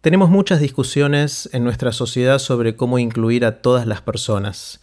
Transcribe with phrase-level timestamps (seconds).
[0.00, 4.80] Tenemos muchas discusiones en nuestra sociedad sobre cómo incluir a todas las personas.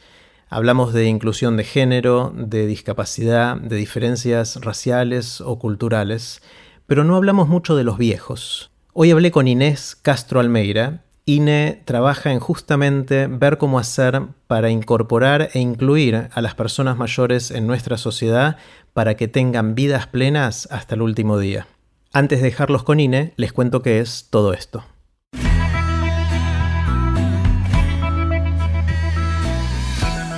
[0.50, 6.42] Hablamos de inclusión de género, de discapacidad, de diferencias raciales o culturales,
[6.86, 8.72] pero no hablamos mucho de los viejos.
[8.92, 11.06] Hoy hablé con Inés Castro Almeida.
[11.24, 17.52] INE trabaja en justamente ver cómo hacer para incorporar e incluir a las personas mayores
[17.52, 18.58] en nuestra sociedad
[18.92, 21.68] para que tengan vidas plenas hasta el último día.
[22.12, 24.84] Antes de dejarlos con INE, les cuento qué es todo esto.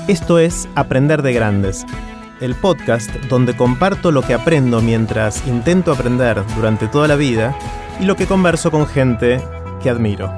[0.08, 1.86] Esto es Aprender de Grandes,
[2.40, 7.54] el podcast donde comparto lo que aprendo mientras intento aprender durante toda la vida
[8.00, 9.42] y lo que converso con gente
[9.84, 10.34] que admiro.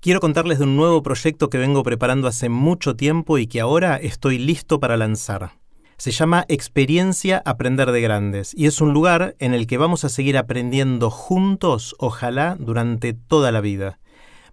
[0.00, 3.96] Quiero contarles de un nuevo proyecto que vengo preparando hace mucho tiempo y que ahora
[3.96, 5.50] estoy listo para lanzar.
[5.98, 10.08] Se llama Experiencia Aprender de Grandes y es un lugar en el que vamos a
[10.08, 13.98] seguir aprendiendo juntos, ojalá, durante toda la vida.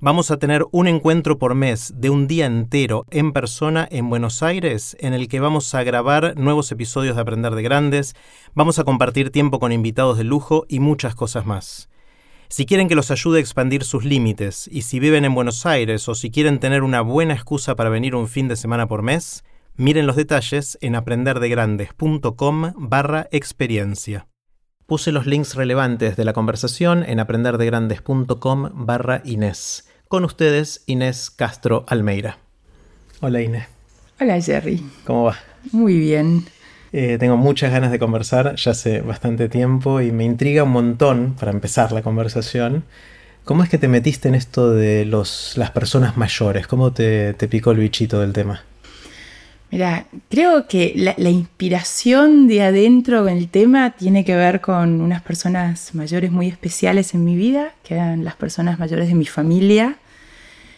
[0.05, 4.44] Vamos a tener un encuentro por mes de un día entero en persona en Buenos
[4.44, 8.14] Aires en el que vamos a grabar nuevos episodios de Aprender de Grandes,
[8.53, 11.88] vamos a compartir tiempo con invitados de lujo y muchas cosas más.
[12.50, 16.09] Si quieren que los ayude a expandir sus límites y si viven en Buenos Aires
[16.09, 19.45] o si quieren tener una buena excusa para venir un fin de semana por mes,
[19.77, 24.27] miren los detalles en aprenderdegrandes.com barra experiencia.
[24.86, 29.86] Puse los links relevantes de la conversación en aprenderdegrandes.com barra Inés.
[30.14, 32.38] Con ustedes, Inés Castro Almeida.
[33.19, 33.64] Hola Inés.
[34.22, 34.80] Hola Jerry.
[35.05, 35.39] ¿Cómo va?
[35.72, 36.45] Muy bien.
[36.92, 41.33] Eh, tengo muchas ganas de conversar ya hace bastante tiempo y me intriga un montón
[41.33, 42.83] para empezar la conversación.
[43.44, 46.67] ¿Cómo es que te metiste en esto de los, las personas mayores?
[46.67, 48.61] ¿Cómo te, te picó el bichito del tema?
[49.72, 55.23] Mira, creo que la, la, inspiración de adentro del tema tiene que ver con unas
[55.23, 59.98] personas mayores muy especiales en mi vida, que eran las personas mayores de mi familia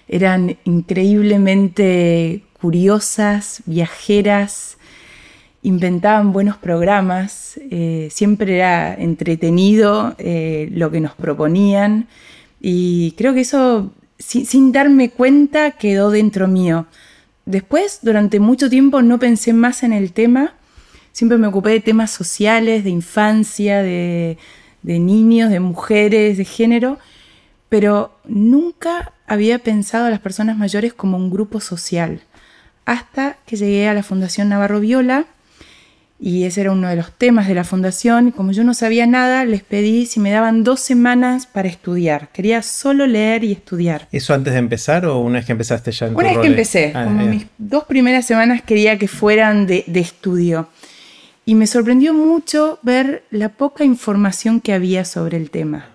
[0.08, 4.78] eran increíblemente curiosas, viajeras,
[5.62, 12.08] inventaban buenos programas, eh, siempre era entretenido eh, lo que nos proponían
[12.62, 16.86] y creo que eso, sin darme cuenta, quedó dentro mío.
[17.46, 20.54] Después, durante mucho tiempo, no pensé más en el tema,
[21.12, 24.38] siempre me ocupé de temas sociales, de infancia, de,
[24.82, 27.00] de niños, de mujeres, de género,
[27.70, 32.22] pero nunca había pensado a las personas mayores como un grupo social,
[32.86, 35.26] hasta que llegué a la Fundación Navarro Viola,
[36.18, 38.32] y ese era uno de los temas de la fundación.
[38.32, 42.30] Como yo no sabía nada, les pedí si me daban dos semanas para estudiar.
[42.30, 44.08] Quería solo leer y estudiar.
[44.14, 46.94] ¿Eso antes de empezar o una vez que empezaste ya en Una vez que empecé,
[46.96, 50.70] ah, como mis dos primeras semanas quería que fueran de, de estudio.
[51.46, 55.95] Y me sorprendió mucho ver la poca información que había sobre el tema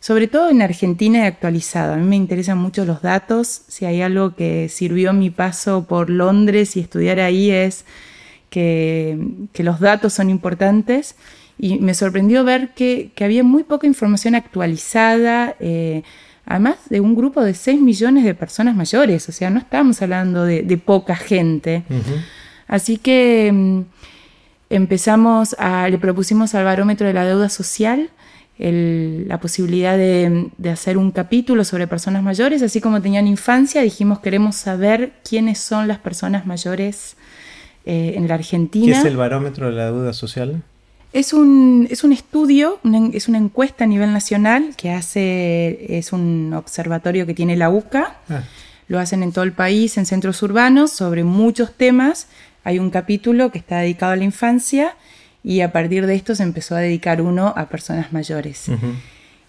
[0.00, 1.94] sobre todo en Argentina y actualizado.
[1.94, 3.62] A mí me interesan mucho los datos.
[3.68, 7.84] Si hay algo que sirvió mi paso por Londres y estudiar ahí es
[8.50, 9.18] que,
[9.58, 11.16] los datos son importantes.
[11.58, 16.02] Y me sorprendió ver que, había muy poca información actualizada, eh,
[16.44, 19.28] además de un grupo de 6 millones de personas mayores.
[19.28, 21.84] O sea, no estamos hablando de, poca gente.
[22.68, 23.80] Así que mm,
[24.70, 28.10] empezamos a, le propusimos al barómetro de la deuda social
[28.58, 34.56] la posibilidad de, hacer un capítulo sobre personas mayores, así como tenían infancia, dijimos queremos
[34.56, 37.16] saber quiénes son las personas mayores
[37.84, 38.86] eh, en la Argentina.
[38.86, 40.62] ¿Qué es el barómetro de la duda social?
[41.12, 42.78] Es un, es un estudio,
[43.12, 48.18] es una encuesta a nivel nacional que hace, es un observatorio que tiene la UCA,
[48.28, 48.42] ah.
[48.88, 52.28] lo hacen en todo el país, en centros urbanos, sobre muchos temas.
[52.64, 54.96] Hay un capítulo que está dedicado a la infancia
[55.46, 58.66] y a partir de esto se empezó a dedicar uno a personas mayores.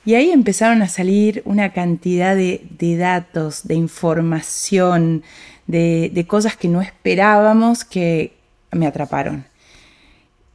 [0.06, 2.62] Y ahí empezaron a salir una cantidad de,
[3.00, 5.24] datos, de información,
[5.66, 8.34] de, cosas que no esperábamos que
[8.72, 9.46] me atraparon.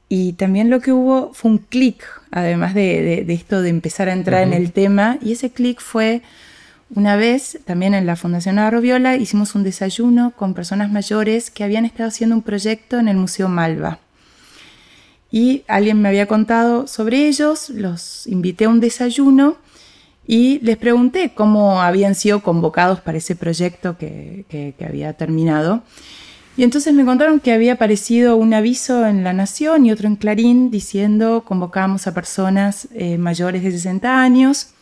[0.08, 4.44] Y también lo que hubo fue un clic, además de, esto de empezar a entrar
[4.44, 6.22] en el tema, y ese clic fue
[6.94, 11.64] una vez, también en la Fundación Navarro Viola, hicimos un desayuno con personas mayores que
[11.64, 13.98] habían estado haciendo un proyecto en el Museo Malva
[15.32, 19.56] y alguien me había contado sobre ellos, los invité a un desayuno
[20.26, 25.82] y les pregunté cómo habían sido convocados para ese proyecto que, había terminado.
[26.58, 30.16] Y entonces me contaron que había aparecido un aviso en La Nación y otro en
[30.16, 34.74] Clarín diciendo convocamos a personas eh, mayores de 60 años.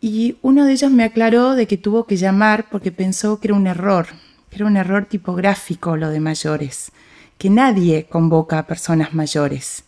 [0.00, 3.56] Y uno de ellos me aclaró de que tuvo que llamar porque pensó que era
[3.56, 4.06] un error,
[4.50, 6.92] que era un error tipográfico lo de mayores
[7.38, 9.84] que nadie convoca a personas mayores.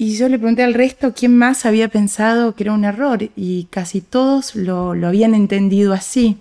[0.00, 3.64] Y yo le pregunté al resto quién más había pensado que era un error y
[3.64, 6.38] casi todos lo, habían entendido así.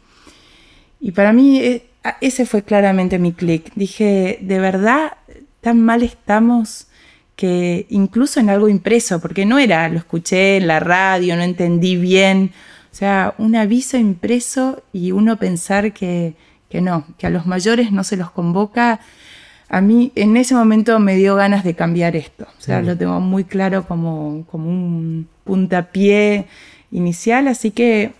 [1.00, 1.88] Y para mí eh,
[2.22, 3.72] ese fue claramente mi clic.
[3.76, 5.14] Dije, de verdad,
[5.62, 6.88] tan mal estamos
[7.36, 11.96] que incluso en algo impreso, porque no era, lo escuché en la radio, no entendí
[11.96, 12.52] bien.
[12.92, 16.36] O sea, un aviso impreso y uno pensar que,
[16.70, 19.00] que no, que a los mayores no se los convoca
[19.70, 22.46] a mí en ese momento me dio ganas de cambiar esto.
[22.58, 26.46] O sea, lo tengo muy claro como, como un puntapié
[26.92, 28.12] inicial, así que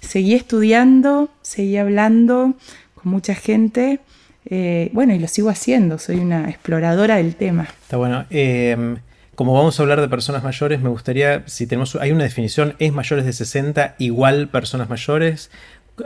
[0.00, 2.54] seguí estudiando, seguí hablando
[2.94, 4.00] con mucha gente.
[4.46, 7.68] Eh, bueno, y lo sigo haciendo, soy una exploradora del tema.
[7.82, 8.26] Está bueno.
[8.30, 8.98] Em,
[9.34, 12.92] como vamos a hablar de personas mayores, me gustaría, si tenemos, hay una definición, ¿es
[12.92, 15.50] mayores de 60 igual personas mayores?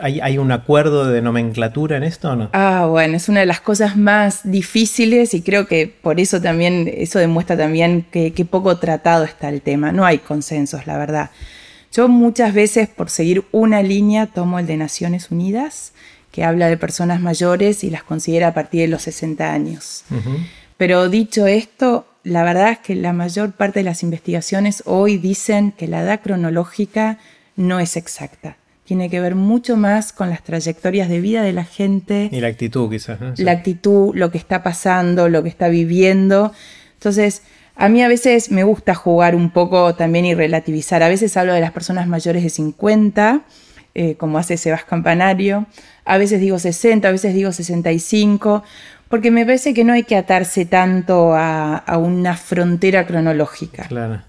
[0.00, 2.50] ¿Hay, un acuerdo de nomenclatura en esto o no?
[2.52, 6.90] Ah, bueno, es una de las cosas más difíciles y creo que por eso también,
[6.92, 9.92] eso demuestra también que, poco tratado está el tema.
[9.92, 11.30] No hay consensos, la verdad.
[11.92, 15.92] Yo muchas veces, por seguir una línea, tomo el de Naciones Unidas,
[16.32, 20.04] que habla de personas mayores y las considera a partir de los 60 años.
[20.76, 25.72] Pero dicho esto, la verdad es que la mayor parte de las investigaciones hoy dicen
[25.72, 27.18] que la edad cronológica
[27.56, 31.64] no es exacta tiene que ver mucho más con las trayectorias de vida de la
[31.64, 32.28] gente.
[32.30, 33.18] Y la actitud quizás.
[33.38, 36.52] La actitud, lo que está pasando, lo que está viviendo.
[36.94, 37.42] Entonces,
[37.76, 41.02] a mí a veces me gusta jugar un poco también y relativizar.
[41.02, 43.42] A veces hablo de las personas mayores de 50,
[43.94, 45.66] eh, como hace Sebas Campanario.
[46.04, 48.62] A veces digo 60, a veces digo 65,
[49.08, 53.84] porque me parece que no hay que atarse tanto a, a una frontera cronológica.
[53.84, 54.22] Claro.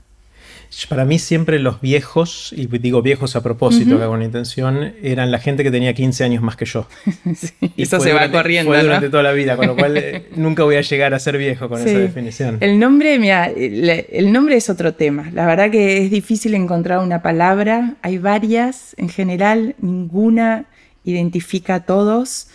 [0.89, 5.31] Para mí siempre los viejos, y digo viejos a propósito, que hago una intención, eran
[5.31, 6.87] la gente que tenía 15 años más que yo.
[7.77, 8.71] y eso se va corriendo.
[8.71, 11.37] Fue durante toda la vida, con lo cual eh, nunca voy a llegar a ser
[11.37, 12.57] viejo con esa definición.
[12.59, 15.31] El nombre, mira, el nombre es otro tema.
[15.33, 17.95] La verdad que es difícil encontrar una palabra.
[18.01, 20.65] Hay varias, en general, ninguna
[21.05, 22.47] identifica a todos.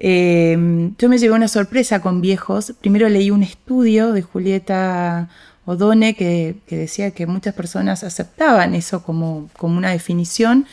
[0.00, 2.74] Eh, yo me llevé una sorpresa con viejos.
[2.80, 5.30] Primero leí un estudio de Julieta
[5.66, 10.66] Odone que, que, decía que muchas personas aceptaban eso como, como una definición.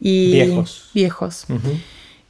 [0.00, 0.90] Y, viejos.
[0.94, 1.46] Viejos.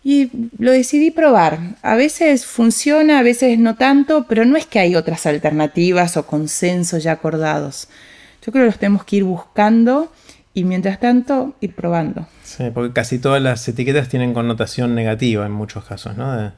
[0.03, 1.77] Y lo decidí probar.
[1.83, 6.27] A veces funciona, a veces no tanto, pero no es que hay otras alternativas o
[6.27, 7.89] consensos ya acordados.
[8.45, 10.11] Yo creo que los tenemos que ir buscando
[10.55, 12.27] y mientras tanto ir probando.
[12.43, 16.53] Sí, porque casi todas las etiquetas tienen connotación negativa en muchos casos, ¿no?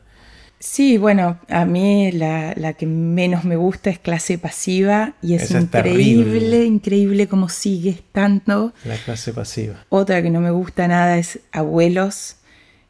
[0.65, 6.65] Sí, bueno, a mí la, que menos me gusta es clase pasiva y es increíble,
[6.65, 8.73] increíble cómo sigue estando.
[8.85, 9.85] La clase pasiva.
[9.89, 12.37] Otra que no me gusta nada es abuelos.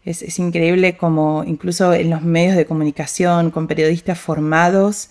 [0.04, 5.08] Es, increíble como incluso en los medios de comunicación, con periodistas formados,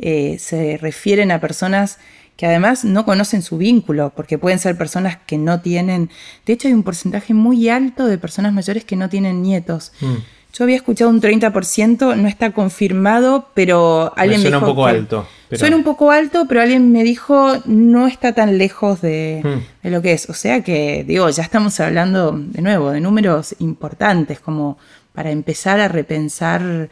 [0.00, 1.98] eh, se refieren a personas
[2.36, 6.10] que además no conocen su vínculo, porque pueden ser personas que no tienen,
[6.44, 9.92] de hecho hay un porcentaje muy alto de personas mayores que no tienen nietos.
[10.00, 10.39] Mm.
[10.60, 15.26] Yo había escuchado un 30%, no está confirmado, pero alguien me, suena un poco alto.
[15.50, 19.84] Suena un poco alto, pero alguien me dijo no está tan lejos de, hmm.
[19.84, 20.28] de, lo que es.
[20.28, 24.76] O sea que, digo, ya estamos hablando de nuevo de números importantes, como
[25.14, 26.90] para empezar a repensar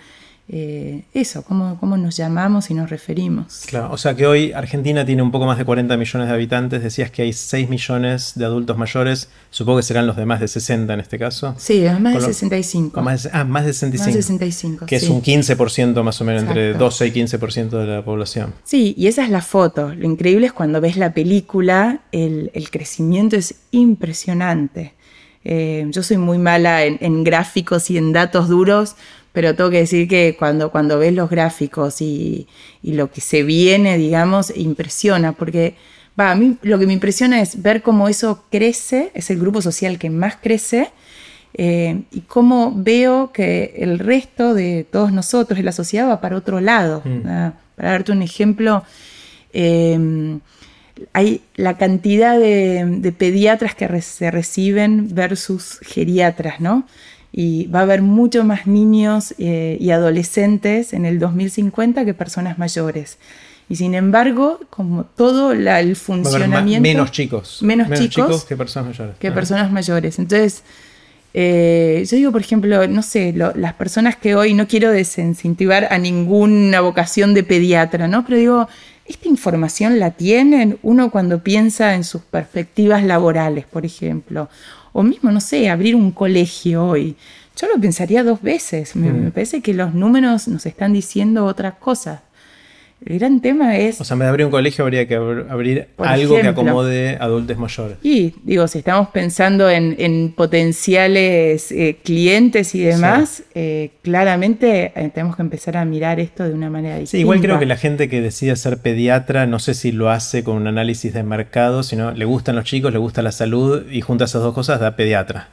[0.51, 3.65] eh, eso, cómo, cómo, nos llamamos y nos referimos.
[3.67, 6.83] Claro, o sea que hoy Argentina tiene un poco más de 40 millones de habitantes,
[6.83, 10.49] decías que hay 6 millones de adultos mayores, supongo que serán los de más de
[10.49, 11.55] 60 en este caso.
[11.59, 13.03] Sí, más de 65.
[13.03, 14.07] Más de, ah, más de 65.
[14.07, 14.87] Más de 65.
[14.87, 18.55] Que es un 15% más o menos, entre 12 y 15% de la población.
[18.65, 19.95] Sí, y esa es la foto.
[19.95, 24.95] Lo increíble es cuando ves la película, el, el crecimiento es impresionante.
[25.45, 28.97] Eh, yo soy muy mala en, en gráficos y en datos duros,
[29.39, 32.49] pero tengo que decir que cuando, cuando ves los gráficos y,
[32.83, 35.77] lo que se viene, digamos, impresiona, porque
[36.19, 39.63] va, a mí lo que me impresiona es ver cómo eso crece, es el grupo
[39.63, 40.91] social que más crece,
[41.55, 46.35] eh, y cómo veo que el resto de todos nosotros, de la sociedad, va para
[46.37, 47.03] otro lado.
[47.05, 47.29] Mm.
[47.29, 48.83] Ah, para darte un ejemplo,
[49.53, 50.41] em,
[51.13, 56.89] hay la cantidad de, de pediatras que se reciben versus geriatras, ¿no?
[57.33, 62.59] Y va a haber mucho más niños eh, y adolescentes en el 2050 que personas
[62.59, 63.19] mayores.
[63.69, 66.83] Y sin embargo, como todo el funcionamiento...
[66.83, 67.63] menos chicos.
[67.63, 69.19] Menos, chicos, que personas mayores.
[69.19, 70.19] Que personas mayores.
[70.19, 70.63] Entonces,
[71.35, 75.99] eh, yo digo, por ejemplo, no sé, las personas que hoy no quiero desincentivar a
[75.99, 78.25] ninguna vocación de pediatra, ¿no?
[78.25, 78.69] Pero digo,
[79.05, 84.49] esta información la tienen uno cuando piensa en sus perspectivas laborales, por ejemplo,
[84.93, 87.17] o mismo, no sé, abrir un colegio hoy.
[87.57, 88.95] Yo lo pensaría dos veces.
[88.95, 89.33] Me, mm.
[89.33, 92.21] parece que los números nos están diciendo otras cosas.
[93.05, 94.01] El gran tema es...
[94.01, 97.57] O sea, en vez de abrir un colegio habría que abrir algo que acomode adultos
[97.57, 97.97] mayores.
[98.03, 105.37] Y digo, si estamos pensando en, potenciales eh, clientes y demás, eh, claramente eh, tenemos
[105.37, 107.11] que empezar a mirar esto de una manera distinta.
[107.13, 110.43] Sí, igual creo que la gente que decide ser pediatra, no sé si lo hace
[110.43, 114.01] con un análisis de mercado, sino le gustan los chicos, le gusta la salud y
[114.01, 115.49] junta esas dos cosas da pediatra.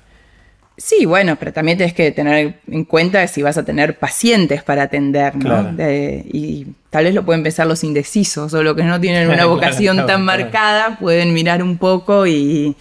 [0.77, 4.83] Sí, bueno, pero también tienes que tener en cuenta si vas a tener pacientes para
[4.83, 5.73] atender, ¿no?
[5.79, 10.05] y tal vez lo pueden pensar los indecisos o los que no tienen una vocación
[10.05, 12.75] tan marcada, pueden mirar un poco y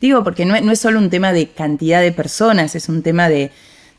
[0.00, 3.50] digo, porque no, es solo un tema de cantidad de personas, es un tema de,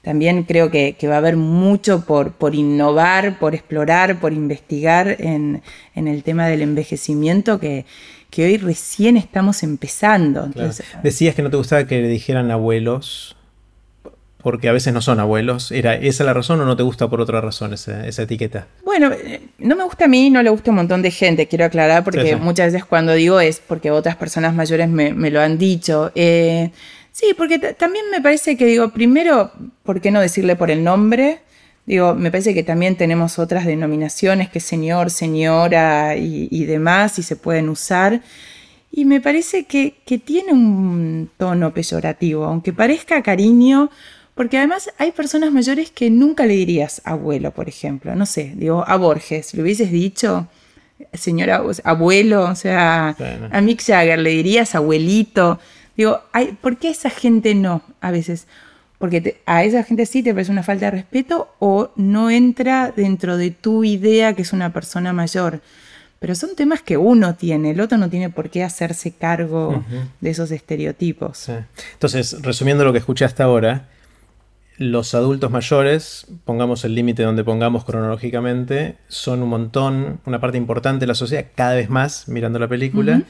[0.01, 5.62] también creo que, va a haber mucho por, por, innovar, por explorar, por investigar en,
[5.93, 7.86] el tema del envejecimiento que,
[8.38, 10.50] hoy recién estamos empezando.
[11.03, 13.36] Decías que no te gustaba que le dijeran abuelos
[14.41, 15.71] porque a veces no son abuelos.
[15.71, 18.67] ¿Era esa la razón o no te gusta por otra razón esa, etiqueta?
[18.83, 21.48] Bueno, eh, no me gusta a mí, no le gusta a un montón de gente,
[21.48, 25.57] quiero aclarar, porque muchas veces cuando digo es porque otras personas mayores me, lo han
[25.57, 26.12] dicho.
[26.15, 26.71] Eh,
[27.12, 29.51] sí, porque también me parece que digo, primero,
[29.83, 31.39] ¿por qué no decirle por el nombre?
[31.86, 37.36] Digo, me parece que también tenemos otras denominaciones que señor, señora y, demás, y se
[37.36, 38.21] pueden usar.
[38.91, 43.89] Y me parece que, que tiene un tono peyorativo, aunque parezca cariño
[44.35, 48.15] porque además hay personas mayores que nunca le dirías abuelo, por ejemplo.
[48.15, 50.47] No sé, digo, a Borges, ¿le hubieses dicho,
[51.13, 52.43] señora, abuelo?
[52.45, 53.15] O sea,
[53.51, 55.59] a Mick Jagger le dirías abuelito.
[55.97, 58.47] Digo, hay, ¿por qué esa gente no a veces?
[58.97, 63.35] Porque a esa gente sí te parece una falta de respeto o no entra dentro
[63.35, 65.61] de tu idea que es una persona mayor.
[66.19, 69.83] Pero son temas que uno tiene, el otro no tiene por qué hacerse cargo
[70.19, 71.50] de esos estereotipos.
[71.93, 73.88] Entonces, resumiendo lo que escuchaste ahora,
[74.81, 81.01] los adultos mayores, pongamos el límite donde pongamos cronológicamente, son un montón, una parte importante
[81.01, 83.21] de la sociedad, cada vez más mirando la película,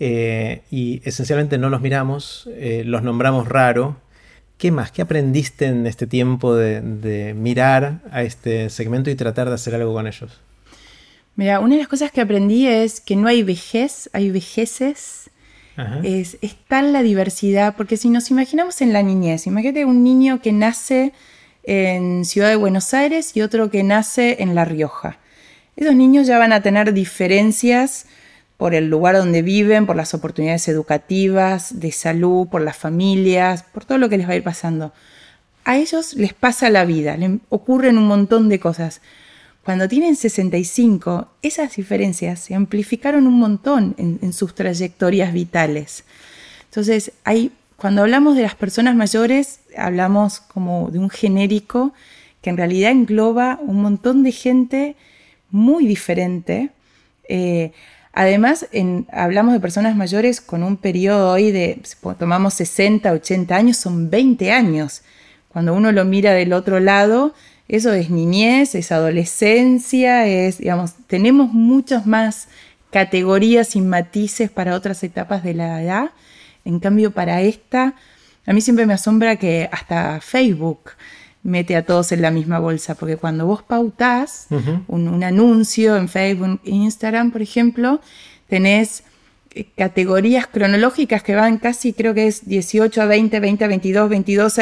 [0.00, 3.98] eh, y esencialmente no los miramos, eh, los nombramos raro.
[4.56, 4.92] ¿Qué más?
[4.92, 9.92] ¿Qué aprendiste en este tiempo de, mirar a este segmento y tratar de hacer algo
[9.92, 10.40] con ellos?
[11.36, 15.23] Mira, una de las cosas que aprendí es que no hay vejez, hay vejeces
[16.02, 16.38] es,
[16.68, 21.12] tal la diversidad, porque si nos imaginamos en la niñez, imagínate un niño que nace
[21.64, 25.18] en Ciudad de Buenos Aires y otro que nace en La Rioja.
[25.76, 28.06] Esos niños ya van a tener diferencias
[28.56, 33.84] por el lugar donde viven, por las oportunidades educativas, de salud, por las familias, por
[33.84, 34.92] todo lo que les va a ir pasando.
[35.64, 39.00] A ellos les pasa la vida, les ocurren un montón de cosas.
[39.64, 46.04] Cuando tienen 65, esas diferencias se amplificaron un montón en, sus trayectorias vitales.
[46.66, 51.94] Entonces, hay, cuando hablamos de las personas mayores, hablamos como de un genérico
[52.42, 54.96] que en realidad engloba un montón de gente
[55.50, 56.68] muy diferente.
[57.26, 57.72] Eh,
[58.12, 58.66] además,
[59.10, 61.80] hablamos de personas mayores con un periodo hoy de,
[62.18, 65.00] tomamos 60, 80 años, son 20 años.
[65.48, 67.32] Cuando uno lo mira del otro lado,
[67.68, 72.48] eso es niñez, es adolescencia, es, digamos, tenemos muchas más
[72.90, 76.10] categorías y matices para otras etapas de la edad.
[76.64, 77.94] En cambio, para esta,
[78.46, 80.92] a mí siempre me asombra que hasta Facebook
[81.42, 84.46] mete a todos en la misma bolsa, porque cuando vos pautás
[84.86, 88.00] un, anuncio en Facebook, Instagram, por ejemplo,
[88.48, 89.02] tenés
[89.54, 94.08] eh, categorías cronológicas que van casi, creo que es 18 a 20, 20 a 22,
[94.08, 94.54] 22,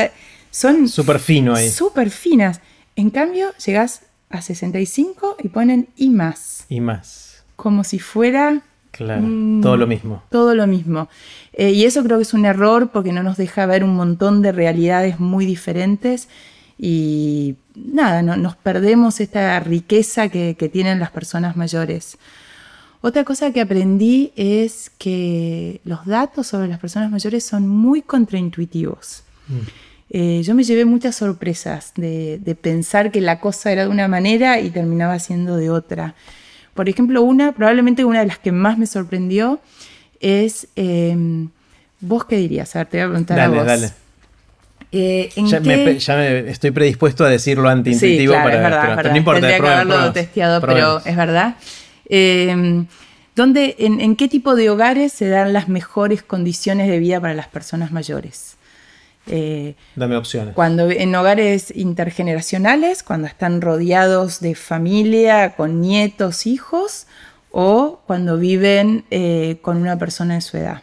[0.50, 0.88] son...
[0.88, 1.70] Súper fino ahí.
[1.70, 2.60] Súper finas.
[2.96, 6.66] En cambio, llegas a 65 y ponen y más.
[6.68, 7.44] Y más.
[7.56, 8.62] Como si fuera...
[8.90, 9.26] Claro,
[9.62, 10.22] todo lo mismo.
[10.30, 11.08] Todo lo mismo.
[11.54, 14.42] Eh, y eso creo que es un error porque no nos deja ver un montón
[14.42, 16.28] de realidades muy diferentes
[16.78, 22.18] y nada, no, nos perdemos esta riqueza que, tienen las personas mayores.
[23.00, 29.22] Otra cosa que aprendí es que los datos sobre las personas mayores son muy contraintuitivos.
[29.48, 29.60] Mm.
[30.14, 34.60] Eh, yo me llevé muchas sorpresas de, pensar que la cosa era de una manera
[34.60, 36.14] y terminaba siendo de otra.
[36.74, 39.58] Por ejemplo, una, probablemente una de las que más me sorprendió
[40.20, 41.48] es, em,
[42.00, 42.76] ¿vos qué dirías?
[42.76, 43.64] A ver, te voy a preguntar a vos.
[43.64, 43.90] Dale.
[44.94, 45.92] Eh, ya, me,
[46.50, 49.40] estoy predispuesto a decirlo antiintuitivo para, es verdad, no importa.
[49.40, 51.56] Tendría que haberlo testeado, pero es verdad.
[52.10, 52.84] Em,
[53.34, 57.32] ¿dónde, en, ¿En qué tipo de hogares se dan las mejores condiciones de vida para
[57.32, 58.58] las personas mayores?
[59.26, 60.54] Eh, Dame opciones.
[60.54, 67.06] Cuando en hogares intergeneracionales, cuando están rodeados de familia, con nietos, hijos,
[67.52, 70.82] o cuando viven eh, con una persona de su edad.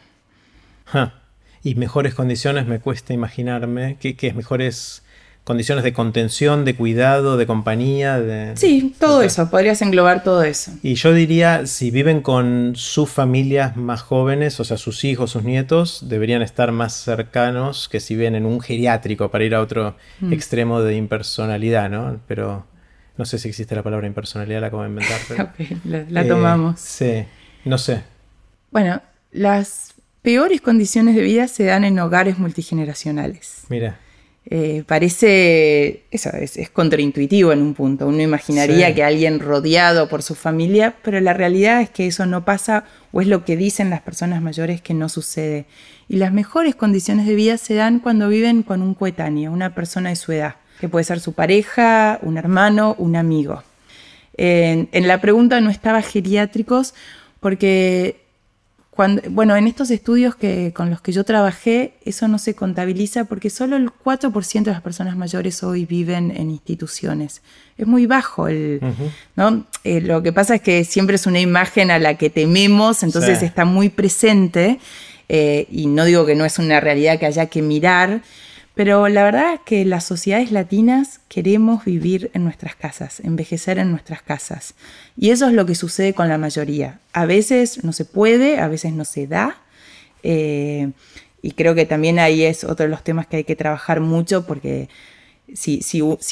[1.61, 3.97] Y mejores condiciones me cuesta imaginarme.
[3.99, 5.03] ¿Qué, es mejores
[5.49, 8.19] condiciones de contención, de cuidado, de compañía.
[8.19, 10.73] De, sí, todo eso, podrías englobar todo eso.
[10.83, 15.43] Y yo diría, si viven con sus familias más jóvenes, o sea, sus hijos, sus
[15.43, 19.95] nietos, deberían estar más cercanos que si viven en un geriátrico para ir a otro
[20.19, 20.33] mm.
[20.33, 22.19] extremo de impersonalidad, ¿no?
[22.27, 22.67] Pero
[23.17, 25.55] no sé si existe la palabra impersonalidad, la acabo de inventar.
[26.11, 27.01] la, tomamos.
[27.01, 28.03] Eh, sí, no sé.
[28.69, 29.01] Bueno,
[29.31, 33.63] las peores condiciones de vida se dan en hogares multigeneracionales.
[33.69, 33.97] Mira.
[34.51, 38.07] Eh, parece, eso es, contraintuitivo en un punto.
[38.07, 42.45] Uno imaginaría que alguien rodeado por su familia, pero la realidad es que eso no
[42.45, 45.65] pasa o es lo que dicen las personas mayores que no sucede.
[46.07, 50.09] Y las mejores condiciones de vida se dan cuando viven con un coetáneo, una persona
[50.09, 53.61] de su edad, que puede ser su pareja, un hermano, un amigo.
[54.35, 56.95] en la pregunta no estaba geriátricos
[57.39, 58.28] porque
[59.29, 63.49] bueno, en estos estudios que, con los que yo trabajé, eso no se contabiliza porque
[63.49, 67.41] solo el 4% de las personas mayores hoy viven en instituciones.
[67.77, 68.81] Es muy bajo el,
[69.35, 69.65] ¿no?
[69.85, 73.41] Eh, lo que pasa es que siempre es una imagen a la que tememos, entonces
[73.41, 74.79] está muy presente,
[75.29, 78.21] eh, y no digo que no es una realidad que haya que mirar,
[78.79, 83.91] pero la verdad es que las sociedades latinas queremos vivir en nuestras casas, envejecer en
[83.91, 84.73] nuestras casas.
[85.17, 87.01] Y eso es lo que sucede con la mayoría.
[87.11, 89.57] A veces no se puede, a veces no se da.
[90.23, 90.91] Eh,
[91.41, 94.47] y creo que también ahí es otro de los temas que hay que trabajar mucho
[94.47, 94.87] porque
[95.53, 95.81] si,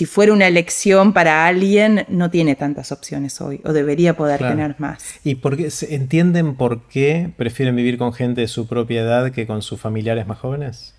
[0.06, 5.20] fuera una elección para alguien, no tiene tantas opciones hoy, o debería poder tener más.
[5.26, 9.46] ¿Y por qué, entienden por qué prefieren vivir con gente de su propia edad que
[9.46, 10.94] con sus familiares más jóvenes?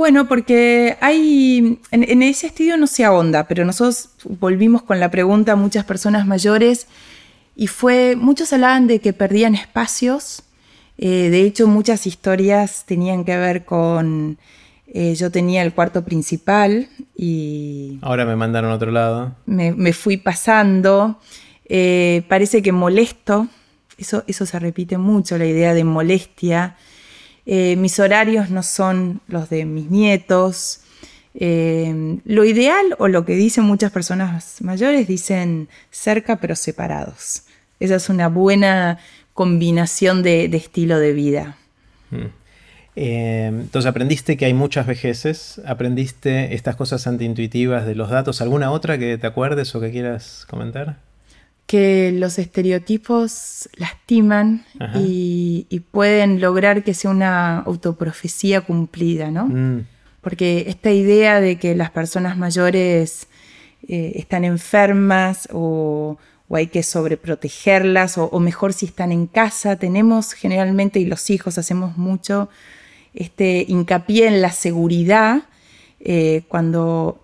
[0.00, 4.08] Bueno, porque hay, en, ese estudio no se ahonda, pero nosotros
[4.40, 6.86] volvimos con la pregunta a muchas personas mayores
[7.54, 10.42] y fue, muchos hablaban de que perdían espacios,
[10.96, 14.38] eh, de hecho muchas historias tenían que ver con,
[14.86, 17.98] eh, yo tenía el cuarto principal y...
[18.00, 19.36] Ahora me mandaron a otro lado.
[19.44, 21.20] Me, fui pasando,
[21.66, 23.48] eh, parece que molesto,
[23.98, 26.78] eso, eso se repite mucho, la idea de molestia.
[27.46, 30.80] Eh, mis horarios no son los de mis nietos.
[31.34, 37.44] Eh, lo ideal o lo que dicen muchas personas mayores dicen cerca pero separados.
[37.78, 38.98] Esa es una buena
[39.32, 41.56] combinación de, estilo de vida.
[42.10, 42.26] Mm.
[42.96, 48.42] Eh, entonces aprendiste que hay muchas vejeces, aprendiste estas cosas antiintuitivas de los datos.
[48.42, 50.98] ¿Alguna otra que te acuerdes o que quieras comentar?
[51.70, 54.64] Que los estereotipos lastiman
[54.96, 59.46] y, pueden lograr que sea una autoprofecía cumplida, ¿no?
[59.46, 59.86] Mm.
[60.20, 63.28] Porque esta idea de que las personas mayores
[63.86, 66.18] eh, están enfermas o,
[66.50, 71.56] hay que sobreprotegerlas, o, o, mejor si están en casa, tenemos generalmente, y los hijos
[71.56, 72.48] hacemos mucho,
[73.14, 75.44] este hincapié en la seguridad,
[76.00, 77.22] eh, cuando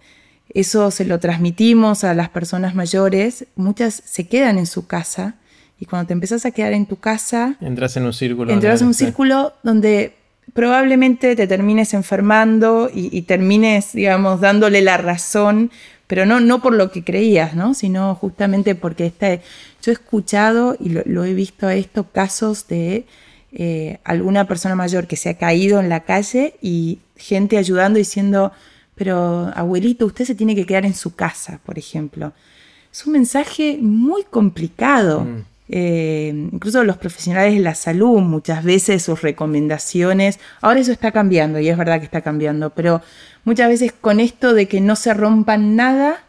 [0.54, 5.34] eso se lo transmitimos a las personas mayores, muchas se quedan en su casa
[5.78, 7.56] y cuando te empezás a quedar en tu casa...
[7.60, 8.52] Entras en un círculo.
[8.52, 10.14] Entras en un círculo donde
[10.54, 15.70] probablemente te termines enfermando y, termines, digamos, dándole la razón,
[16.06, 17.74] pero no, no por lo que creías, ¿no?
[17.74, 19.42] Sino justamente porque este,
[19.82, 23.04] yo he escuchado y lo, he visto a estos casos de
[23.52, 28.52] eh, alguna persona mayor que se ha caído en la calle y gente ayudando diciendo
[28.96, 32.32] pero abuelito, usted se tiene que quedar en su casa, por ejemplo.
[32.90, 35.20] Es un mensaje muy complicado.
[35.20, 35.44] Mm.
[35.68, 41.58] Eh, incluso los profesionales de la salud, muchas veces sus recomendaciones, ahora eso está cambiando
[41.58, 43.02] y es verdad que está cambiando, pero
[43.44, 46.20] muchas veces con esto de que no se rompan nada,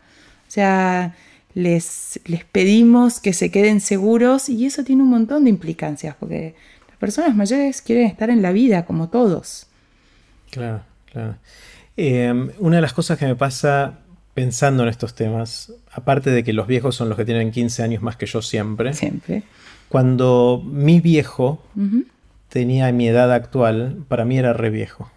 [0.48, 1.16] o sea,
[1.54, 6.56] les, les pedimos que se queden seguros y eso tiene un montón de implicancias, porque
[6.90, 9.68] las personas mayores quieren estar en la vida como todos.
[10.50, 11.36] Claro, claro.
[11.98, 14.00] Em, una de las cosas que me pasa
[14.36, 18.04] pensando en estos temas, aparte de que los viejos son los que tienen 15 años
[18.04, 19.42] más que yo siempre, siempre.
[19.90, 21.60] cuando mi viejo
[22.50, 25.12] tenía mi edad actual, para mí era re viejo.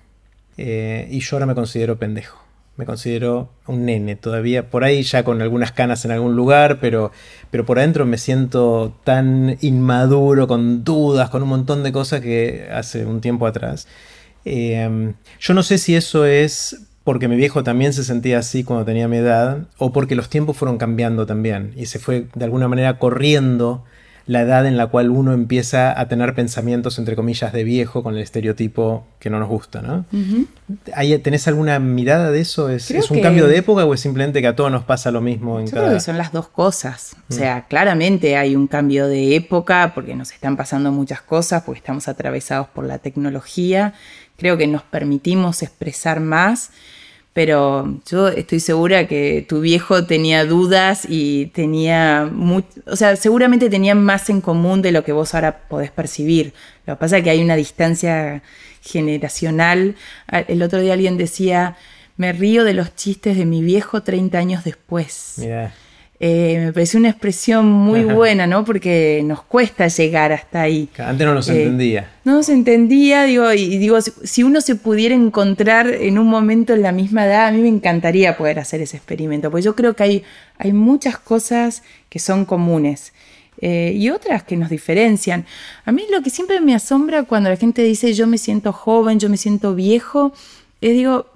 [0.57, 2.39] Eh, y yo ahora me considero pendejo.
[2.77, 7.13] Me considero un nene todavía, por ahí ya con algunas canas en algún lugar, pero,
[7.51, 12.71] pero por adentro me siento tan inmaduro, con dudas, con un montón de cosas que
[12.73, 13.87] hace un tiempo atrás.
[14.45, 18.85] Em, yo no sé si eso es porque mi viejo también se sentía así cuando
[18.85, 22.69] tenía mi edad, o porque los tiempos fueron cambiando también, y se fue de alguna
[22.69, 23.85] manera corriendo
[24.27, 28.15] la edad en la cual uno empieza a tener pensamientos, entre comillas, de viejo con
[28.15, 30.05] el estereotipo que no nos gusta, ¿no?
[31.23, 32.69] ¿Tenés alguna mirada de eso?
[32.69, 35.61] ¿Es, un cambio de época o es simplemente que a todos nos pasa lo mismo
[35.61, 37.17] en Yo creo que son las dos cosas.
[37.29, 37.69] O sea, mm.
[37.69, 42.69] claramente hay un cambio de época porque nos están pasando muchas cosas, porque estamos atravesados
[42.69, 43.95] por la tecnología
[44.41, 46.71] creo que nos permitimos expresar más,
[47.43, 52.31] pero yo estoy segura que tu viejo tenía dudas y tenía,
[52.85, 56.53] o sea, seguramente tenían más en común de lo que vos ahora podés percibir.
[56.85, 58.43] Lo que pasa es que hay una distancia
[58.83, 59.97] generacional.
[60.49, 61.79] El otro día alguien decía,
[62.19, 65.41] me río de los chistes de mi viejo 30 años después.
[66.23, 68.63] Eh, me pareció una expresión muy buena, ¿no?
[68.63, 70.87] Porque nos cuesta llegar hasta ahí.
[70.99, 72.11] Antes no nos eh, entendía.
[72.25, 76.83] No nos entendía, digo, y digo, si uno se pudiera encontrar en un momento en
[76.83, 80.03] la misma edad, a mí me encantaría poder hacer ese experimento, porque yo creo que
[80.03, 80.25] hay,
[80.59, 83.15] hay muchas cosas que son comunes.
[83.63, 85.47] Eh, y otras que nos diferencian.
[85.87, 89.21] A mí lo que siempre me asombra cuando la gente dice yo me siento joven,
[89.21, 90.33] yo me siento viejo,
[90.83, 91.27] es digo,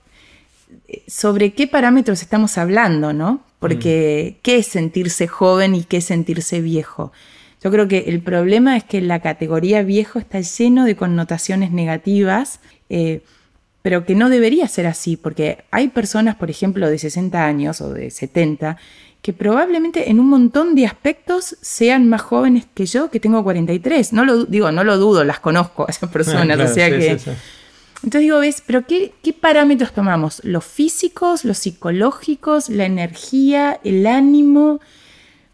[1.07, 3.41] sobre qué parámetros estamos hablando, ¿no?
[3.65, 4.41] Porque mm.
[4.43, 7.13] qué es sentirse joven y qué es sentirse viejo.
[7.63, 12.61] Yo creo que el problema es que la categoría viejo está lleno de connotaciones negativas,
[12.91, 13.23] eh,
[13.81, 17.89] pero que no debería ser así, porque hay personas, por ejemplo, de 60 años o
[17.89, 18.77] de 70,
[19.23, 24.13] que probablemente en un montón de aspectos sean más jóvenes que yo, que tengo 43.
[24.13, 27.19] No lo digo, no lo dudo, las conozco a esas personas, o sea que...
[28.05, 28.63] Entonces digo, ¿ves?
[28.67, 30.43] ¿Pero qué, parámetros tomamos?
[30.45, 34.81] ¿Los físicos, los psicológicos, la energía, el ánimo?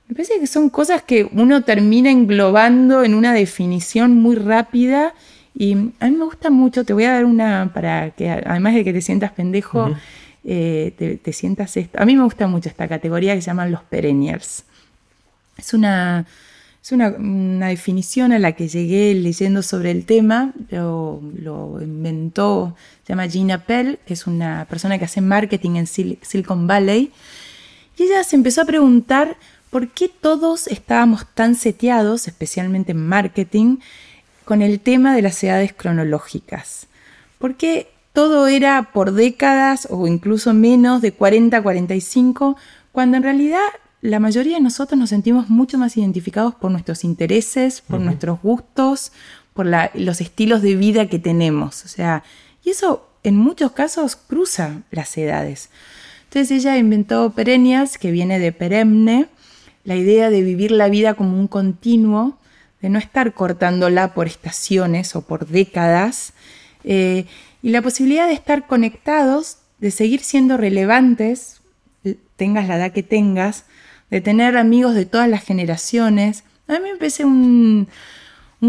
[0.08, 5.14] Me parece que son cosas que uno termina englobando en una definición muy rápida.
[5.54, 8.82] Y a mí me gusta mucho, te voy a dar una para que además de
[8.82, 9.94] que te sientas pendejo,
[10.42, 12.02] eh, te, sientas esto.
[12.02, 14.64] A mí me gusta mucho esta categoría que se llaman los perennials.
[15.56, 16.26] Es una
[16.82, 17.10] es una,
[17.68, 22.74] definición a la que llegué leyendo sobre el tema, lo, lo, inventó,
[23.06, 27.12] se llama Gina Pell, que es una persona que hace marketing en Silicon Valley,
[27.96, 29.36] y ella se empezó a preguntar
[29.68, 33.76] por qué todos estábamos tan seteados, especialmente en marketing,
[34.44, 36.86] con el tema de las edades cronológicas.
[37.38, 42.56] ¿Por qué todo era por décadas o incluso menos de 40 a 45,
[42.92, 43.68] cuando en realidad
[44.02, 49.12] la mayoría de nosotros nos sentimos mucho más identificados por nuestros intereses, por nuestros gustos,
[49.52, 51.84] por los estilos de vida que tenemos.
[51.84, 52.22] O sea,
[52.64, 55.68] y eso en muchos casos cruza las edades.
[56.24, 59.28] Entonces ella inventó Perennials, que viene de perenne,
[59.84, 62.38] la idea de vivir la vida como un continuo,
[62.80, 66.32] de no estar cortándola por estaciones o por décadas,
[66.84, 67.26] eh,
[67.62, 71.60] y la posibilidad de estar conectados, de seguir siendo relevantes,
[72.36, 73.64] tengas la edad que tengas,
[74.10, 76.44] de tener amigos de todas las generaciones.
[76.68, 77.88] A mí me parece un,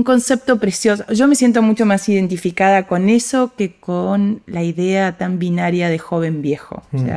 [0.06, 1.04] concepto precioso.
[1.12, 5.99] Yo me siento mucho más identificada con eso que con la idea tan binaria de
[5.99, 6.84] joven viejo.
[6.91, 7.08] Mm,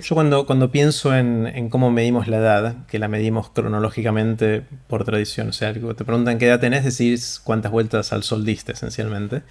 [0.00, 5.48] Yo cuando, cuando pienso en, cómo medimos la edad, que la medimos cronológicamente por tradición,
[5.48, 9.42] o sea, te preguntan qué edad tenés, decís cuántas vueltas al sol diste esencialmente.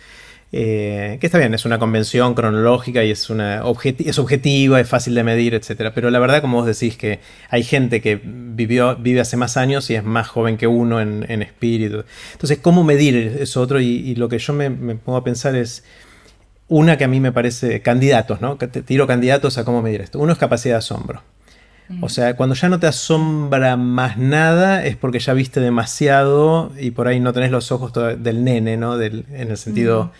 [0.55, 3.63] Eh, que está bien, es una convención cronológica y es, una
[3.97, 5.91] es objetiva, es fácil de medir, etc.
[5.95, 9.89] Pero la verdad, como vos decís, que hay gente que vivió, vive hace más años
[9.89, 12.03] y es más joven que uno en, espíritu.
[12.33, 13.81] Entonces, ¿cómo medir eso otro?
[13.81, 15.83] Y, lo que yo me, pongo a pensar es
[16.67, 18.57] una que a mí me parece candidatos, ¿no?
[18.57, 20.19] Te tiro candidatos a cómo medir esto.
[20.19, 21.23] Uno es capacidad de asombro.
[22.01, 26.91] O sea, cuando ya no te asombra más nada es porque ya viste demasiado y
[26.91, 28.99] por ahí no tenés los ojos del nene, ¿no?
[28.99, 30.11] Del, en el sentido...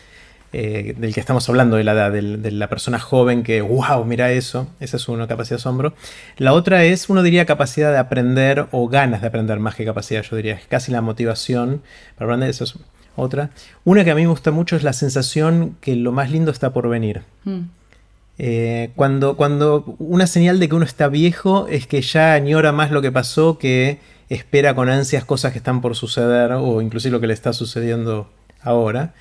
[0.56, 4.32] Eh, del que estamos hablando, de la edad, de la persona joven que, wow, mira
[4.32, 5.94] eso, esa es una capacidad de asombro.
[6.38, 10.22] La otra es, uno diría, capacidad de aprender o ganas de aprender más que capacidad,
[10.22, 11.82] yo diría, es casi la motivación
[12.16, 12.76] para aprender, eso es
[13.16, 13.50] otra.
[13.84, 16.72] Una que a mí me gusta mucho es la sensación que lo más lindo está
[16.72, 17.24] por venir.
[17.46, 17.62] Mm.
[18.38, 22.92] Eh, cuando, cuando una señal de que uno está viejo es que ya añora más
[22.92, 27.20] lo que pasó que espera con ansias cosas que están por suceder o inclusive lo
[27.20, 28.30] que le está sucediendo
[28.62, 29.14] ahora.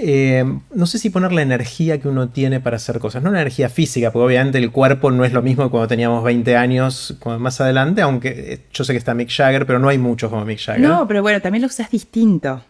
[0.00, 3.40] Eh, no sé si poner la energía que uno tiene para hacer cosas, no una
[3.40, 7.16] energía física, porque obviamente el cuerpo no es lo mismo que cuando teníamos 20 años
[7.40, 10.44] más adelante, aunque eh, yo sé que está Mick Jagger, pero no hay muchos como
[10.44, 10.80] Mick Jagger.
[10.80, 12.62] No, pero bueno, también lo usas distinto.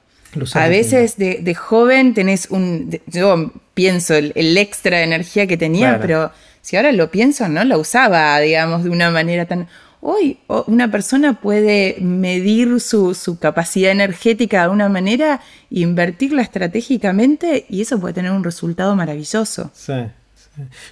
[0.54, 2.98] a veces de, joven tenés un...
[3.06, 7.78] yo pienso el, extra de energía que tenía, pero si ahora lo pienso, no lo
[7.78, 9.68] usaba, digamos, de una manera tan
[10.00, 17.98] Hoy una persona puede medir su, capacidad energética de alguna manera, invertirla estratégicamente y eso
[17.98, 19.70] puede tener un resultado maravilloso.
[19.74, 19.94] Sí.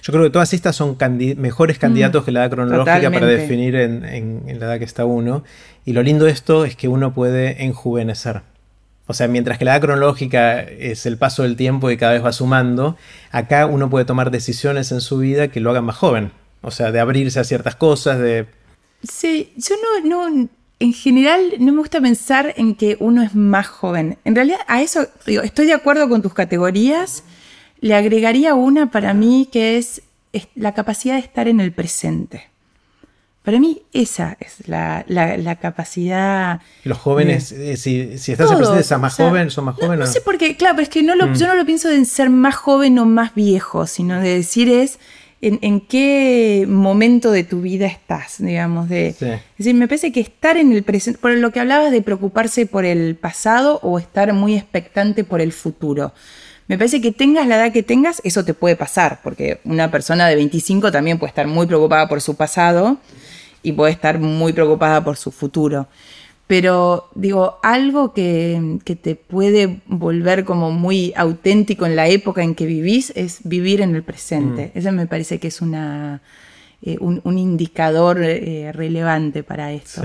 [0.01, 0.97] Yo creo que todas estas son
[1.37, 5.43] mejores candidatos mm, que la edad cronológica para definir en, la edad que está uno.
[5.85, 8.41] Y lo lindo de esto es que uno puede enjuvenecer.
[9.07, 12.23] O sea, mientras que la edad cronológica es el paso del tiempo y cada vez
[12.23, 12.97] va sumando,
[13.31, 16.31] acá uno puede tomar decisiones en su vida que lo hagan más joven.
[16.61, 18.47] O sea, de abrirse a ciertas cosas, de
[19.03, 23.67] Sí, yo no, no, en general no me gusta pensar en que uno es más
[23.67, 24.17] joven.
[24.25, 27.23] En realidad a eso, digo, estoy de acuerdo con tus categorías.
[27.79, 30.01] Le agregaría una para mí que es
[30.55, 32.49] la capacidad de estar en el presente.
[33.47, 36.59] Para mí esa es la, capacidad.
[36.83, 39.49] Los jóvenes, eh, si, estás en presente, ¿sos más joven?
[39.49, 39.99] ¿Son más jóvenes?
[39.99, 41.35] No, sé por qué, claro, pero es que no lo, mm.
[41.35, 44.99] yo no lo pienso de ser más joven o más viejo, sino de decir es
[45.41, 48.89] en, qué momento de tu vida estás, digamos.
[48.89, 49.17] De, Es
[49.57, 52.85] decir, me parece que estar en el presente, por lo que hablabas de preocuparse por
[52.85, 56.13] el pasado o estar muy expectante por el futuro.
[56.67, 60.27] Me parece que tengas la edad que tengas, eso te puede pasar, porque una persona
[60.27, 62.97] de 25 también puede estar muy preocupada por su pasado
[63.63, 65.87] y puede estar muy preocupada por su futuro.
[66.47, 72.65] Pero digo, algo que, te puede volver como muy auténtico en la época en que
[72.65, 74.71] vivís es vivir en el presente.
[74.73, 74.77] Mm.
[74.77, 76.21] Eso me parece que es una,
[76.81, 80.03] eh, un, indicador eh, relevante para esto.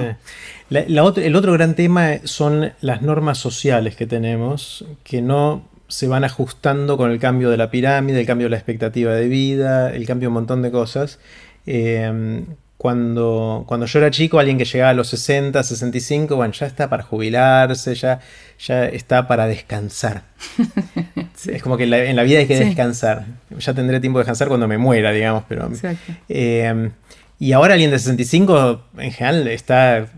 [0.70, 0.98] el
[1.36, 7.12] otro gran tema son las normas sociales que tenemos, que no se van ajustando con
[7.12, 10.28] el cambio de la pirámide, el cambio de la expectativa de vida, el cambio de
[10.28, 11.20] un montón de cosas.
[11.66, 12.44] Eh,
[12.82, 16.90] cuando, cuando yo era chico, alguien que llegaba a los 60, 65, bueno, ya está
[16.90, 18.18] para jubilarse, ya,
[18.58, 20.24] ya está para descansar.
[21.46, 23.26] Es como que en la, vida hay que descansar.
[23.56, 25.70] Ya tendré tiempo de descansar cuando me muera, digamos, pero...
[26.28, 26.90] Eh,
[27.38, 30.08] y ahora alguien de 65 en general está,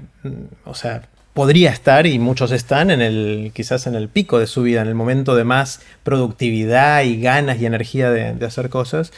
[0.65, 1.03] o sea,
[1.35, 4.89] podría estar, y muchos están, en el, quizás en el pico de su vida, en
[4.89, 9.13] el momento de más productividad y ganas y energía de, hacer cosas.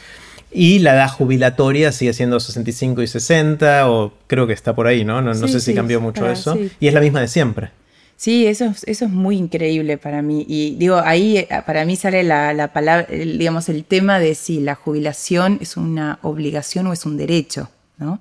[0.51, 5.03] Y la edad jubilatoria sigue siendo 65 y 60, o creo que está por ahí,
[5.03, 5.21] ¿no?
[5.21, 6.57] No, sé si cambió mucho eso.
[6.79, 7.71] Y es la misma de siempre.
[8.15, 10.43] Sí, eso, eso es muy increíble para mí.
[10.47, 14.59] Y digo, ahí eh, para mí sale la, la palabra, digamos, el tema de si
[14.59, 18.19] la jubilación es una obligación o es un derecho, ¿no?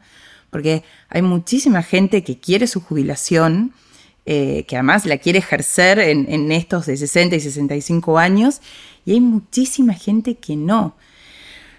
[0.51, 3.73] Porque hay muchísima gente que quiere su jubilación,
[4.27, 8.61] eh, que además la quiere ejercer en, estos de 60 y 65 años,
[9.05, 10.95] y hay muchísima gente que no.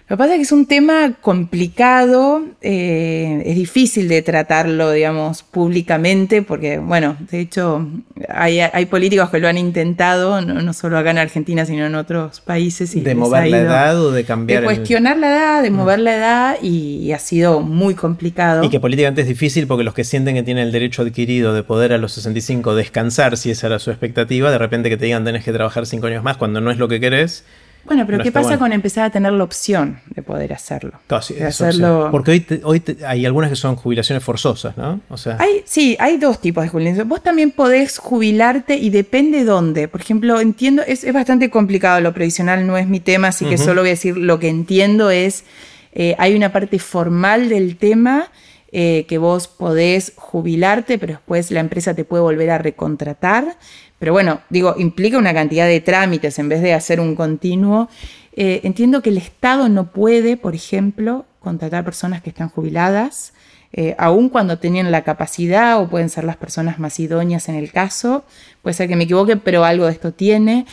[0.08, 5.42] Lo que pasa es que es un tema complicado, eh, es difícil de tratarlo, digamos,
[5.42, 7.86] públicamente, porque, bueno, de hecho,
[8.26, 12.96] hay, políticos que lo han intentado, no, solo acá en Argentina, sino en otros países.
[12.96, 14.62] Y ¿De mover la edad o de cambiar?
[14.62, 15.74] De cuestionar la edad, de mm.
[15.74, 18.64] mover la edad, y, ha sido muy complicado.
[18.64, 21.62] Y que políticamente es difícil porque los que sienten que tienen el derecho adquirido de
[21.64, 25.26] poder a los 65 descansar, si esa era su expectativa, de repente que te digan
[25.26, 27.44] tenés que trabajar cinco años más cuando no es lo que querés
[27.88, 30.92] bueno, pero ¿qué pasa con empezar a tener la opción de poder hacerlo?
[31.08, 32.08] hacerlo...
[32.12, 35.00] Porque hoy, hoy hay algunas que son jubilaciones forzosas, ¿no?
[35.08, 35.36] O sea...
[35.40, 37.08] hay, sí, hay dos tipos de jubilación.
[37.08, 39.88] Vos también podés jubilarte y depende dónde.
[39.88, 43.80] Por ejemplo, entiendo, es, bastante complicado, lo previsional no es mi tema, así que solo
[43.80, 45.44] voy a decir lo que entiendo es,
[45.92, 48.30] eh, hay una parte formal del tema
[48.70, 53.56] eh, que vos podés jubilarte, pero después la empresa te puede volver a recontratar.
[53.98, 57.88] Pero bueno, digo, implica una cantidad de trámites en vez de hacer un continuo.
[58.32, 63.32] Eh, entiendo que el Estado no puede, por ejemplo, contratar personas que están jubiladas,
[63.72, 67.72] eh, aun cuando tenían la capacidad o pueden ser las personas más idóneas en el
[67.72, 68.24] caso.
[68.62, 70.66] Puede ser que me equivoque, pero algo de esto tiene.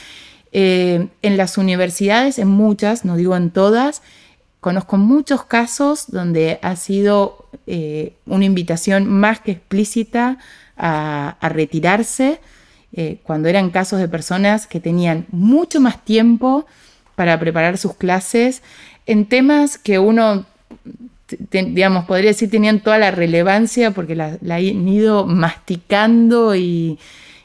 [0.51, 4.03] Eh, en las universidades, en muchas, no digo en todas,
[4.61, 7.49] conozco muchos casos donde ha sido
[8.25, 10.37] una invitación más que explícita
[10.77, 12.39] a retirarse
[12.97, 16.65] eh, cuando eran casos de personas que tenían mucho más tiempo
[17.15, 18.61] para preparar sus clases
[19.05, 20.45] en temas que uno,
[21.51, 26.97] digamos, podría decir tenían toda la relevancia porque la, han ido masticando y,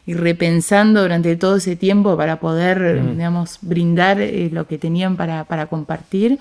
[0.06, 3.16] repensando durante todo ese tiempo para poder, mm.
[3.16, 6.38] digamos, brindar eh, lo que tenían para, para compartir.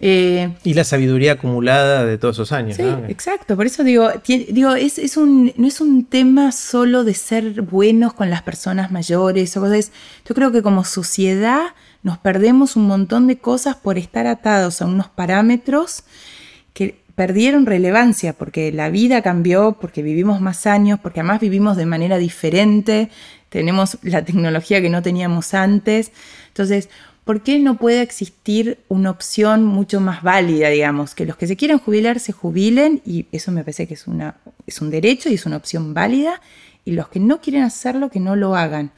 [0.00, 2.76] Eh, y la sabiduría acumulada de todos esos años.
[2.76, 3.56] Sí, exacto.
[3.56, 8.28] Por eso digo, digo es, un, no es un tema solo de ser buenos con
[8.28, 9.92] las personas mayores o cosas.
[10.28, 11.62] Yo creo que como sociedad
[12.02, 16.02] nos perdemos un montón de cosas por estar atados a unos parámetros
[16.74, 21.86] que perdieron relevancia porque la vida cambió, porque vivimos más años, porque además vivimos de
[21.86, 23.10] manera diferente,
[23.48, 26.10] tenemos la tecnología que no teníamos antes.
[26.48, 26.88] Entonces,
[27.24, 31.14] ¿por qué no puede existir una opción mucho más válida, digamos?
[31.14, 34.04] Que los que se quieran jubilar se jubilen y eso me parece que es,
[34.66, 36.40] es un derecho y es una opción válida
[36.84, 38.92] y los que no quieren hacerlo, que no lo hagan.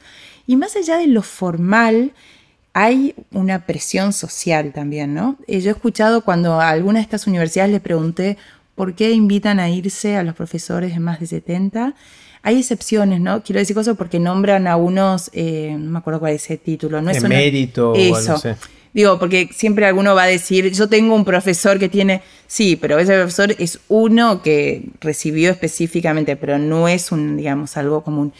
[0.45, 2.11] Y más allá de lo formal,
[2.73, 5.37] hay una presión social también, ¿no?
[5.47, 8.37] Eh, yo he escuchado cuando a alguna de estas universidades le pregunté
[8.75, 11.95] por qué invitan a irse a los profesores de más de 70
[12.47, 13.43] hay excepciones, ¿no?
[13.43, 17.01] Quiero decir cosas porque nombran a unos, eh, no me acuerdo cuál es ese título,
[17.01, 17.11] ¿no?
[17.11, 18.41] Es mérito eso.
[18.93, 22.99] Digo, porque siempre alguno va a decir, yo tengo un profesor que tiene, sí, pero
[22.99, 28.31] ese profesor es uno que recibió específicamente, pero no es un, digamos, algo común.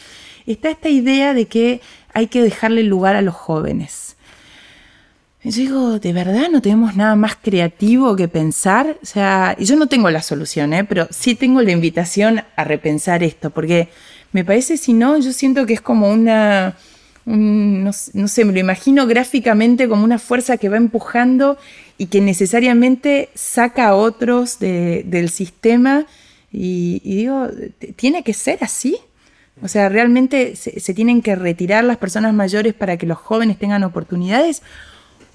[0.46, 1.82] Está esta idea de que
[2.14, 4.07] hay que dejarle lugar a los jóvenes.
[5.44, 8.98] Yo digo, ¿de verdad no tenemos nada más creativo que pensar?
[9.02, 10.84] O sea, yo no tengo la solución, ¿eh?
[10.84, 13.88] pero sí tengo la invitación a repensar esto, porque
[14.32, 16.76] me parece, si no, yo siento que es como una,
[17.24, 21.56] no, sé, me lo imagino gráficamente como una fuerza que va empujando
[21.98, 26.06] y que necesariamente saca a otros del sistema.
[26.50, 27.48] Y, digo,
[27.96, 28.98] ¿tiene que ser así?
[29.62, 33.84] O sea, ¿realmente se tienen que retirar las personas mayores para que los jóvenes tengan
[33.84, 34.62] oportunidades?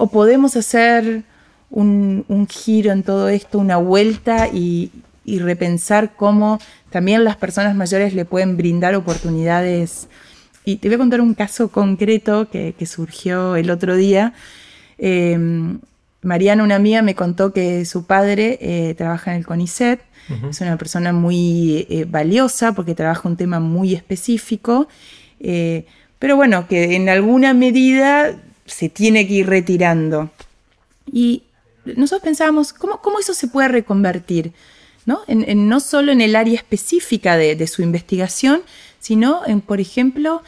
[0.04, 1.24] O podemos hacer
[1.70, 4.92] un, giro en todo esto, una vuelta y,
[5.26, 10.10] repensar cómo también las personas mayores le pueden brindar oportunidades.
[10.66, 14.34] Y te voy a contar un caso concreto que, surgió el otro día.
[14.98, 15.80] Em,
[16.22, 20.02] Mariana, una amiga, me contó que su padre eh, trabaja en el CONICET.
[20.50, 24.90] Es una persona muy eh, valiosa porque trabaja un tema muy específico.
[25.40, 25.86] Eh,
[26.20, 28.36] pero bueno, que en alguna medida
[28.66, 30.32] se tiene que ir retirando.
[31.12, 31.44] Y
[31.86, 34.54] nosotros pensábamos, ¿cómo, cómo eso se puede reconvertir?
[35.06, 35.22] ¿no?
[35.28, 38.62] En, no solo en el área específica de, su investigación,
[39.00, 40.42] sino en, por ejemplo,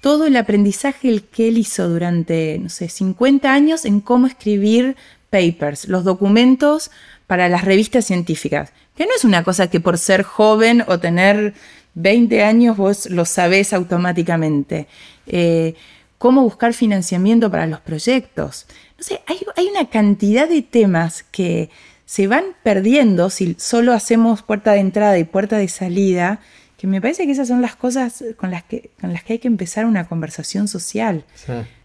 [0.00, 4.96] todo el aprendizaje el que él hizo durante, no sé, 50 años en cómo escribir
[5.30, 6.90] papers, los documentos
[7.26, 11.54] para las revistas científicas, que no es una cosa que por ser joven o tener
[11.94, 14.86] 20 años vos lo sabés automáticamente.
[15.26, 15.74] Eh,
[16.18, 18.66] cómo buscar financiamiento para los proyectos.
[18.98, 21.70] No sé, hay, una cantidad de temas que
[22.04, 26.40] se van perdiendo si solo hacemos puerta de entrada y puerta de salida,
[26.76, 29.38] que me parece que esas son las cosas con las que, con las que hay
[29.38, 31.24] que empezar una conversación social.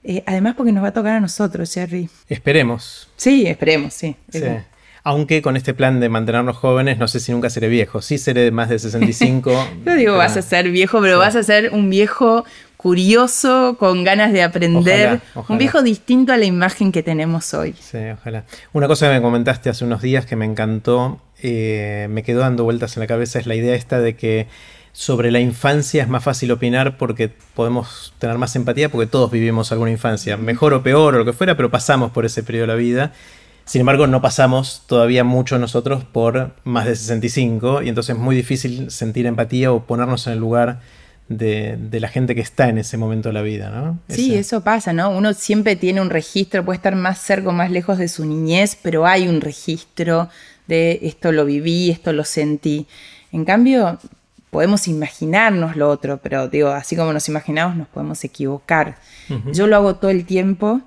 [0.04, 2.10] Eh, además porque nos va a tocar a nosotros, Jerry.
[2.30, 3.10] Esperemos.
[3.15, 4.15] Sí, esperemos, sí.
[5.06, 8.02] Aunque con este plan de mantenernos jóvenes, no sé si nunca seré viejo.
[8.02, 9.52] Sí seré de más de 65.
[9.86, 12.46] Yo digo, vas a ser viejo, pero vas a ser un viejo
[12.84, 17.74] curioso, con ganas de aprender, un viejo distinto a la imagen que tenemos hoy.
[17.80, 18.43] Sí, ojalá.
[18.74, 22.65] Una cosa que me comentaste hace unos días que me encantó, eh, me quedó dando
[22.65, 24.48] vueltas en la cabeza, es la idea esta de que
[24.91, 29.72] sobre la infancia es más fácil opinar porque podemos tener más empatía porque todos vivimos
[29.72, 32.74] alguna infancia, mejor o peor o lo que fuera, pero pasamos por ese periodo de
[32.74, 33.13] la vida.
[33.63, 38.36] Sin embargo, no pasamos todavía mucho nosotros por más de 65 y entonces es muy
[38.36, 40.82] difícil sentir empatía o ponernos en el lugar
[41.38, 44.00] de, la gente que está en ese momento de la vida, ¿no?
[44.10, 45.10] Sí, eso pasa, ¿no?
[45.10, 48.78] Uno siempre tiene un registro, puede estar más cerca o más lejos de su niñez,
[48.82, 50.30] pero hay un registro
[50.67, 52.88] de esto lo viví, esto lo sentí.
[53.32, 54.00] En cambio,
[54.50, 58.98] podemos imaginarnos lo otro, pero digo, así como nos imaginamos, nos podemos equivocar.
[59.52, 60.82] Yo lo hago todo el tiempo.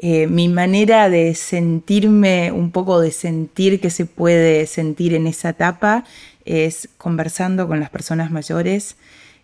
[0.00, 5.50] Eh, mi manera de sentirme, un poco de sentir que se puede sentir en esa
[5.50, 6.04] etapa,
[6.44, 8.96] es conversando con las personas mayores,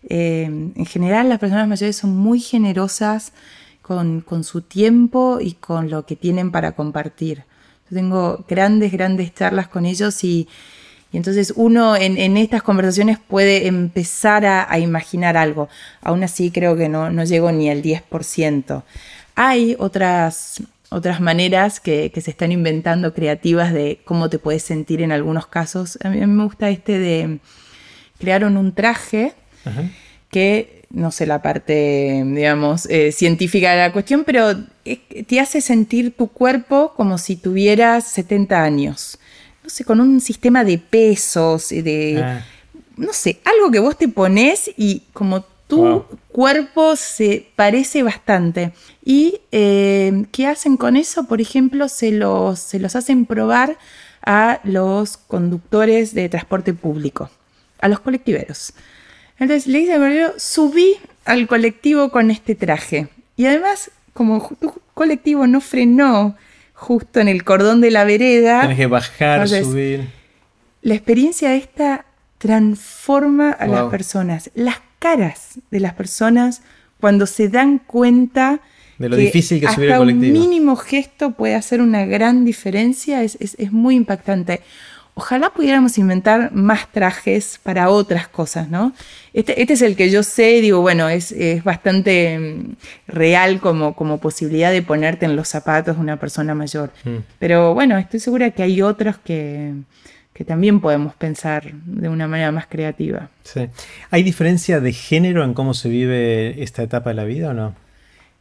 [0.03, 3.33] eh, en general las personas mayores son muy generosas
[3.81, 7.45] con, su tiempo y con lo que tienen para compartir.
[7.89, 10.47] Yo tengo grandes, grandes charlas con ellos y,
[11.11, 15.69] entonces uno en, estas conversaciones puede empezar a, imaginar algo.
[16.01, 18.83] Aún así creo que no, llego ni al 10%.
[19.33, 25.11] Hay otras, otras maneras que, se están inventando creativas de cómo te puedes sentir en
[25.11, 25.97] algunos casos.
[26.03, 27.39] A mí, me gusta este de
[28.19, 29.33] crearon un traje
[30.29, 34.55] que, no sé la parte, digamos, eh, científica de la cuestión, pero
[35.27, 39.19] te hace sentir tu cuerpo como si tuvieras 70 años.
[39.63, 42.21] No sé, con un sistema de pesos, de...
[42.23, 42.45] Ah.
[42.97, 48.73] No sé, algo que vos te pones y como tu cuerpo se parece bastante.
[49.05, 51.25] ¿Y eh, qué hacen con eso?
[51.25, 53.77] Por ejemplo, se los, se los hacen probar
[54.25, 57.29] a los conductores de transporte público,
[57.79, 58.73] a los colectiveros.
[59.39, 63.07] Entonces le dice a subí al colectivo con este traje.
[63.37, 66.35] Y además, como tu colectivo no frenó
[66.73, 68.61] justo en el cordón de la vereda.
[68.61, 70.09] Tienes que bajar, subir.
[70.81, 72.05] La experiencia esta
[72.37, 74.49] transforma a las personas.
[74.55, 76.61] Las caras de las personas
[76.99, 78.59] cuando se dan cuenta
[78.97, 80.37] de lo difícil que es subir el colectivo.
[80.37, 84.61] Un mínimo gesto puede hacer una gran diferencia, es, es muy impactante.
[85.19, 88.93] Ojalá pudiéramos inventar más trajes para otras cosas, ¿no?
[89.33, 92.75] Este, este es el que yo sé, digo, bueno, es, bastante mm,
[93.07, 96.93] real como, como posibilidad de ponerte en los zapatos de una persona mayor.
[97.03, 97.17] Mm.
[97.37, 99.73] Pero bueno, estoy segura que hay otros que,
[100.31, 103.29] que también podemos pensar de una manera más creativa.
[103.43, 103.67] Sí.
[104.11, 107.75] ¿Hay diferencia de género en cómo se vive esta etapa de la vida o no?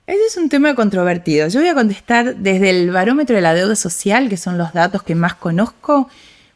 [0.07, 1.49] Ese es un tema controvertido.
[1.49, 5.03] Yo voy a contestar desde el barómetro de la deuda social, que son los datos
[5.03, 6.09] que más conozco,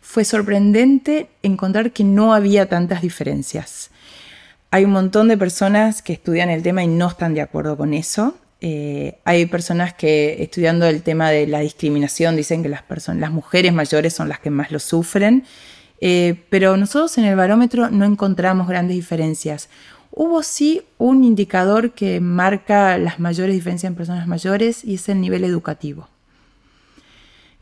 [0.03, 3.91] fue sorprendente encontrar que no había tantas diferencias.
[4.71, 7.95] Hay un montón de personas que estudian el tema y no están de acuerdo con
[7.95, 8.35] eso.
[8.61, 12.83] Eh, hay personas que estudiando el tema de la discriminación dicen que las,
[13.15, 15.45] las mujeres mayores son las que más lo sufren,
[16.01, 19.69] eh, pero nosotros en el barómetro no encontramos grandes diferencias.
[20.11, 25.21] Hubo sí un indicador que marca las mayores diferencias en personas mayores y es el
[25.21, 26.09] nivel educativo.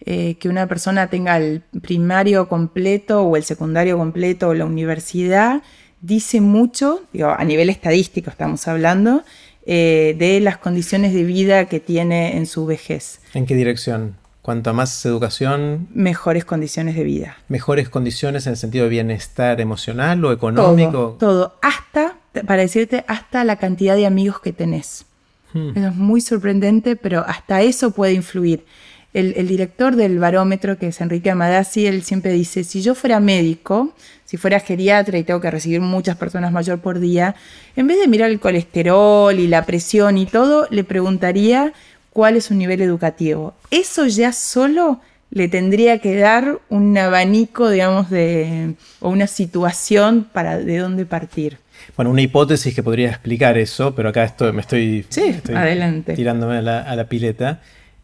[0.07, 5.63] Eh, que una persona tenga el primario completo o el secundario completo o la universidad
[6.01, 9.23] dice mucho, a nivel estadístico estamos hablando,
[9.67, 13.21] eh, de las condiciones de vida que tiene en su vejez.
[13.35, 14.17] ¿En qué dirección?
[14.43, 15.89] Cuanto más educación...
[15.93, 17.37] Mejores condiciones de vida.
[17.49, 21.17] Mejores condiciones en el sentido de bienestar emocional o económico.
[21.21, 21.55] Todo, todo.
[21.61, 25.05] hasta, para decirte, hasta la cantidad de amigos que tenés.
[25.53, 25.73] Hmm.
[25.77, 28.65] Eso es muy sorprendente, pero hasta eso puede influir.
[29.13, 33.93] El, director del barómetro, que es Enrique Amadasi, él siempre dice, si yo fuera médico,
[34.25, 37.35] si fuera geriatra y tengo que recibir muchas personas mayor por día,
[37.75, 41.73] en vez de mirar el colesterol y la presión y todo, le preguntaría
[42.11, 43.55] cuál es su nivel educativo.
[43.73, 45.01] Eso ya solo
[45.31, 51.59] le tendría que dar un abanico, digamos, de, o una situación para de dónde partir.
[51.97, 55.05] Bueno, una hipótesis que podría explicar eso, pero acá esto, me estoy,
[55.53, 56.15] adelante.
[56.15, 57.61] tirándome a la pileta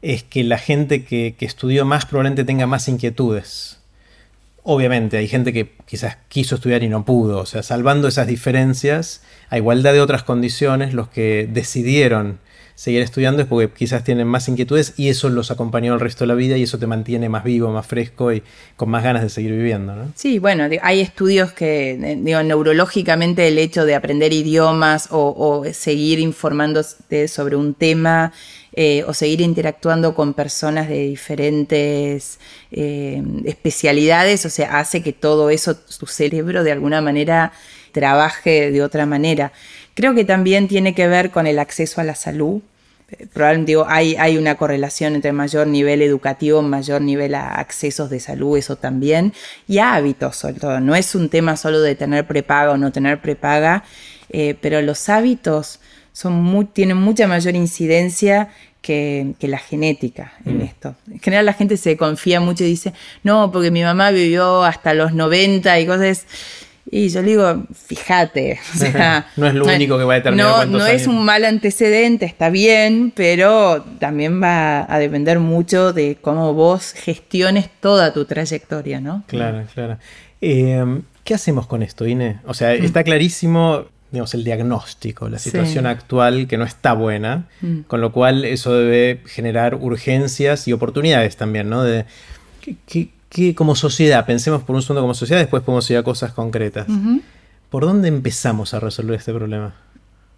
[0.06, 3.80] es que la gente que, estudió más probablemente tenga más inquietudes.
[4.62, 7.38] Obviamente, hay gente que quizás quiso estudiar y no pudo.
[7.40, 12.38] O sea, salvando esas diferencias, a igualdad de otras condiciones, los que decidieron
[12.76, 16.28] seguir estudiando es porque quizás tienen más inquietudes y eso los acompañó el resto de
[16.28, 18.42] la vida y eso te mantiene más vivo, más fresco y
[18.76, 19.96] con más ganas de seguir viviendo.
[19.96, 20.12] ¿no?
[20.14, 26.18] Sí, bueno, hay estudios que, eh, digo, neurológicamente el hecho de aprender idiomas o, seguir
[26.18, 28.32] informándose sobre un tema
[28.74, 32.38] eh, o seguir interactuando con personas de diferentes
[32.70, 37.52] eh, especialidades, o sea, hace que todo eso, tu cerebro de alguna manera
[37.92, 39.52] trabaje de otra manera.
[39.96, 42.60] Creo que también tiene que ver con el acceso a la salud.
[43.32, 48.20] Probablemente digo, hay, hay una correlación entre mayor nivel educativo, mayor nivel a accesos de
[48.20, 49.32] salud, eso también,
[49.66, 50.80] y hábitos sobre todo.
[50.80, 53.84] No es un tema solo de tener prepaga o no tener prepaga,
[54.28, 55.80] eh, pero los hábitos
[56.12, 58.50] son tienen mucha mayor incidencia
[58.82, 60.62] que, la genética en mm.
[60.62, 60.94] esto.
[61.10, 62.92] En general la gente se confía mucho y dice,
[63.24, 66.26] no, porque mi mamá vivió hasta los 90 y cosas.
[66.90, 68.60] Y yo le digo, fíjate,
[69.36, 70.68] no es lo único que va a determinar.
[70.68, 76.16] No, no es un mal antecedente, está bien, pero también va a depender mucho de
[76.20, 79.24] cómo vos gestiones toda tu trayectoria, ¿no?
[79.26, 79.98] Claro, claro.
[80.40, 82.40] Eh, ¿Qué hacemos con esto, Ine?
[82.46, 82.84] O sea, mm.
[82.84, 87.80] está clarísimo digamos, el diagnóstico, la situación actual que no está buena, mm.
[87.80, 91.82] con lo cual eso debe generar urgencias y oportunidades también, ¿no?
[91.82, 92.06] De,
[93.28, 96.86] que, como sociedad, pensemos por un segundo como sociedad, después podemos ir a cosas concretas.
[97.70, 99.74] ¿Por dónde empezamos a resolver este problema?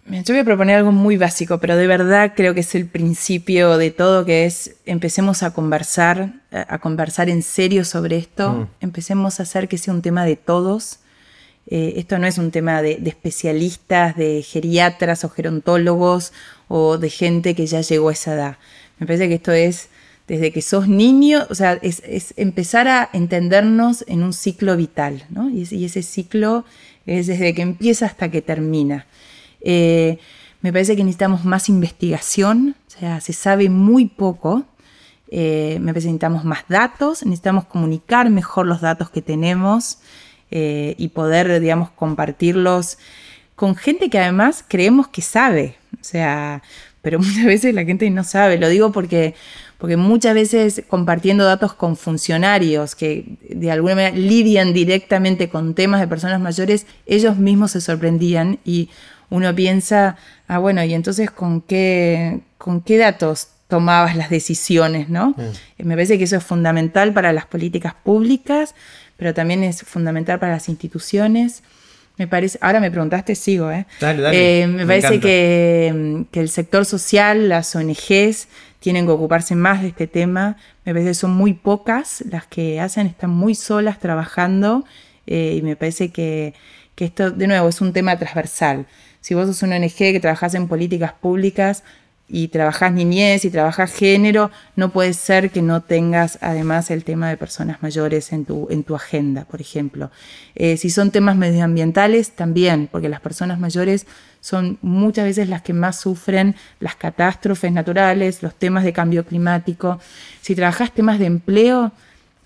[0.09, 3.77] Yo voy a proponer algo muy básico, pero de verdad creo que es el principio
[3.77, 8.67] de todo, que es empecemos a conversar, a conversar en serio sobre esto, mm.
[8.81, 10.99] empecemos a hacer que sea un tema de todos,
[11.71, 16.33] eh, esto no es un tema de, especialistas, de geriatras o gerontólogos
[16.67, 18.57] o de gente que ya llegó a esa edad.
[18.97, 19.89] Me parece que esto es
[20.29, 25.49] desde que sos niño, o sea, es, empezar a entendernos en un ciclo vital, ¿no?
[25.49, 26.63] Y, ese ciclo
[27.05, 29.07] es desde que empieza hasta que termina.
[29.61, 30.19] Eh,
[30.61, 34.65] me parece que necesitamos más investigación, o sea, se sabe muy poco.
[35.31, 39.97] Eh, me parece que necesitamos más datos, necesitamos comunicar mejor los datos que tenemos.
[40.51, 42.97] Eh, y poder, digamos, compartirlos
[43.55, 45.75] con gente que además creemos que sabe.
[45.99, 46.63] O sea,
[47.01, 48.57] pero muchas veces la gente no sabe.
[48.57, 49.35] Lo digo porque,
[49.79, 56.01] porque muchas veces compartiendo datos con funcionarios que de alguna manera lidian directamente con temas
[56.01, 58.89] de personas mayores, ellos mismos se sorprendían y
[59.29, 60.17] uno piensa,
[60.47, 65.29] ah, bueno, y entonces con qué, con qué datos tomabas las decisiones, ¿no?
[65.29, 65.85] Mm.
[65.87, 68.75] Me parece que eso es fundamental para las políticas públicas,
[69.15, 71.63] pero también es fundamental para las instituciones.
[72.17, 73.85] Me parece, ahora me preguntaste, sigo, ¿eh?
[74.01, 74.61] Dale, dale.
[74.61, 78.47] Eh, me, parece que, el sector social, las ONGs,
[78.79, 80.57] tienen que ocuparse más de este tema.
[80.85, 84.85] Me parece que son muy pocas las que hacen, están muy solas trabajando
[85.27, 86.53] eh, y me parece que,
[86.95, 88.87] que, esto, de nuevo, es un tema transversal.
[89.21, 91.83] Si vos sos una ONG que trabajas en políticas públicas,
[92.29, 97.27] y trabajas niñez y trabajas género, no puede ser que no tengas además el tema
[97.27, 100.11] de personas mayores en tu, en tu agenda, por ejemplo.
[100.55, 104.05] Eh, si son temas medioambientales, también, porque las personas mayores
[104.41, 109.99] son muchas veces las que más sufren las catástrofes naturales, los temas de cambio climático.
[110.41, 111.91] Si trabajas temas de empleo,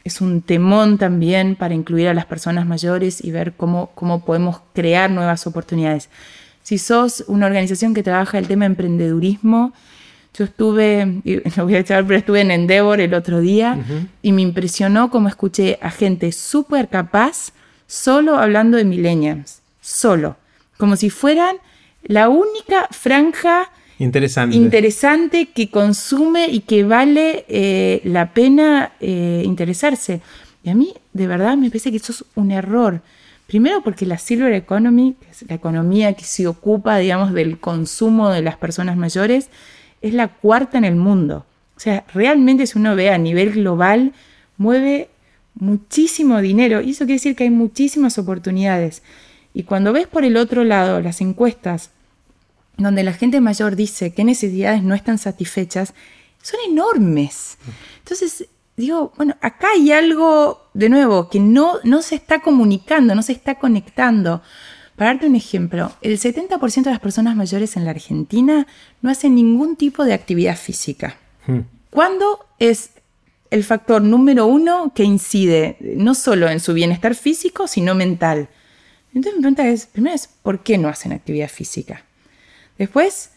[0.03, 4.61] es un temón también para incluir a las personas mayores y ver cómo, cómo podemos
[4.73, 6.09] crear nuevas oportunidades.
[6.63, 9.73] Si sos una organización que trabaja el tema emprendedurismo,
[10.35, 13.77] Yo estuve, y lo voy a echar, pero estuve en Endeavor el otro día
[14.23, 17.51] y me impresionó cómo escuché a gente súper capaz
[17.85, 20.37] solo hablando de millennials, solo,
[20.77, 21.57] como si fueran
[22.01, 30.21] la única franja interesante, interesante que consume y que vale eh, la pena eh, interesarse.
[30.63, 33.01] Y a mí, de verdad, me parece que eso es un error.
[33.47, 35.15] Primero porque la Silver Economy,
[35.47, 39.49] la economía que se ocupa, digamos, del consumo de las personas mayores,
[40.01, 41.45] es la cuarta en el mundo.
[41.75, 44.13] O sea, realmente si uno ve a nivel global,
[44.57, 45.09] mueve
[45.55, 49.03] muchísimo dinero y eso quiere decir que hay muchísimas oportunidades.
[49.53, 51.91] Y cuando ves por el otro lado las encuestas
[52.77, 55.93] donde la gente mayor dice qué necesidades no están satisfechas,
[56.41, 57.57] son enormes.
[57.99, 58.47] Entonces,
[58.77, 63.33] digo, bueno, acá hay algo, de nuevo, que no, no se está comunicando, no se
[63.33, 64.41] está conectando.
[64.95, 68.67] Para darte un ejemplo, el 70% de las personas mayores en la Argentina
[69.01, 71.17] no hacen ningún tipo de actividad física.
[71.47, 71.61] Hmm.
[71.89, 72.91] ¿Cuándo es
[73.49, 78.49] el factor número uno que incide no solo en su bienestar físico, sino mental?
[79.13, 82.03] Entonces mi pregunta es, primero es, ¿por qué no hacen actividad física?
[82.77, 83.31] Después,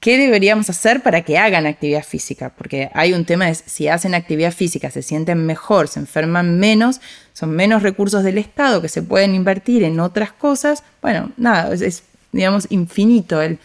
[0.00, 2.50] ¿qué deberíamos hacer para que hagan actividad física?
[2.56, 7.00] Porque hay un tema de si hacen actividad física, se sienten mejor, se enferman menos,
[7.34, 10.82] son menos recursos del Estado que se pueden invertir en otras cosas.
[11.02, 13.58] Bueno, nada, es, digamos, infinito el...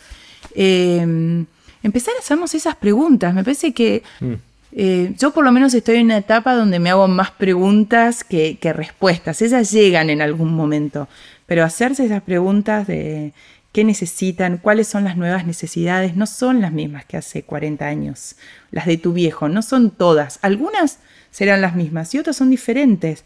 [0.53, 1.45] Em,
[1.83, 3.33] empezar a hacernos esas preguntas.
[3.33, 4.33] Me parece que mm.
[4.73, 8.57] eh, yo por lo menos estoy en una etapa donde me hago más preguntas que,
[8.59, 9.41] que respuestas.
[9.41, 11.07] Esas llegan en algún momento.
[11.45, 13.33] Pero hacerse esas preguntas de
[13.76, 18.38] qué necesitan, cuáles son las nuevas necesidades, no son las mismas que hace 40 años,
[18.71, 20.39] las de tu viejo, no son todas.
[20.43, 20.99] Algunas
[21.30, 23.26] serán las mismas y otras son diferentes,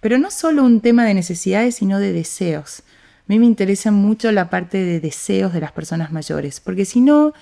[0.00, 2.80] pero no solo un tema de necesidades, sino de deseos.
[2.80, 7.02] A mí me interesa mucho la parte de deseos de las personas mayores, porque si
[7.02, 7.34] no,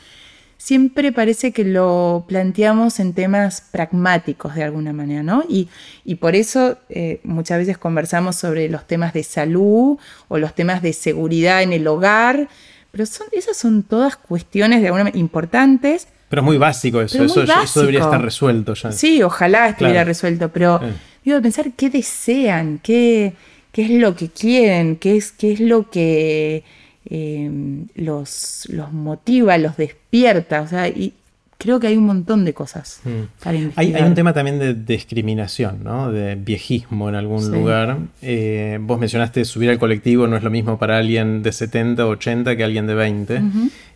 [0.59, 5.45] siempre parece que lo planteamos en temas pragmáticos de alguna manera, ¿no?
[5.49, 5.69] Y,
[6.17, 10.93] por eso eh, muchas veces conversamos sobre los temas de salud o los temas de
[10.93, 12.49] seguridad en el hogar,
[12.91, 16.09] pero son, esas son todas cuestiones de alguna manera importantes.
[16.29, 18.91] Pero es muy básico eso, eso, debería estar resuelto ya.
[18.91, 20.81] Sí, ojalá estuviera resuelto, pero
[21.25, 23.33] digo, pensar qué desean, qué,
[23.71, 26.65] qué es lo que quieren, qué es, qué es lo que
[27.11, 31.15] Em, los, los motiva, los despierta, o sea, y
[31.57, 33.49] creo que hay un montón de cosas mm.
[33.77, 36.13] hay, un tema también de discriminación, ¿no?
[36.13, 37.97] De viejismo en algún lugar.
[38.21, 42.11] Eh, vos mencionaste subir al colectivo no es lo mismo para alguien de 70 o
[42.11, 43.43] 80 que alguien de 20.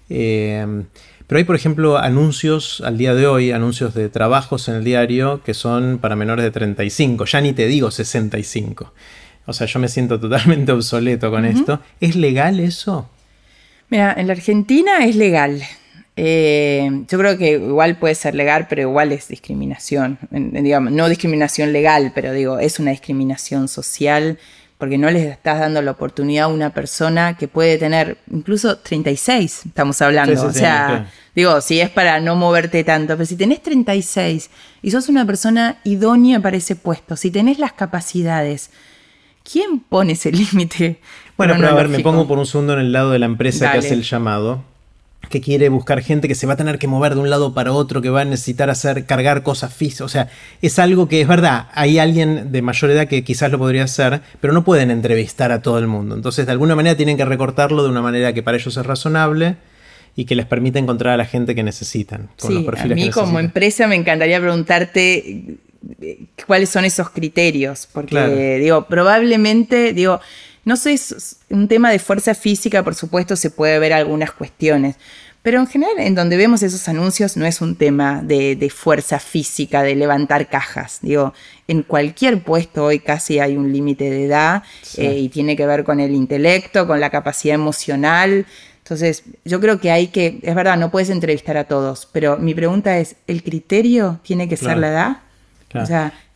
[0.08, 0.84] Em,
[1.26, 5.42] pero hay, por ejemplo, anuncios al día de hoy, anuncios de trabajos en el diario
[5.44, 8.92] que son para menores de 35, ya ni te digo 65.
[9.46, 11.80] O sea, yo me siento totalmente obsoleto con esto.
[12.00, 13.08] ¿Es legal eso?
[13.88, 15.62] Mira, en la Argentina es legal.
[16.14, 20.18] Eh, yo creo que igual puede ser legal, pero igual es discriminación.
[20.30, 24.38] digamos, no discriminación legal, pero digo, es una discriminación social
[24.82, 29.66] porque no les estás dando la oportunidad a una persona que puede tener incluso 36,
[29.66, 30.44] estamos hablando.
[30.44, 34.50] o sea, digo, si es para no moverte tanto, pero si tenés 36
[34.82, 38.70] y sos una persona idónea para ese puesto, si tenés las capacidades,
[39.50, 41.00] ¿Quién pone ese límite?
[41.36, 43.72] Bueno, pero a ver, me pongo por un segundo en el lado de la empresa
[43.72, 44.62] que hace el llamado,
[45.28, 47.72] que quiere buscar gente que se va a tener que mover de un lado para
[47.72, 50.02] otro, que va a necesitar hacer, cargar cosas físicas.
[50.02, 50.28] O sea,
[50.60, 54.20] es algo que es verdad, hay alguien de mayor edad que quizás lo podría hacer,
[54.40, 56.14] pero no pueden entrevistar a todo el mundo.
[56.14, 59.56] Entonces, de alguna manera tienen que recortarlo de una manera que para ellos es razonable
[60.14, 62.28] y que les permita encontrar a la gente que necesitan.
[62.36, 65.56] sí, a mí como empresa me encantaría preguntarte
[66.46, 70.20] cuáles son esos criterios, porque digo, probablemente, digo,
[70.64, 74.96] no sé, es un tema de fuerza física, por supuesto, se puede ver algunas cuestiones,
[75.42, 79.82] pero en general, en donde vemos esos anuncios, no es un tema de, fuerza física,
[79.82, 81.00] de levantar cajas.
[81.02, 81.34] Digo,
[81.66, 84.62] en cualquier puesto hoy casi hay un límite de edad
[84.96, 88.46] eh, y tiene que ver con el intelecto, con la capacidad emocional.
[88.84, 92.54] Entonces, yo creo que hay que, es verdad, no puedes entrevistar a todos, pero mi
[92.54, 95.16] pregunta es, ¿el criterio tiene que ser la edad?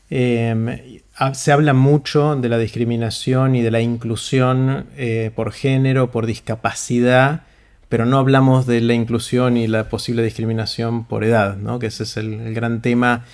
[0.08, 1.00] Em,
[1.34, 7.42] se habla mucho de la discriminación y de la inclusión eh, por género, por discapacidad,
[7.88, 11.78] pero no hablamos de la inclusión y la posible discriminación por edad, ¿no?
[11.78, 13.24] que ese es el, gran tema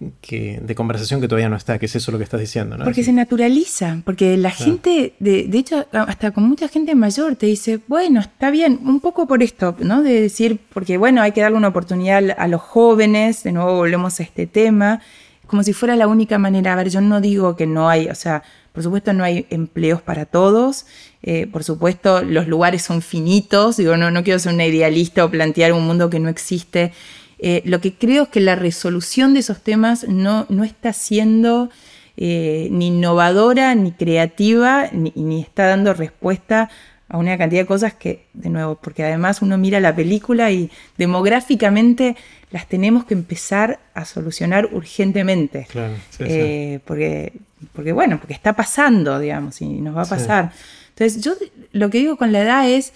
[0.00, 2.78] de conversación que todavía no está, que es eso lo que estás diciendo.
[2.78, 2.84] ¿no?
[2.84, 7.46] Porque se naturaliza, porque la gente, de, de, hecho, hasta con mucha gente mayor te
[7.46, 10.02] dice, bueno, está bien, un poco por esto, ¿no?
[10.02, 14.20] De decir, porque bueno, hay que darle una oportunidad a los jóvenes, de nuevo volvemos
[14.20, 15.02] a este tema,
[15.50, 16.72] como si fuera la única manera.
[16.72, 20.00] A ver, yo no digo que no hay, o sea, por supuesto no hay empleos
[20.00, 20.86] para todos,
[21.24, 25.30] eh, por supuesto los lugares son finitos, digo, no, no quiero ser una idealista o
[25.30, 26.92] plantear un mundo que no existe.
[27.40, 31.68] Eh, lo que creo es que la resolución de esos temas no, no está siendo
[32.16, 36.70] eh, ni innovadora, ni creativa, ni, ni, está dando respuesta
[37.10, 40.70] a una cantidad de cosas que, de nuevo, porque además uno mira la película y
[40.96, 42.16] demográficamente
[42.52, 45.66] las tenemos que empezar a solucionar urgentemente.
[45.68, 47.32] Claro, eh, Porque,
[47.72, 50.52] porque, bueno, porque está pasando, digamos, y nos va a pasar.
[50.90, 51.34] Entonces, yo
[51.72, 52.92] lo que digo con la edad es,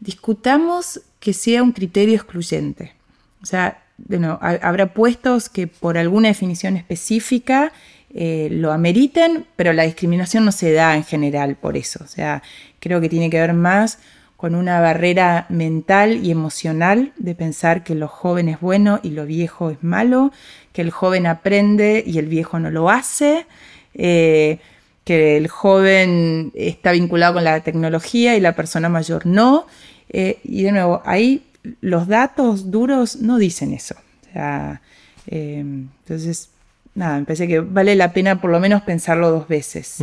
[0.00, 2.92] discutamos que sea un criterio excluyente.
[3.42, 7.72] O sea, bueno, habrá puestos que por alguna definición específica
[8.12, 12.04] eh, lo ameriten, pero la discriminación no se da en general por eso.
[12.04, 12.42] O sea,
[12.80, 13.98] creo que tiene que ver más
[14.36, 19.24] con una barrera mental y emocional de pensar que lo joven es bueno y lo
[19.24, 20.30] viejo es malo,
[20.72, 23.46] que el joven aprende y el viejo no lo hace,
[23.94, 24.58] eh,
[25.04, 29.66] que el joven está vinculado con la tecnología y la persona mayor no.
[30.10, 31.46] Eh, y de nuevo, ahí
[31.80, 33.94] los datos duros no dicen eso.
[34.28, 34.82] O sea,
[35.26, 36.50] entonces
[36.96, 39.98] nada, me parece que vale la pena por lo menos pensarlo dos veces.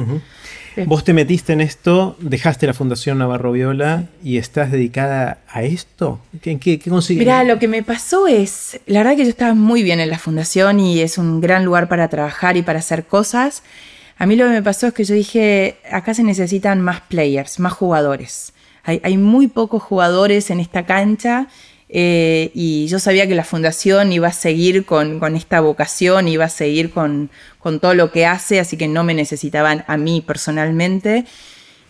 [0.86, 6.20] Vos te metiste en esto, dejaste la Fundación Navarro Viola y estás dedicada a esto.
[6.41, 9.84] ¿Qué, qué, qué Mira, lo que me pasó es, la verdad que yo estaba muy
[9.84, 13.64] bien en la Fundación y es un gran lugar para trabajar y para hacer cosas.
[14.18, 17.60] A mí lo que me pasó es que yo dije, acá se necesitan más players,
[17.60, 18.54] más jugadores.
[18.84, 21.48] Hay, hay muy pocos jugadores en esta cancha
[21.96, 26.50] eh, y yo sabía que la fundación iba a seguir con, esta vocación, iba a
[26.50, 27.30] seguir con,
[27.80, 31.26] todo lo que hace, así que no me necesitaban a mí personalmente.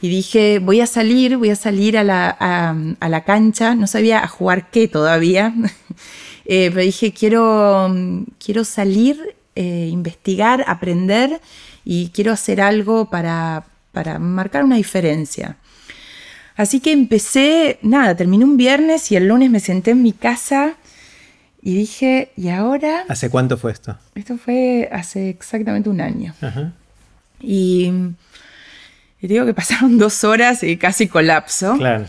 [0.01, 4.69] Y dije, voy a salir, voy a salir a la, cancha, no sabía a jugar
[4.71, 5.53] qué todavía,
[6.45, 7.89] eh, pero dije, quiero,
[8.43, 11.39] quiero salir, eh, investigar, aprender
[11.85, 15.55] y quiero hacer algo para, para marcar una diferencia.
[16.55, 20.75] Así que empecé, nada, terminé un viernes y el lunes me senté en mi casa
[21.61, 23.05] y dije, ¿y ahora?
[23.07, 23.97] ¿Hace cuánto fue esto?
[24.15, 26.33] Esto fue hace exactamente un año.
[27.39, 27.91] Y,
[29.21, 31.77] digo que pasaron dos horas y casi colapso.
[31.77, 32.05] Claro.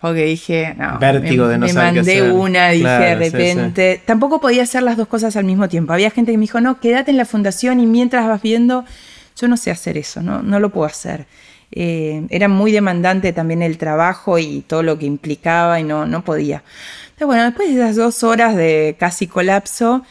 [0.00, 4.00] Porque dije, no, Vértigo me, de no me mandé una, dije de repente.
[4.04, 5.92] Tampoco podía hacer las dos cosas al mismo tiempo.
[5.92, 8.84] Había gente que me dijo, no, quédate en la fundación y mientras vas viendo,
[9.36, 11.26] yo no sé hacer eso, no, no lo puedo hacer.
[11.76, 16.24] Eh, era muy demandante también el trabajo y todo lo que implicaba y no, no
[16.24, 16.62] podía.
[17.06, 20.04] Entonces, bueno, después de esas dos horas de casi colapso,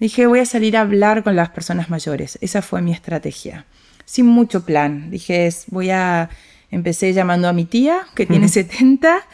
[0.00, 2.38] dije, voy a salir a hablar con las personas mayores.
[2.40, 3.66] Esa fue mi estrategia.
[4.04, 5.10] Sin mucho plan.
[5.10, 6.28] Dije, voy a...
[6.72, 9.24] Empecé llamando a mi tía, que tiene 70.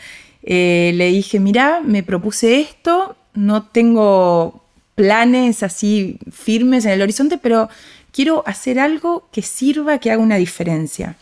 [0.42, 4.62] Eh, le dije, mira, me propuse esto, no tengo
[4.94, 7.70] planes así firmes en el horizonte, pero
[8.12, 11.16] quiero hacer algo que sirva, que haga una diferencia.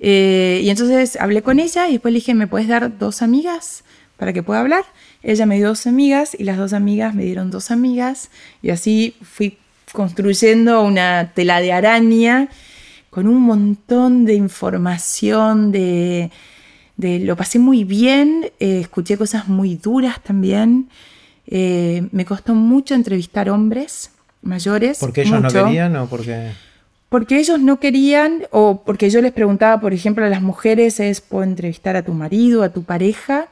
[0.00, 3.84] Eh, y entonces hablé con ella y después le dije, ¿me puedes dar dos amigas
[4.16, 4.84] para que pueda hablar?
[5.22, 8.30] Ella me dio dos amigas y las dos amigas me dieron dos amigas
[8.62, 9.58] y así fui
[9.92, 12.48] construyendo una tela de araña
[13.10, 16.30] con un montón de información, de,
[16.96, 20.88] lo pasé muy bien, eh, escuché cosas muy duras también.
[21.46, 24.98] Eh, me costó mucho entrevistar hombres mayores.
[25.00, 26.52] ¿Porque ellos no querían o porque.?
[27.10, 31.20] Porque ellos no querían, o porque yo les preguntaba, por ejemplo, a las mujeres, es,
[31.20, 33.48] ¿puedo entrevistar a tu marido, a tu pareja?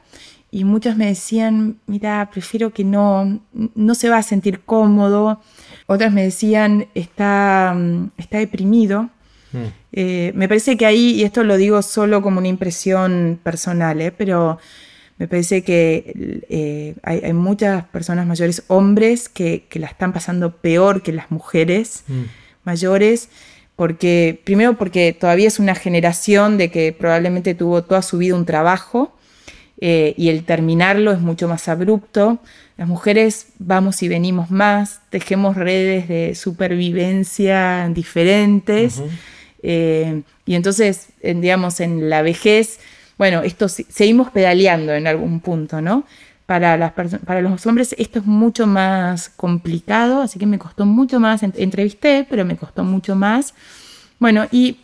[0.49, 3.41] Y muchas me decían, mira, prefiero que no,
[3.75, 5.41] no se va a sentir cómodo.
[5.87, 7.77] Otras me decían, está,
[8.17, 9.09] está deprimido.
[9.51, 9.65] Hmm.
[9.91, 14.13] Eh, me parece que ahí, y esto lo digo solo como una impresión personal, eh,
[14.13, 14.57] pero
[15.17, 21.11] me parece que eh, hay, muchas personas mayores, hombres, que, la están pasando peor que
[21.11, 22.05] las mujeres.
[22.07, 22.23] Hmm
[22.69, 23.29] mayores,
[23.75, 28.45] porque primero porque todavía es una generación de que probablemente tuvo toda su vida un
[28.45, 29.15] trabajo
[29.81, 32.39] eh, y el terminarlo es mucho más abrupto.
[32.77, 39.01] Las mujeres vamos y venimos más, tejemos redes de supervivencia diferentes
[39.63, 42.79] eh, y entonces, digamos, en la vejez,
[43.17, 46.05] bueno, esto seguimos pedaleando en algún punto, ¿no?
[46.49, 51.19] Para, las para los hombres esto es mucho más complicado, así que me costó mucho
[51.19, 53.53] más, entrevisté, pero me costó mucho más.
[54.17, 54.79] Bueno, y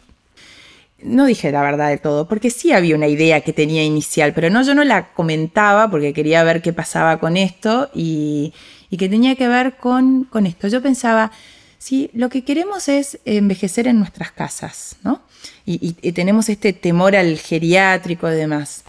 [1.01, 4.51] no dije la verdad de todo, porque sí había una idea que tenía inicial, pero
[4.51, 8.53] no, yo no la comentaba porque quería ver qué pasaba con esto y,
[8.95, 10.67] que tenía que ver con, con esto.
[10.67, 11.31] Yo pensaba,
[11.79, 15.23] sí, lo que queremos es envejecer en nuestras casas, ¿no?
[15.65, 18.83] Y, y tenemos este temor al geriátrico y demás.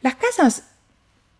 [0.00, 0.62] Las casas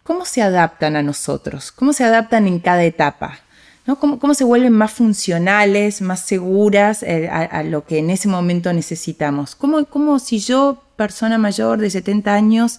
[0.04, 1.72] ¿cómo se adaptan a nosotros?
[1.72, 3.40] ¿Cómo se adaptan en cada etapa?
[3.86, 3.98] ¿no?
[3.98, 9.56] ¿Cómo, se vuelven más funcionales, más seguras eh, a, lo que en ese momento necesitamos?
[9.56, 12.78] ¿Cómo, si yo, persona mayor de 70 años,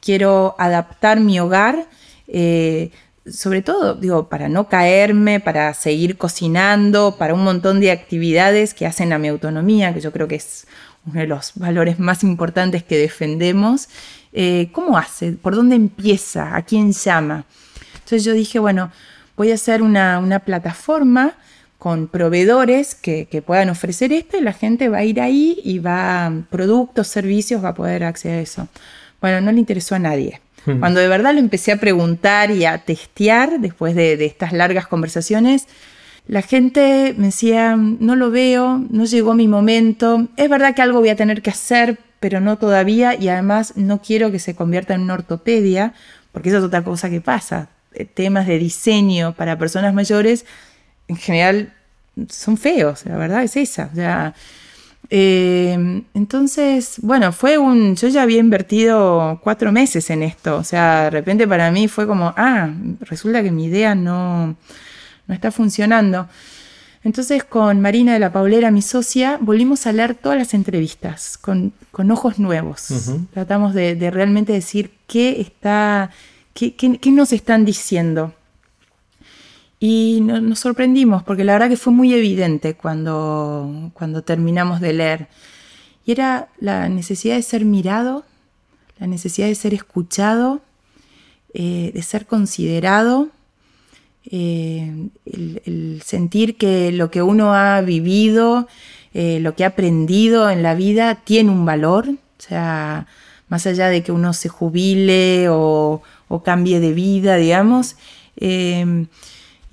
[0.00, 1.86] quiero adaptar mi hogar?
[2.28, 2.90] Eh,
[3.26, 8.86] sobre todo, digo, para no caerme, para seguir cocinando, para un montón de actividades que
[8.86, 10.66] hacen a mi autonomía, que yo creo que es
[11.06, 13.88] uno de los valores más importantes que defendemos.
[14.34, 15.32] Eh, ¿Cómo hace?
[15.32, 16.56] ¿Por dónde empieza?
[16.56, 17.44] ¿A quién llama?
[17.94, 18.90] Entonces yo dije, bueno,
[19.36, 21.34] voy a hacer una, plataforma
[21.78, 25.78] con proveedores que, que, puedan ofrecer esto y la gente va a ir ahí y
[25.78, 28.68] va, productos, servicios, va a poder acceder a eso.
[29.20, 30.40] Bueno, no le interesó a nadie.
[30.66, 30.80] Hmm.
[30.80, 35.66] Cuando de verdad lo empecé a preguntar y a testear después de, estas largas conversaciones,
[36.26, 41.00] la gente me decía, no lo veo, no llegó mi momento, es verdad que algo
[41.00, 44.94] voy a tener que hacer, pero no todavía y además no quiero que se convierta
[44.94, 45.92] en una ortopedia,
[46.32, 47.68] porque esa es otra cosa que pasa.
[47.92, 50.46] Eh, temas de diseño para personas mayores
[51.06, 51.74] en general
[52.30, 53.90] son feos, la verdad es esa.
[53.92, 54.34] O sea,
[55.10, 57.94] eh, entonces, bueno, fue un.
[57.94, 60.56] Yo ya había invertido cuatro meses en esto.
[60.56, 62.70] O sea, de repente para mí fue como, ah,
[63.00, 64.56] resulta que mi idea no,
[65.26, 66.26] no está funcionando.
[67.04, 71.74] Entonces, con Marina de la Paulera, mi socia, volvimos a leer todas las entrevistas con,
[71.90, 72.88] con ojos nuevos.
[73.34, 76.10] Tratamos de, de, realmente decir qué está,
[76.54, 78.32] qué, qué, qué nos están diciendo.
[79.78, 85.28] Y nos sorprendimos porque la verdad que fue muy evidente cuando, cuando terminamos de leer.
[86.06, 88.24] Y era la necesidad de ser mirado,
[88.98, 90.62] la necesidad de ser escuchado,
[91.52, 93.28] eh, de ser considerado,
[94.30, 98.68] eh, el, sentir que lo que uno ha vivido,
[99.12, 103.06] eh, lo que ha aprendido en la vida tiene un valor, o sea,
[103.48, 106.02] más allá de que uno se jubile o,
[106.44, 107.96] cambie de vida, digamos.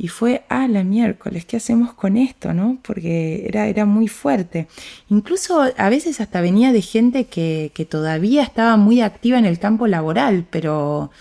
[0.02, 2.56] Y fue, ah, la miércoles, ¿qué hacemos con esto?
[2.56, 2.80] ¿no?
[2.82, 4.68] Porque era, era muy fuerte.
[5.10, 9.86] Incluso a veces hasta venía de gente que, todavía estaba muy activa en el campo
[9.86, 11.12] laboral, pero,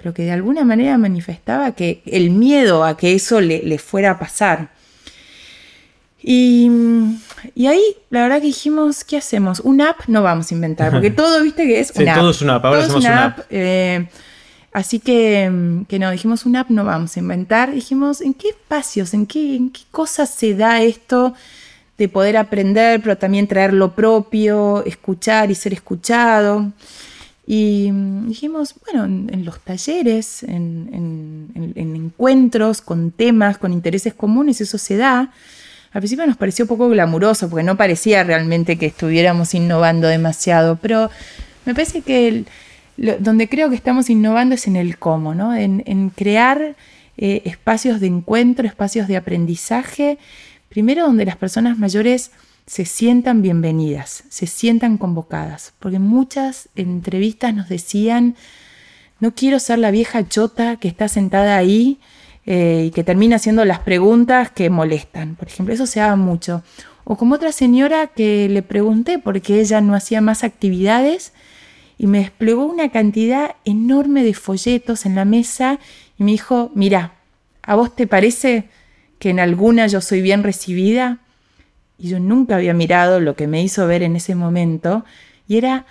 [0.00, 4.18] pero que de alguna manera manifestaba que el miedo a que eso le, fuera a
[4.18, 4.70] pasar.
[6.22, 6.70] Y,
[7.56, 9.60] ahí la verdad que dijimos, ¿qué hacemos?
[9.60, 12.54] Un app no vamos a inventar, porque todo, viste que es una Todo es una
[12.56, 13.38] app, ahora hacemos una app.
[13.50, 14.06] Eh,
[14.72, 19.14] Así que, que no, dijimos una app no vamos a inventar, dijimos en qué espacios,
[19.14, 21.34] en qué, en qué cosas se da esto
[21.98, 26.72] de poder aprender, pero también traer lo propio, escuchar y ser escuchado.
[27.52, 34.60] Y mm, dijimos, bueno, en, los talleres, en, en, encuentros con temas, con intereses comunes,
[34.60, 35.32] eso se da.
[35.90, 40.78] Al principio nos pareció un poco glamuroso, porque no parecía realmente que estuviéramos innovando demasiado,
[40.80, 41.10] pero
[41.64, 42.46] me parece que el,
[43.18, 45.52] donde creo que estamos innovando es en el cómo, ¿no?
[45.52, 46.76] en, crear
[47.18, 50.18] eh, espacios de encuentro, espacios de aprendizaje,
[50.68, 52.30] primero donde las personas mayores
[52.70, 58.36] se sientan bienvenidas, se sientan convocadas, porque muchas entrevistas nos decían,
[59.18, 61.98] no quiero ser la vieja chota que está sentada ahí
[62.46, 66.62] eh, y que termina haciendo las preguntas que molestan, por ejemplo, eso se haga mucho.
[67.02, 71.32] O como otra señora que le pregunté por qué ella no hacía más actividades
[71.98, 75.80] y me desplegó una cantidad enorme de folletos en la mesa
[76.16, 77.14] y me dijo, mira,
[77.62, 78.68] ¿a vos te parece
[79.18, 81.18] que en alguna yo soy bien recibida?
[82.00, 85.04] Y yo nunca había mirado lo que me hizo ver en ese momento
[85.46, 85.84] y era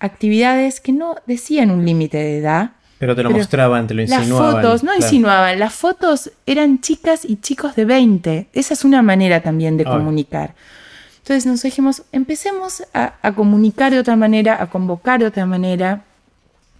[0.00, 2.72] actividades que no decían un límite de edad.
[2.98, 4.54] Pero te lo mostraban, te lo insinuaban.
[4.54, 8.48] Las fotos, no insinuaban, las fotos eran chicas y chicos de 20.
[8.52, 10.54] Esa es una manera también de comunicar.
[11.18, 16.02] Entonces nos dijimos, empecemos a, comunicar de otra manera, a convocar de otra manera.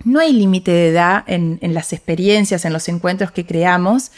[0.03, 4.11] No hay límite de edad en, las experiencias, en los encuentros que creamos,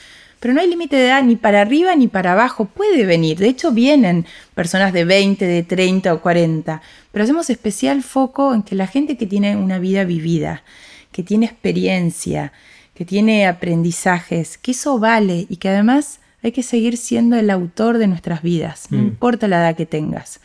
[0.42, 2.64] pero no hay límite de edad ni para arriba ni para abajo.
[2.64, 4.26] Puede venir, de hecho vienen
[4.56, 6.82] personas de 20, de 30 o 40,
[7.12, 10.64] pero hacemos especial foco en que la gente que tiene una vida vivida,
[11.12, 12.52] que tiene experiencia,
[12.92, 17.98] que tiene aprendizajes, que eso vale y que además hay que seguir siendo el autor
[17.98, 19.02] de nuestras vidas, no mm.
[19.02, 20.40] importa la edad que tengas.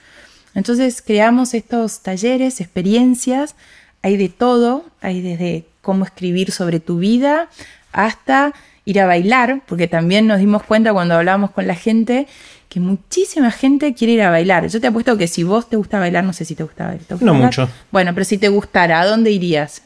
[0.54, 3.56] Entonces creamos estos talleres, experiencias,
[4.04, 7.50] hay de todo, hay desde cómo escribir sobre tu vida
[7.94, 8.54] hasta
[8.88, 12.26] ir a bailar, porque también nos dimos cuenta cuando hablábamos con la gente
[12.70, 14.66] que muchísima gente quiere ir a bailar.
[14.68, 17.22] Yo te apuesto que si vos te gusta bailar, no sé si te gusta bailar.
[17.22, 17.70] no mucho.
[17.92, 19.82] Bueno, pero si te gustara, ¿a dónde irías?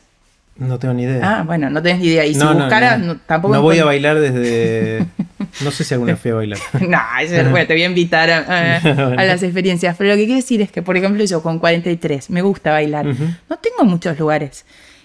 [0.55, 1.39] No tengo ni idea.
[1.39, 2.25] Ah, bueno, no tenés ni idea.
[2.27, 3.55] Y si buscara, tampoco.
[3.55, 5.05] No voy a bailar desde.
[5.61, 6.59] No sé si alguna fui a bailar.
[6.87, 9.97] no, es bueno, te voy a invitar a, las experiencias.
[9.97, 13.05] Pero lo que quiero decir es que, por ejemplo, yo con 43 me gusta bailar.
[13.07, 14.63] No tengo muchos lugares.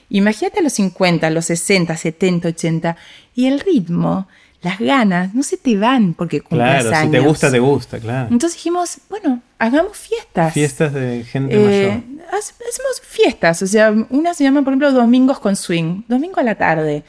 [0.09, 2.97] Imagínate a los 50, a los 60, 70, 80.
[3.35, 4.27] Y el ritmo
[4.63, 8.29] las ganas no se te van porque cumples claro, si te gusta, te gusta, claro.
[8.33, 10.53] Entonces dijimos, bueno, hagamos fiestas.
[10.53, 12.27] Fiestas de gente eh, mayor.
[12.33, 16.57] Hacemos fiestas, o sea, una se llama, por ejemplo, Domingos con Swing, domingo a la
[16.57, 17.05] tarde.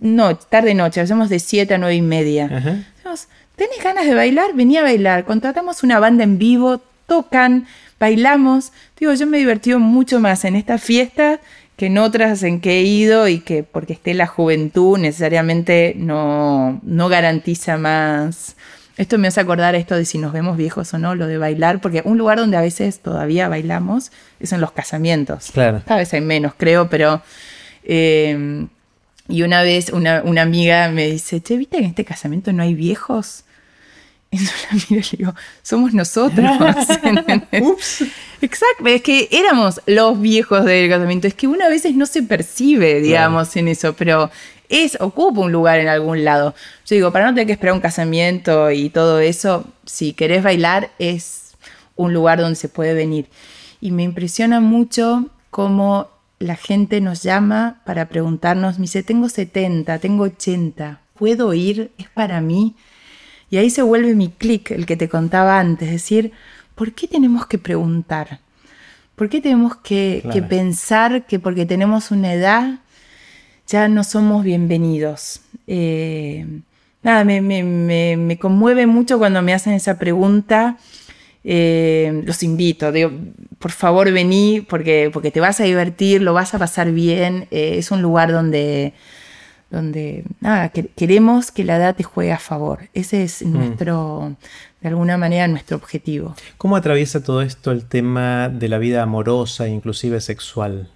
[0.00, 2.48] no, tarde-noche, hacemos de 7 a 9 y media.
[2.48, 4.54] Decimos, ¿tenés ganas de bailar?
[4.54, 5.24] Vení a bailar.
[5.24, 7.68] Contratamos una banda en vivo, tocan,
[8.00, 8.72] bailamos.
[8.98, 11.38] Digo, yo me he divertido mucho más en esta fiesta
[11.78, 16.80] que en otras en que he ido y que porque esté la juventud necesariamente no,
[16.82, 18.56] no garantiza más.
[18.96, 21.80] Esto me hace acordar esto de si nos vemos viejos o no, lo de bailar,
[21.80, 24.10] porque un lugar donde a veces todavía bailamos
[24.40, 25.52] es en los casamientos.
[25.52, 25.80] Claro.
[25.86, 27.22] Cada vez hay menos, creo, pero...
[27.84, 28.66] Eh,
[29.28, 32.62] y una vez una, una, amiga me dice, che, ¿viste que en este casamiento no
[32.62, 33.44] hay viejos?
[34.32, 34.40] La
[34.72, 36.46] miro y le digo, somos nosotros.
[37.60, 38.04] Ups.
[38.40, 41.26] Exacto, es que éramos los viejos del casamiento.
[41.26, 43.60] Es que una a veces no se percibe, digamos, claro.
[43.60, 44.30] en eso, pero
[44.68, 46.54] es, ocupa un lugar en algún lado.
[46.86, 50.90] Yo digo, para no tener que esperar un casamiento y todo eso, si querés bailar,
[50.98, 51.56] es
[51.96, 53.26] un lugar donde se puede venir.
[53.80, 56.08] Y me impresiona mucho cómo
[56.38, 61.90] la gente nos llama para preguntarnos, me dice, tengo 70, tengo 80, ¿puedo ir?
[61.98, 62.76] ¿Es para mí?
[63.50, 66.32] Y ahí se vuelve mi clic, el que te contaba antes, es decir,
[66.74, 68.40] ¿por qué tenemos que preguntar?
[69.16, 70.34] ¿Por qué tenemos que, claro.
[70.34, 72.78] que pensar que porque tenemos una edad
[73.66, 75.40] ya no somos bienvenidos?
[75.66, 76.46] Eh,
[77.02, 80.76] nada, me, me, me, me, conmueve mucho cuando me hacen esa pregunta.
[81.42, 83.10] Eh, los invito, digo,
[83.58, 87.48] por favor vení porque, porque te vas a divertir, lo vas a pasar bien.
[87.50, 88.92] Eh, es un lugar donde,
[89.70, 92.88] donde nada, que, queremos que la edad te juegue a favor.
[92.94, 93.52] Ese es mm.
[93.52, 94.34] nuestro,
[94.80, 96.34] de alguna manera, nuestro objetivo.
[96.56, 100.88] ¿Cómo atraviesa todo esto el tema de la vida amorosa, inclusive sexual?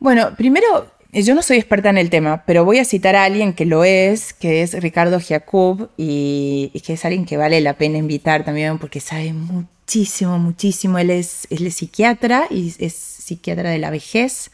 [0.00, 3.52] Bueno, primero, yo no soy experta en el tema, pero voy a citar a alguien
[3.52, 7.74] que lo es, que es Ricardo Giacub, y, y que es alguien que vale la
[7.74, 10.98] pena invitar también porque sabe muchísimo, muchísimo.
[10.98, 14.50] Él es, él es psiquiatra y es psiquiatra de la vejez.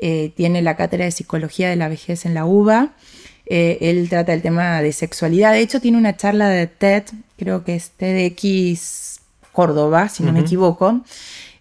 [0.00, 2.90] Eh, tiene la cátedra de psicología de la vejez en la UBA.
[3.46, 5.52] Eh, él trata el tema de sexualidad.
[5.52, 7.04] De hecho, tiene una charla de TED,
[7.36, 9.20] creo que es TEDx
[9.52, 10.34] Córdoba, si no uh -huh.
[10.34, 11.00] me equivoco,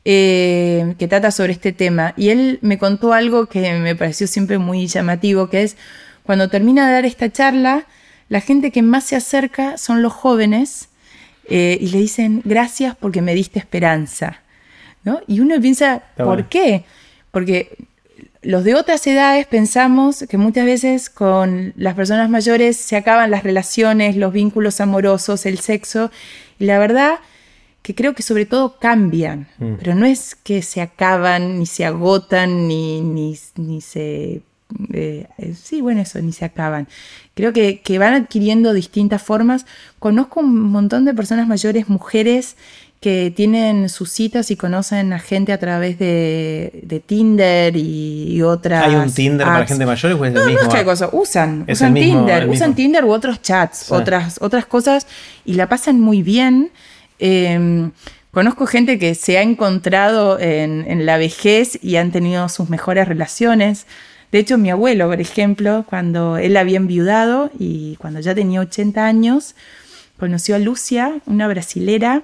[0.06, 2.14] eh, que trata sobre este tema.
[2.18, 5.78] Y él me contó algo que me pareció siempre muy llamativo, que es
[6.24, 7.86] cuando termina de dar esta charla,
[8.30, 10.90] la gente que más se acerca son los jóvenes
[11.50, 14.42] eh, y le dicen gracias porque me diste esperanza.
[15.04, 15.22] ¿no?
[15.28, 16.48] Y uno piensa, Está ¿por bueno.
[16.50, 16.84] qué?
[17.32, 17.78] Porque
[18.42, 23.44] los de otras edades pensamos que muchas veces con las personas mayores se acaban las
[23.44, 26.12] relaciones, los vínculos amorosos, el sexo,
[26.60, 27.20] y la verdad
[27.82, 29.76] que creo que sobre todo cambian, mm.
[29.80, 34.42] pero no es que se acaban, ni se agotan, ni, ni, ni se...
[34.94, 35.26] Eh,
[35.56, 36.90] sí, bueno, eso, ni se acaban.
[37.34, 39.66] Creo que, que van adquiriendo distintas formas.
[40.00, 42.58] Conozco un montón de personas mayores, mujeres,
[43.00, 48.41] que tienen sus citas y conocen a gente a través de, de Tinder y, y,
[48.41, 48.84] otras.
[48.86, 49.54] ¿Hay un Tinder apps.
[49.54, 50.70] para gente mayor o es no, el mismo?
[50.70, 51.10] No, es cosa.
[51.12, 53.93] Usan, usan mismo, Tinder, usan Tinder u otros chats, sí.
[53.93, 55.06] otras, otras cosas
[55.45, 56.72] y la pasan muy bien.
[57.20, 57.89] Eh,
[58.32, 63.08] conozco gente que se ha encontrado en, en la vejez y han tenido sus mejores
[63.08, 63.86] relaciones.
[64.32, 69.06] De hecho, mi abuelo, por ejemplo, cuando él había enviudado y cuando ya tenía 80
[69.06, 69.56] años,
[70.20, 72.24] conoció a Lucia, una brasilera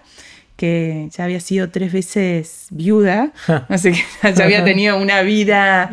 [0.55, 3.33] que ya había sido tres veces viuda,
[3.69, 5.91] así que ya había tenido una vida,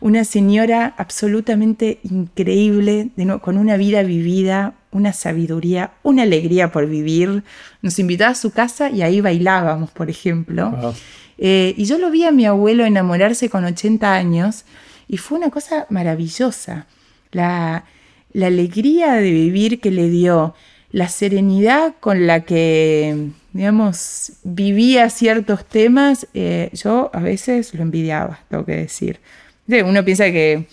[0.00, 7.42] una señora absolutamente increíble, de con una vida vivida, una sabiduría, una alegría por vivir.
[7.82, 10.70] Nos invitaba a su casa y ahí bailábamos, por ejemplo.
[10.70, 10.94] Wow.
[11.38, 14.64] Eh, y yo lo vi a mi abuelo enamorarse con 80 años
[15.08, 16.86] y fue una cosa maravillosa.
[17.32, 17.84] La,
[18.32, 20.54] la alegría de vivir que le dio,
[20.90, 28.40] la serenidad con la que digamos, vivía ciertos temas, eh, yo a veces lo envidiaba,
[28.50, 29.20] tengo que decir.
[29.68, 30.66] Uno piensa que,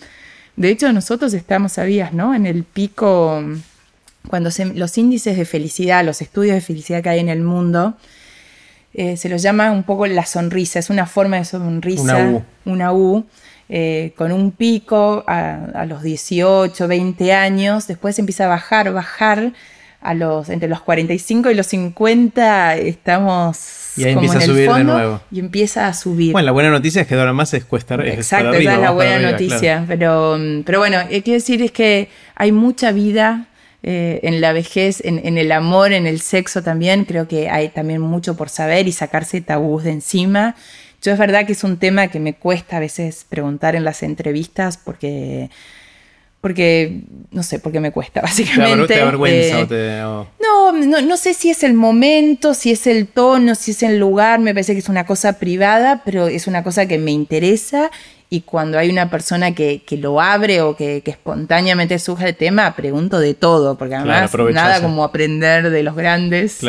[0.56, 2.34] de hecho, nosotros estamos, sabías, ¿no?
[2.34, 3.40] En el pico,
[4.28, 7.94] cuando se, los índices de felicidad, los estudios de felicidad que hay en el mundo,
[8.94, 12.44] eh, se los llama un poco la sonrisa, es una forma de sonrisa, una U,
[12.64, 13.26] una U
[13.68, 19.52] eh, con un pico a, a los 18, 20 años, después empieza a bajar, bajar,
[20.02, 24.52] a los, entre los 45 y los 50 estamos y ahí como empieza en a
[24.52, 25.20] subir el fondo de nuevo.
[25.30, 26.32] y empieza a subir.
[26.32, 28.90] Bueno, la buena noticia es que ahora más es cuesta Exacto, arriba, esa es la
[28.90, 29.58] buena arriba, noticia.
[29.58, 29.86] claro.
[29.88, 33.46] Pero, pero bueno, eh, quiero decir es que hay mucha vida
[33.82, 37.04] eh, en la vejez, en, en, el amor, en el sexo también.
[37.04, 40.54] Creo que hay también mucho por saber y sacarse tabús de encima.
[41.02, 44.02] Yo es verdad que es un tema que me cuesta a veces preguntar en las
[44.04, 45.50] entrevistas porque
[46.42, 48.94] porque, no sé, porque me cuesta, básicamente.
[48.94, 49.62] ¿Te, vergüenza eh,
[50.04, 53.70] o te, No, no, no, sé si es el momento, si es el tono, si
[53.70, 56.98] es el lugar, me parece que es una cosa privada, pero es una cosa que
[56.98, 57.92] me interesa
[58.28, 62.34] y cuando hay una persona que, que lo abre o que, que, espontáneamente surge el
[62.34, 66.60] tema, pregunto de todo, porque además nada como aprender de los grandes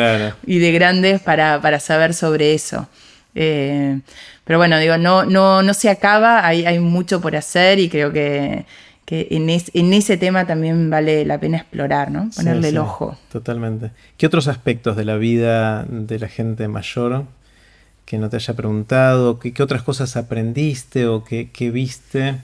[0.46, 2.86] y de grandes para, para saber sobre eso.
[3.34, 3.98] Eh,
[4.44, 8.12] pero bueno, digo, no, no, no se acaba, hay, hay mucho por hacer y creo
[8.12, 8.66] que,
[9.04, 12.30] que en, en, ese tema también vale la pena explorar, ¿no?
[12.34, 13.16] Ponerle el ojo.
[13.30, 13.90] Totalmente.
[14.16, 17.24] ¿Qué otros aspectos de la vida de la gente mayor
[18.06, 19.38] que no te haya preguntado?
[19.38, 22.36] ¿Qué, otras cosas aprendiste o qué, viste?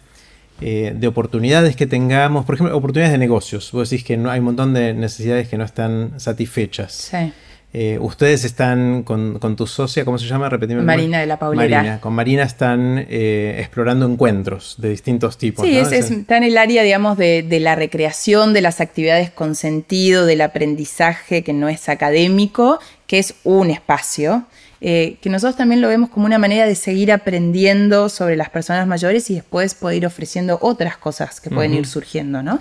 [0.63, 3.73] Eh, de oportunidades que tengamos, por ejemplo, oportunidades de negocios.
[3.73, 6.93] Vos decís que no, hay un montón de necesidades que no están satisfechas.
[6.93, 7.33] Sí.
[7.73, 10.49] Eh, ustedes están con, tu socia, ¿cómo se llama?
[10.49, 10.83] Repetimos.
[10.83, 11.77] Marina de la Paulera.
[11.77, 12.01] Marina.
[12.01, 15.65] Con Marina están eh, explorando encuentros de distintos tipos.
[15.65, 20.41] Sí, está en el área, digamos, de, la recreación, de las actividades con sentido, del
[20.41, 24.47] aprendizaje que no es académico, que es un espacio.
[24.83, 28.87] Eh, que nosotros también lo vemos como una manera de seguir aprendiendo sobre las personas
[28.87, 32.59] mayores y después poder ir ofreciendo otras cosas que pueden ir surgiendo, ¿no?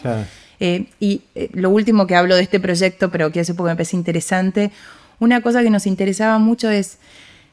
[0.60, 1.22] y
[1.53, 4.72] lo último que hablo de este proyecto, pero que hace poco me parece interesante,
[5.20, 6.98] una cosa que nos interesaba mucho es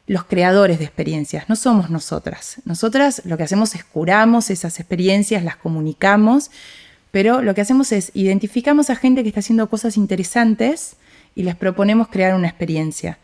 [0.06, 2.56] los creadores de experiencias, no somos nosotras.
[2.64, 6.50] Nosotras lo que hacemos es curamos esas experiencias, las comunicamos,
[7.10, 10.96] pero lo que hacemos es identificamos a gente que está haciendo cosas interesantes
[11.34, 13.18] y les proponemos crear una experiencia.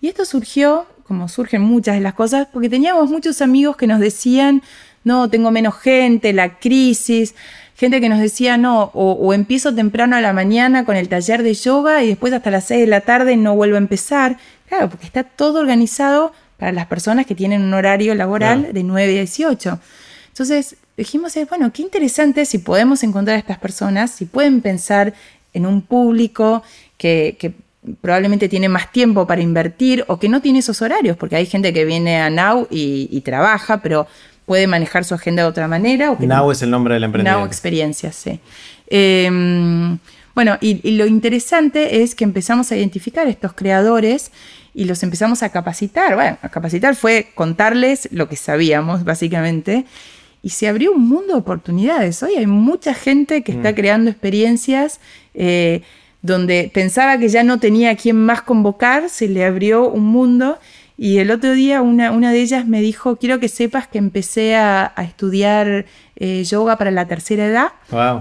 [0.00, 4.00] Y esto surgió, como surgen muchas de las cosas, porque teníamos muchos amigos que nos
[4.00, 4.62] decían,
[5.04, 7.34] no, tengo menos gente, la crisis,
[7.82, 11.52] gente que nos decía, no, o, empiezo temprano a la mañana con el taller de
[11.52, 14.38] yoga y después hasta las 6 de la tarde no vuelvo a empezar.
[14.68, 19.14] Claro, porque está todo organizado para las personas que tienen un horario laboral de 9
[19.14, 19.80] a 18.
[20.28, 25.12] Entonces dijimos, eh, bueno, qué interesante si podemos encontrar a estas personas, si pueden pensar
[25.52, 26.62] en un público
[26.96, 27.52] que,
[28.00, 31.72] probablemente tiene más tiempo para invertir o que no tiene esos horarios, porque hay gente
[31.72, 34.06] que viene a Now y trabaja, pero
[34.46, 36.10] puede manejar su agenda de otra manera.
[36.10, 37.30] O Now es el nombre de la empresa.
[37.30, 38.40] Now Experiencias, sí.
[38.88, 39.98] Em,
[40.34, 44.32] bueno, y, lo interesante es que empezamos a identificar estos creadores
[44.74, 46.14] y los empezamos a capacitar.
[46.14, 49.84] Bueno, a capacitar fue contarles lo que sabíamos, básicamente.
[50.42, 52.22] Y se abrió un mundo de oportunidades.
[52.22, 53.74] Hoy hay mucha gente que está mm.
[53.74, 55.00] creando experiencias
[55.34, 55.82] eh,
[56.22, 60.58] donde pensaba que ya no tenía a quién más convocar, se le abrió un mundo
[61.02, 64.54] y el otro día una, una de ellas me dijo, quiero que sepas que empecé
[64.54, 65.84] a, estudiar
[66.14, 67.72] eh, yoga para la tercera edad.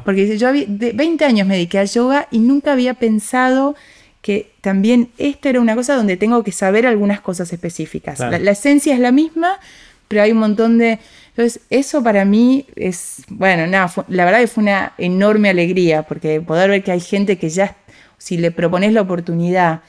[0.04, 3.76] Porque yo de 20 años me dediqué a yoga y nunca había pensado
[4.24, 8.20] que también esto era una cosa donde tengo que saber algunas cosas específicas.
[8.20, 9.60] La, esencia es la misma,
[10.08, 10.98] pero hay un montón de...
[11.36, 16.42] Entonces, eso para mí es, bueno, nada, la verdad que fue una enorme alegría, porque
[16.42, 17.76] poder ver que hay gente que ya,
[18.18, 19.82] si le propones la oportunidad,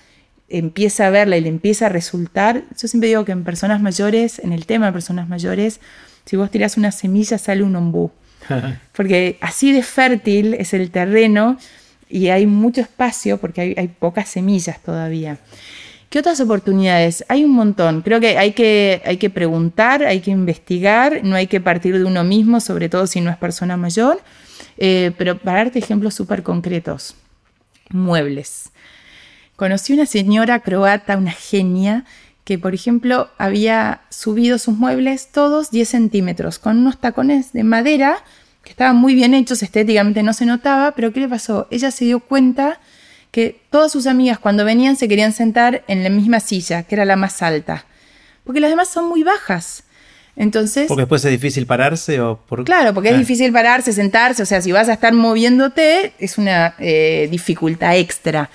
[0.52, 4.38] empieza a verla y le empieza a resultar, yo siempre digo que en personas mayores,
[4.38, 5.80] en el tema de personas mayores,
[6.26, 8.12] si vos tirás una semilla sale un ombú.
[8.92, 11.56] Porque así de fértil es el terreno
[12.08, 15.38] y hay mucho espacio porque hay, pocas semillas todavía.
[16.10, 17.24] ¿Qué otras oportunidades?
[17.28, 18.02] Hay un montón.
[18.02, 22.04] Creo que hay, que hay que preguntar, hay que investigar, no hay que partir de
[22.04, 24.20] uno mismo, sobre todo si no es persona mayor.
[24.76, 27.14] Eh, pero para darte ejemplos súper concretos,
[27.88, 28.72] muebles.
[29.62, 32.04] Conocí una señora croata, una genia,
[32.42, 38.24] que por ejemplo había subido sus muebles todos 10 centímetros con unos tacones de madera
[38.64, 41.68] que estaban muy bien hechos, estéticamente no se notaba, pero ¿qué le pasó?
[41.70, 42.80] Ella se dio cuenta
[43.30, 47.04] que todas sus amigas cuando venían se querían sentar en la misma silla, que era
[47.04, 47.86] la más alta,
[48.42, 49.84] porque las demás son muy bajas.
[50.34, 52.64] Entonces, porque después es difícil pararse o por...
[52.64, 53.18] Claro, porque es ah.
[53.18, 58.50] difícil pararse, sentarse, o sea, si vas a estar moviéndote es una eh, dificultad extra.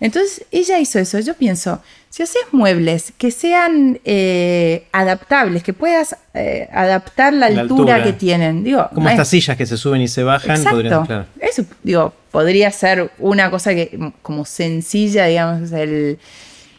[0.00, 1.18] Entonces ella hizo eso.
[1.20, 1.80] Yo pienso,
[2.10, 8.64] si haces muebles que sean eh, adaptables, que puedas eh, adaptar la, altura, que tienen,
[8.64, 13.10] digo, como estas sillas que se suben y se bajan, podrían, eso digo, podría ser
[13.18, 16.18] una cosa que como sencilla, digamos, el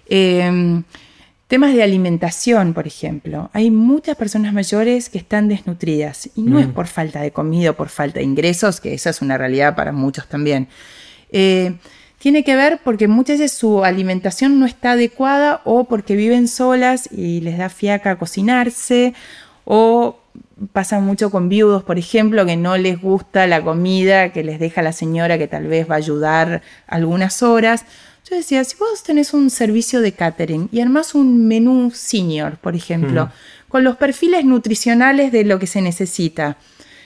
[0.09, 0.83] em,
[1.47, 3.49] temas de alimentación, por ejemplo.
[3.53, 6.71] Hay muchas personas mayores que están desnutridas y no es mm.
[6.71, 9.91] por falta de comida o por falta de ingresos, que esa es una realidad para
[9.91, 10.67] muchos también.
[11.31, 11.75] Eh,
[12.27, 17.07] tiene que ver porque muchas veces su alimentación no está adecuada o porque viven solas
[17.09, 19.13] y les da fiaca cocinarse
[19.63, 20.19] o
[20.73, 24.81] pasa mucho con viudos, por ejemplo, que no les gusta la comida que les deja
[24.81, 27.85] la señora que tal vez va a ayudar algunas horas.
[28.29, 32.75] Yo decía, si vos tenés un servicio de catering y armás un menú senior, por
[32.75, 33.31] ejemplo,
[33.69, 36.57] con los perfiles nutricionales de lo que se necesita,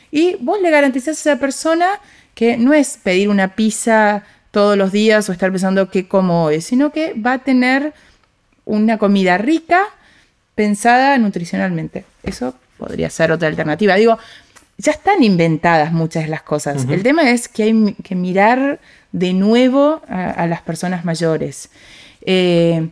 [0.10, 2.00] y vos le garantizás a esa persona
[2.34, 6.62] que no es pedir una pizza todos los días o estar pensando qué como hoy,
[6.62, 7.94] sino que va a tener
[8.66, 9.84] una comida rica
[10.56, 12.06] pensada nutricionalmente.
[12.24, 13.96] Eso podría ser otra alternativa.
[13.96, 14.18] Digo,
[14.78, 16.86] ya están inventadas muchas de las cosas.
[16.90, 18.80] El tema es que hay que mirar
[19.12, 21.70] de nuevo a, las personas mayores.
[22.22, 22.90] Eh,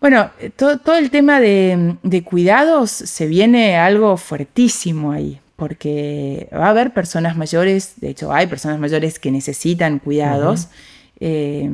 [0.00, 6.92] bueno, todo, el tema de, cuidados se viene algo fuertísimo ahí, porque va a haber
[6.92, 10.68] personas mayores, de hecho hay personas mayores que necesitan cuidados.
[11.20, 11.70] Eh,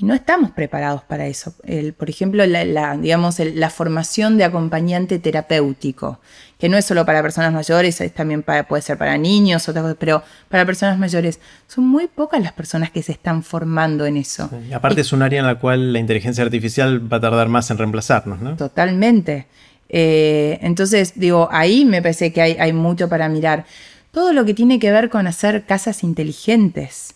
[0.00, 1.54] y no estamos preparados para eso.
[1.98, 6.20] por ejemplo, la, digamos, la formación de acompañante terapéutico,
[6.58, 10.22] que no es solo para personas mayores, es también puede ser para niños, otras pero
[10.48, 11.38] para personas mayores.
[11.66, 14.48] Son muy pocas las personas que se están formando en eso.
[14.74, 17.76] aparte es un área en la cual la inteligencia artificial va a tardar más en
[17.76, 18.56] reemplazarnos, ¿no?
[18.56, 19.48] Totalmente.
[19.90, 23.66] Eh, entonces, digo, ahí me parece que hay, hay mucho para mirar.
[24.12, 27.14] Todo lo que tiene que ver con hacer casas inteligentes.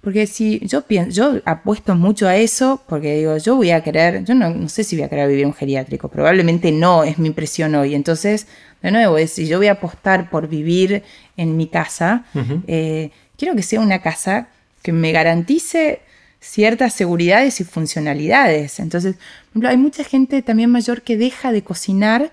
[0.00, 4.24] Porque si yo pienso, yo apuesto mucho a eso, porque digo, yo voy a querer,
[4.24, 7.74] yo no, sé si voy a querer vivir un geriátrico, probablemente no, es mi impresión
[7.74, 7.94] hoy.
[7.94, 8.46] Entonces,
[8.80, 11.02] de nuevo, si yo voy a apostar por vivir
[11.36, 12.24] en mi casa,
[12.68, 14.48] eh, quiero que sea una casa
[14.82, 16.00] que me garantice
[16.40, 18.80] ciertas seguridades y funcionalidades.
[18.80, 22.30] Entonces, por ejemplo, hay mucha gente también mayor que deja de cocinar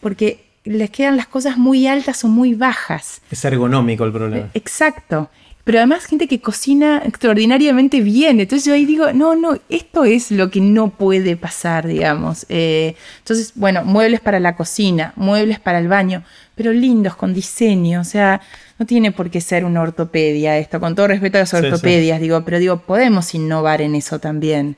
[0.00, 3.20] porque les quedan las cosas muy altas o muy bajas.
[3.30, 4.50] Es ergonómico el problema.
[4.54, 5.30] Exacto
[5.64, 8.38] pero además gente que cocina extraordinariamente bien.
[8.38, 12.44] Entonces yo ahí digo, no, no, esto es lo que no puede pasar, digamos.
[12.50, 16.22] Eh, entonces, bueno, muebles para la cocina, muebles para el baño,
[16.54, 18.42] pero lindos, con diseño, o sea,
[18.78, 22.44] no tiene por qué ser una ortopedia esto, con todo respeto a las ortopedias, digo,
[22.44, 24.76] pero digo, podemos innovar en eso también.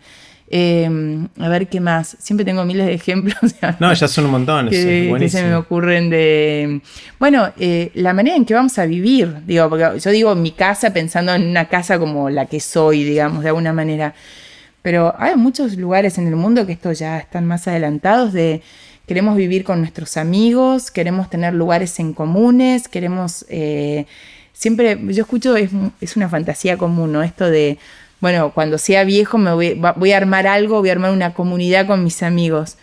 [0.49, 2.17] Em, a ver qué más.
[2.21, 3.37] Siempre tengo miles de ejemplos.
[3.81, 4.69] No, ya son un montón.
[4.69, 6.81] Que, se me ocurren de.
[7.19, 9.45] Bueno, eh, la manera en que vamos a vivir.
[9.45, 13.43] Digo, porque yo digo mi casa pensando en una casa como la que soy, digamos,
[13.43, 14.15] de alguna manera.
[14.83, 18.63] Pero hay muchos lugares en el mundo que esto ya están más adelantados de
[19.07, 23.45] queremos vivir con nuestros amigos, queremos tener lugares en comunes, queremos.
[23.49, 24.07] Eh,
[24.53, 25.71] siempre, yo escucho, es,
[26.01, 27.25] es una fantasía común, ¿no?
[27.25, 27.79] Esto de
[28.27, 32.03] bueno, cuando sea viejo me voy, a armar algo, voy a armar una comunidad con
[32.03, 32.77] mis amigos.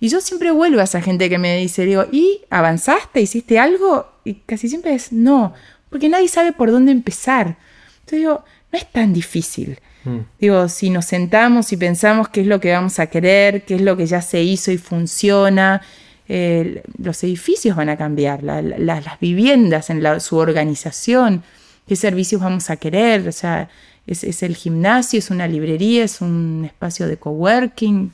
[0.00, 3.20] Y yo siempre vuelvo a esa gente que me dice, digo, ¿y avanzaste?
[3.20, 4.10] ¿Hiciste algo?
[4.24, 5.54] Y casi siempre es no,
[5.88, 7.58] porque nadie sabe por dónde empezar.
[8.00, 9.78] Entonces digo, no es tan difícil.
[10.02, 10.18] Mm.
[10.40, 13.82] Digo, si nos sentamos y pensamos qué es lo que vamos a querer, qué es
[13.82, 15.80] lo que ya se hizo y funciona,
[16.28, 21.44] eh, los edificios van a cambiar, las viviendas en su organización,
[21.86, 23.68] qué servicios vamos a querer, o sea,
[24.06, 28.12] es, el gimnasio, es una librería, es un espacio de coworking.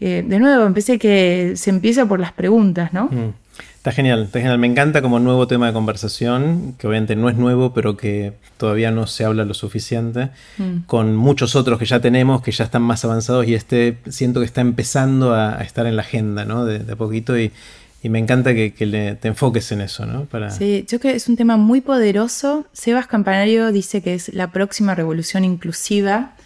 [0.00, 3.06] Eh, de nuevo, empecé que se empieza por las preguntas, ¿no?
[3.06, 3.32] Mm.
[3.76, 4.58] Está genial, está genial.
[4.58, 8.90] Me encanta como nuevo tema de conversación, que obviamente no es nuevo, pero que todavía
[8.90, 10.86] no se habla lo suficiente, mm.
[10.86, 14.46] con muchos otros que ya tenemos, que ya están más avanzados y este siento que
[14.46, 16.64] está empezando a, estar en la agenda, ¿no?
[16.64, 17.52] De, de a poquito y,
[18.00, 20.28] y me encanta que, te enfoques en eso, ¿no?
[20.50, 22.64] Sí, yo creo que es un tema muy poderoso.
[22.72, 26.36] Sebas Campanario dice que es la próxima revolución inclusiva.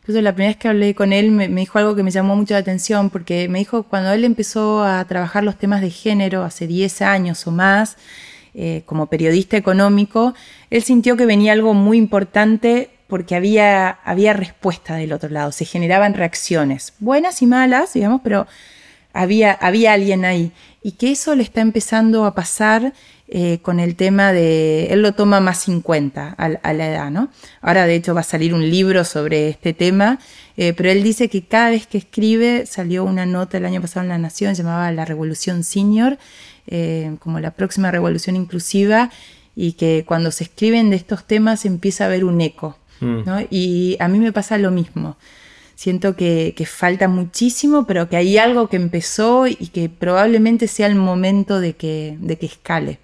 [0.00, 2.54] Incluso la primera vez que hablé con él me, dijo algo que me llamó mucho
[2.54, 6.68] la atención, porque me dijo cuando él empezó a trabajar los temas de género hace
[6.68, 7.96] 10 años o más,
[8.54, 10.34] eh, como periodista económico,
[10.70, 15.64] él sintió que venía algo muy importante porque había, había respuesta del otro lado, se
[15.64, 18.46] generaban reacciones, buenas y malas, digamos, pero
[19.12, 20.52] había, había alguien ahí
[20.82, 22.92] y que eso le está empezando a pasar
[23.28, 27.28] eh, con el tema de, él lo toma más 50 a, la edad, ¿no?
[27.60, 30.18] Ahora de hecho va a salir un libro sobre este tema,
[30.56, 34.02] eh, pero él dice que cada vez que escribe, salió una nota el año pasado
[34.02, 36.18] en La Nación, llamaba La Revolución Senior,
[36.66, 39.10] eh, como la próxima revolución inclusiva,
[39.54, 43.20] y que cuando se escriben de estos temas empieza a haber un eco, mm.
[43.26, 43.40] ¿no?
[43.48, 45.16] Y a mí me pasa lo mismo
[45.80, 50.94] siento que, falta muchísimo, pero que hay algo que empezó y que probablemente sea el
[50.94, 52.98] momento de que, de que escale.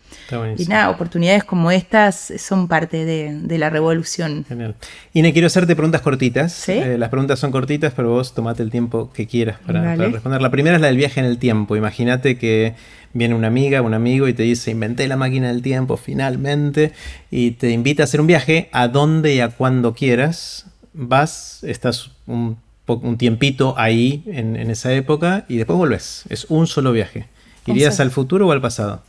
[0.59, 4.45] Y nada, oportunidades como estas son parte de, la revolución.
[4.47, 4.75] Genial.
[5.15, 6.69] Ine, quiero hacerte preguntas cortitas.
[6.69, 10.43] Eh, las preguntas son cortitas, pero vos tomate el tiempo que quieras para, responder.
[10.43, 11.77] La primera es la del viaje en el tiempo.
[11.77, 12.75] Imagínate que
[13.15, 16.93] viene una amiga, un amigo y te dice, inventé la máquina del tiempo finalmente,
[17.31, 20.67] y te invita a hacer un viaje a donde y a cuando quieras.
[20.93, 26.25] Vas, estás un un tiempito ahí en, esa época y después vuelves.
[26.29, 27.27] Es un solo viaje.
[27.67, 29.03] ¿Irías al futuro o al pasado?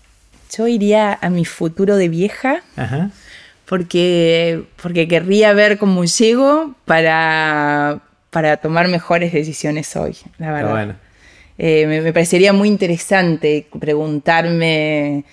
[0.55, 2.63] Yo iría a mi futuro de vieja.
[3.65, 7.99] Porque, porque querría ver cómo llego para,
[8.29, 10.95] para tomar mejores decisiones hoy, la verdad.
[11.57, 15.25] Eh, me, parecería muy interesante preguntarme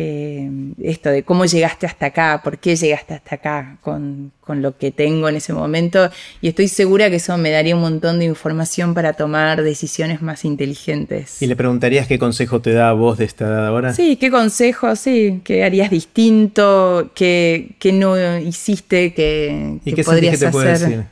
[0.00, 0.48] eh,
[0.80, 5.28] esto de cómo llegaste hasta acá, por qué llegaste hasta acá con, lo que tengo
[5.28, 6.08] en ese momento.
[6.40, 10.44] Y estoy segura que eso me daría un montón de información para tomar decisiones más
[10.44, 11.42] inteligentes.
[11.42, 13.92] ¿Y le preguntarías qué consejo te da a vos de esta edad ahora?
[13.92, 20.38] Sí, qué consejo, sí, qué harías distinto, qué, no hiciste que, ¿Y qué podrías que
[20.38, 20.78] te hacer.
[20.78, 21.04] Decir?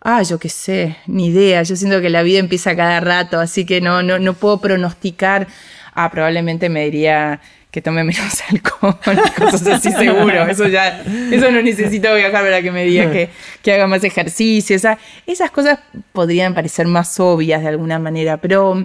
[0.00, 1.62] Ah, yo qué sé, ni idea.
[1.62, 5.46] Yo siento que la vida empieza cada rato, así que no, no, no puedo pronosticar.
[5.92, 7.40] Ah, probablemente me diría
[7.78, 8.98] que tome menos alcohol,
[9.36, 10.48] cosas así seguro.
[10.48, 11.00] Eso ya,
[11.30, 13.28] eso no necesito viajar para que me diga que,
[13.62, 14.74] que haga más ejercicio.
[14.74, 15.78] esas cosas
[16.12, 18.84] podrían parecer más obvias de alguna manera, pero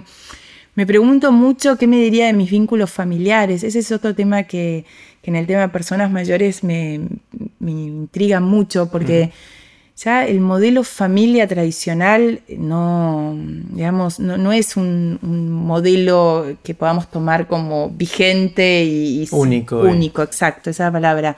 [0.76, 3.64] me pregunto mucho qué me diría de mis vínculos familiares.
[3.64, 4.84] Ese es otro tema que,
[5.24, 7.00] en el tema de personas mayores me,
[7.58, 9.32] me intriga mucho porque
[9.96, 13.36] ya el modelo familia tradicional no,
[13.70, 19.86] digamos, no, es un, modelo que podamos tomar como vigente y, único.
[19.86, 19.90] Eh.
[19.90, 21.36] Único, exacto, esa palabra.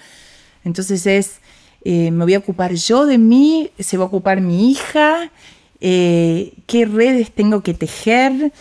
[0.64, 1.40] Entonces es,
[1.84, 5.30] eh, me voy a ocupar yo de mí, se va a ocupar mi hija,
[5.80, 8.52] eh, qué redes tengo que tejer.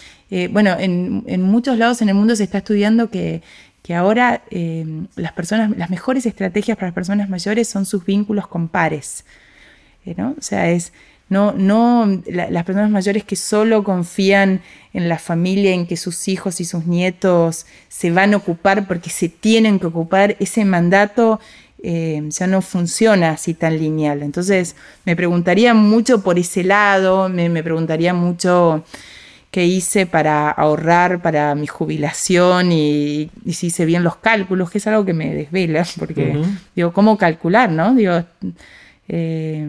[0.51, 3.41] bueno, en, en, muchos lados en el mundo se está estudiando que,
[3.81, 4.43] que ahora
[5.15, 9.23] las personas, las mejores estrategias para las personas mayores son sus vínculos con pares.
[10.15, 10.35] ¿No?
[10.37, 10.93] O sea, es
[11.27, 14.61] no, no las personas mayores que solo confían
[14.93, 19.09] en la familia, en que sus hijos y sus nietos se van a ocupar porque
[19.09, 21.39] se tienen que ocupar, ese mandato
[21.81, 24.21] eh, ya no funciona así tan lineal.
[24.21, 28.83] Entonces, me preguntaría mucho por ese lado, me, preguntaría mucho
[29.49, 34.87] qué hice para ahorrar para mi jubilación y, si hice bien los cálculos, que es
[34.87, 36.39] algo que me desvela, porque
[36.75, 37.95] digo, ¿cómo calcular, no?
[37.95, 38.23] Digo,
[39.07, 39.67] eh,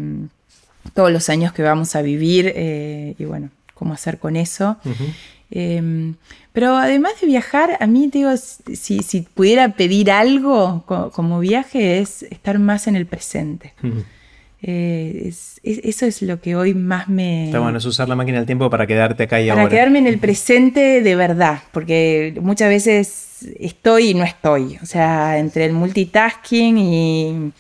[0.95, 4.77] todos los años que vamos a vivir eh, y bueno, cómo hacer con eso.
[5.51, 6.15] Em,
[6.53, 12.23] pero además de viajar, a mí digo, si, si pudiera pedir algo como viaje es
[12.25, 13.75] estar más en el presente.
[14.63, 15.33] Eh,
[15.63, 17.47] eso es lo que hoy más me...
[17.47, 19.65] Está bueno, es usar la máquina del tiempo para quedarte acá y ahora.
[19.65, 24.79] Para quedarme en el presente de verdad, porque muchas veces estoy y no estoy.
[24.83, 27.53] O sea, entre el multitasking y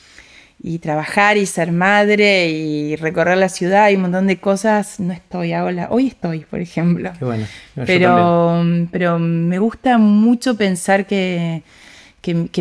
[0.62, 5.12] y trabajar y ser madre y recorrer la ciudad y un montón de cosas, no
[5.12, 7.12] estoy, hago hoy estoy, por ejemplo.
[7.18, 7.46] Qué bueno.
[7.86, 11.62] pero, pero me gusta mucho pensar que,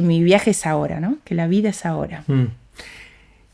[0.01, 1.17] mi viaje es ahora, ¿no?
[1.23, 2.23] Que la vida es ahora.
[2.27, 2.45] Mm.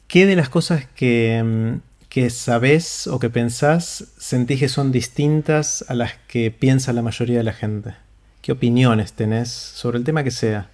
[0.07, 1.77] ¿Qué de las cosas que,
[2.09, 7.38] que sabes o que pensás sentís que son distintas a las que piensa la mayoría
[7.38, 7.93] de la gente?
[8.41, 10.68] ¿Qué opiniones tenés sobre el tema que sea?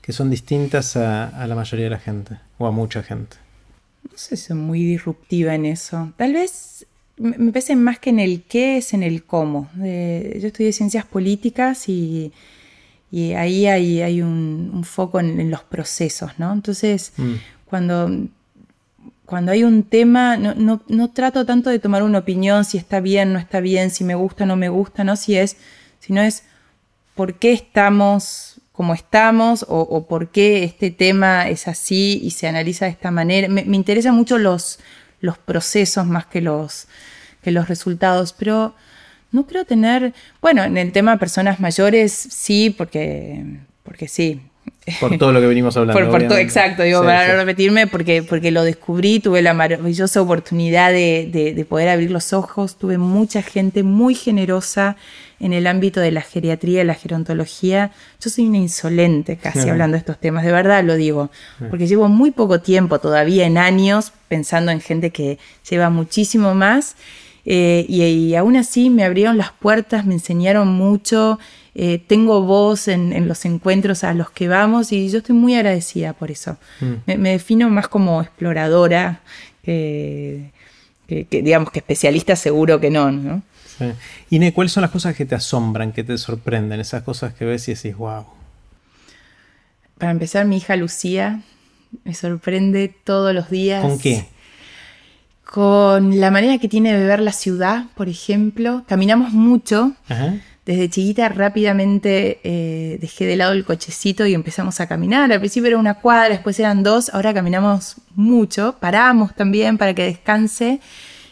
[0.00, 3.38] que son distintas a, la mayoría de la gente o a mucha gente.
[4.04, 6.12] No sé, soy muy disruptiva en eso.
[6.18, 9.70] Tal vez me pese más que en el qué es en el cómo.
[9.74, 12.32] yo estudié ciencias políticas y,
[13.12, 16.52] ahí hay, un, foco en, los procesos, ¿no?
[16.52, 17.34] Entonces, mm.
[17.64, 18.10] cuando,
[19.24, 23.32] cuando hay un tema, no, no, trato tanto de tomar una opinión si está bien,
[23.32, 25.16] no está bien, si me gusta, no me gusta, ¿no?
[25.16, 25.56] Si es,
[25.98, 26.44] sino es
[27.14, 28.49] por qué estamos
[28.80, 33.46] como estamos o, por qué este tema es así y se analiza de esta manera.
[33.46, 34.78] Me, interesan mucho los,
[35.20, 36.88] los procesos más que los,
[37.42, 38.74] que los resultados, pero
[39.32, 43.44] no creo tener, bueno, en el tema de personas mayores sí, porque,
[43.82, 44.40] porque sí,
[44.98, 46.10] por todo lo que venimos hablando.
[46.10, 50.92] por, todo, exacto, digo, para no repetirme, porque, porque lo descubrí, tuve la maravillosa oportunidad
[50.92, 54.96] de, poder abrir los ojos, tuve mucha gente muy generosa
[55.38, 57.92] en el ámbito de la geriatría y la gerontología.
[58.20, 61.30] Yo soy una insolente casi hablando de estos temas, de verdad lo digo,
[61.70, 65.38] porque llevo muy poco tiempo todavía en años pensando en gente que
[65.68, 66.96] lleva muchísimo más.
[67.46, 71.38] Eh, y aún así me abrieron las puertas, me enseñaron mucho,
[71.74, 76.12] eh, tengo voz en, los encuentros a los que vamos y yo estoy muy agradecida
[76.12, 76.56] por eso.
[76.80, 77.18] Mm.
[77.18, 79.20] Me, defino más como exploradora
[79.62, 80.50] que,
[81.06, 83.10] digamos que especialista seguro que no.
[83.12, 83.42] ¿no?
[84.28, 84.52] Sí.
[84.52, 86.80] ¿cuáles son las cosas que te asombran, que te sorprenden?
[86.80, 88.26] Esas cosas que ves y decís, wow.
[89.98, 91.42] Para empezar, mi hija Lucía
[92.04, 93.82] me sorprende todos los días.
[93.82, 94.26] ¿Con qué?
[95.44, 98.84] Con la manera que tiene de ver la ciudad, por ejemplo.
[98.88, 99.92] Caminamos mucho.
[100.08, 100.34] Ajá
[100.66, 105.32] desde chiquita rápidamente eh, dejé de lado el cochecito y empezamos a caminar.
[105.32, 110.04] Al principio era una cuadra, después eran dos, ahora caminamos mucho, paramos también para que
[110.04, 110.80] descanse.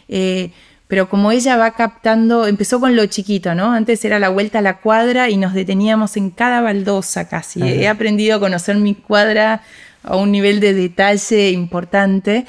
[0.07, 0.51] Eh,
[0.87, 3.71] pero como ella va captando, empezó con lo chiquito, ¿no?
[3.73, 7.61] Antes era la vuelta a la cuadra y nos deteníamos en cada baldosa casi.
[7.61, 9.61] He aprendido a conocer mi cuadra
[10.01, 12.47] a un nivel de detalle importante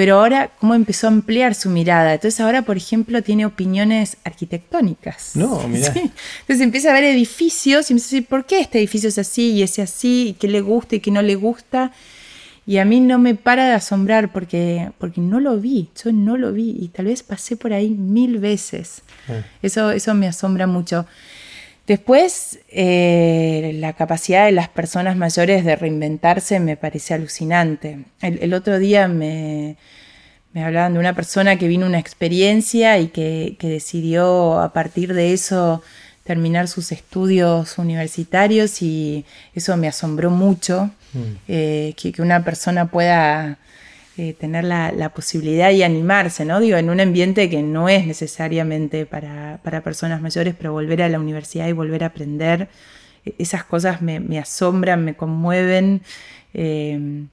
[0.00, 2.14] pero ahora cómo empezó a ampliar su mirada.
[2.14, 5.32] Entonces ahora, por ejemplo, tiene opiniones arquitectónicas.
[5.34, 5.88] No, mira.
[5.88, 9.50] Entonces empieza a ver edificios y empieza a decir, ¿por qué este edificio es así
[9.50, 10.28] y ese así?
[10.28, 11.92] ¿Y qué le gusta y qué no le gusta?
[12.64, 16.38] Y a mí no me para de asombrar porque, porque no lo vi, yo no
[16.38, 19.02] lo vi y tal vez pasé por ahí mil veces.
[19.28, 19.42] Ah.
[19.60, 21.04] Eso, eso me asombra mucho.
[21.90, 28.04] Después, eh, la capacidad de las personas mayores de reinventarse me parece alucinante.
[28.20, 29.76] El, otro día me,
[30.54, 35.82] hablaban de una persona que vino una experiencia y que, decidió a partir de eso
[36.22, 39.24] terminar sus estudios universitarios y
[39.56, 41.20] eso me asombró mucho, mm.
[41.48, 43.58] eh, que, una persona pueda
[44.16, 46.60] eh, tener la, posibilidad y animarse, ¿no?
[46.60, 51.20] Digo, en un ambiente que no es necesariamente para, personas mayores, pero volver a la
[51.20, 52.68] universidad y volver a aprender,
[53.24, 56.02] e, esas cosas me, asombran, me conmueven.
[56.54, 57.28] Em,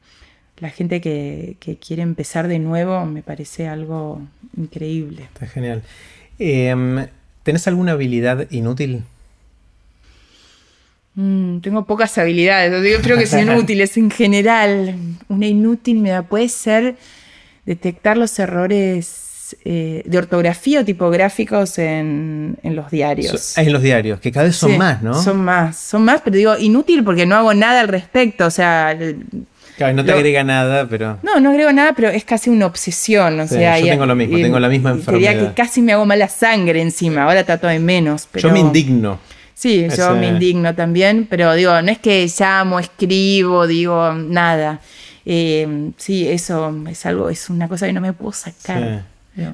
[0.60, 4.22] la gente que, quiere empezar de nuevo me parece algo
[4.56, 5.24] increíble.
[5.24, 5.84] Está genial.
[6.40, 7.08] Em,
[7.44, 9.04] ¿Tenés alguna habilidad inútil?
[11.20, 14.96] Mm, tengo pocas habilidades, yo creo que son inútiles en general.
[15.30, 16.96] Una inútil me da, puede ser
[17.66, 23.58] detectar los errores eh, de ortografía o tipográficos en, los diarios.
[23.58, 25.20] en los diarios, que cada vez son más, ¿no?
[25.20, 28.96] Son más, son más, pero digo inútil porque no hago nada al respecto, o sea...
[29.76, 31.18] Claro, no te agrega nada, pero...
[31.24, 33.80] No, no agrego nada, pero es casi una obsesión, o sea...
[33.80, 35.32] Yo tengo lo mismo, tengo la misma enfermedad.
[35.32, 38.50] Diría que casi me hago mala sangre encima, ahora trato de menos, pero...
[38.50, 39.20] Yo me indigno.
[39.58, 44.82] Sí, yo me indigno también, pero digo, no es que llamo, escribo, digo, nada.
[45.26, 49.04] Eh, sí, eso es algo, es una cosa que no me puedo sacar.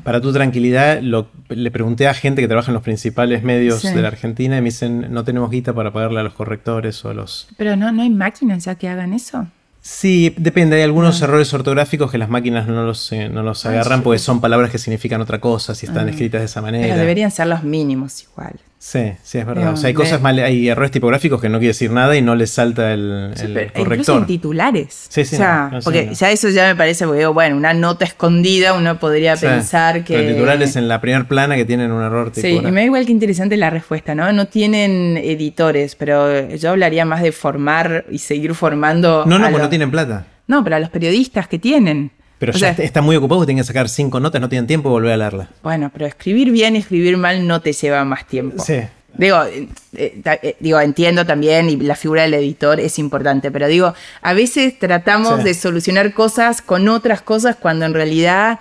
[0.04, 4.10] Para tu tranquilidad, le pregunté a gente que trabaja en los principales medios de la
[4.10, 7.48] Argentina y me dicen, no tenemos guita para pagarle a los correctores o a los...
[7.56, 9.48] Pero no, no hay máquinas ya que hagan eso.
[9.80, 10.76] Sí, depende.
[10.76, 14.42] Hay algunos errores ortográficos que las máquinas no los, eh, no los agarran porque son
[14.42, 16.12] palabras que significan otra cosa si están ah.
[16.12, 16.88] escritas de esa manera.
[16.88, 18.60] Pero deberían ser los mínimos igual.
[18.86, 19.72] Sí, sí, es verdad.
[19.72, 22.36] o sea, hay cosas mal, hay errores tipográficos que no quiere decir nada y no
[22.36, 23.88] le salta el, corrector.
[23.88, 25.06] Incluso en titulares.
[25.08, 25.36] Sí, sí.
[25.36, 29.38] O sea, porque ya eso ya me parece, porque bueno, una nota escondida uno podría
[29.38, 30.18] pensar que.
[30.18, 33.06] Pero titulares en la primera plana que tienen un error Sí, y me da igual
[33.06, 34.30] que interesante la respuesta, ¿no?
[34.34, 39.24] No tienen editores, pero yo hablaría más de formar y seguir formando.
[39.26, 40.26] No, no, pues no tienen plata.
[40.48, 42.12] No, pero a los periodistas que tienen.
[42.45, 45.14] Pero ya está muy ocupado, tienen que sacar cinco notas, no tienen tiempo de volver
[45.14, 45.49] a leerla.
[45.61, 48.64] Bueno, pero escribir bien y escribir mal no te lleva más tiempo.
[48.64, 48.82] Sí.
[49.15, 53.94] Digo, eh, eh, digo, entiendo también, y la figura del editor es importante, pero digo,
[54.22, 58.60] a veces tratamos de solucionar cosas con otras cosas cuando en realidad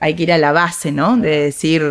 [0.00, 1.16] hay que ir a la base, ¿no?
[1.16, 1.82] De decir,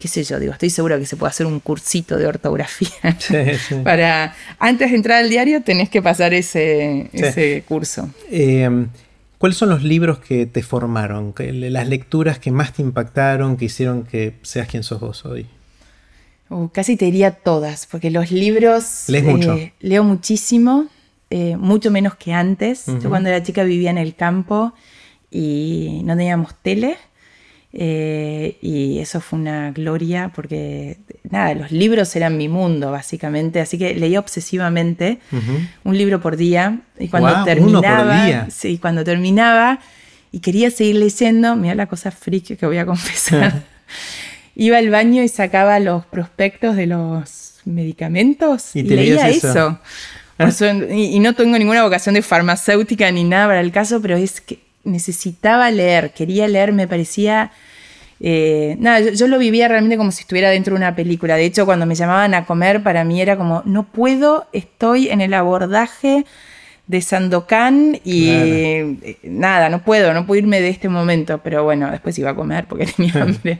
[0.00, 2.90] qué sé yo, digo, estoy seguro que se puede hacer un cursito de ortografía.
[3.84, 8.10] Para, antes de entrar al diario tenés que pasar ese, ese curso.
[8.32, 8.86] Eh,
[9.44, 11.34] ¿Cuáles son los libros que te formaron?
[11.36, 15.46] Las lecturas que más te impactaron, que hicieron que seas quien sos vos hoy.
[16.48, 19.04] Uh, casi te diría todas, porque los libros...
[19.08, 19.52] ¿Lees mucho?
[19.52, 20.86] Eh, leo muchísimo,
[21.28, 22.86] eh, mucho menos que antes.
[22.86, 24.72] Yo cuando era chica vivía en el campo
[25.30, 26.96] y no teníamos tele.
[27.76, 30.98] Eh, y eso fue una gloria porque,
[31.28, 33.60] nada, los libros eran mi mundo, básicamente.
[33.60, 35.18] Así que leía obsesivamente
[35.82, 36.80] un libro por día.
[36.98, 38.48] Y cuando terminaba.
[38.50, 39.80] Sí, cuando terminaba
[40.30, 43.62] y quería seguir leyendo, mira la cosa freak que voy a confesar.
[44.56, 49.80] Iba al baño y sacaba los prospectos de los medicamentos y, leía eso.
[50.38, 50.50] Ah.
[50.90, 54.40] y, y no tengo ninguna vocación de farmacéutica ni nada para el caso, pero es
[54.40, 57.52] que necesitaba leer, quería leer, me parecía...
[58.20, 61.36] Eh, nada, yo, lo vivía realmente como si estuviera dentro de una película.
[61.36, 65.20] De hecho, cuando me llamaban a comer, para mí era como, no puedo, estoy en
[65.20, 66.24] el abordaje
[66.86, 71.40] de Sandokan y eh, nada, no puedo, no puedo irme de este momento.
[71.42, 73.58] Pero bueno, después iba a comer porque tenía hambre.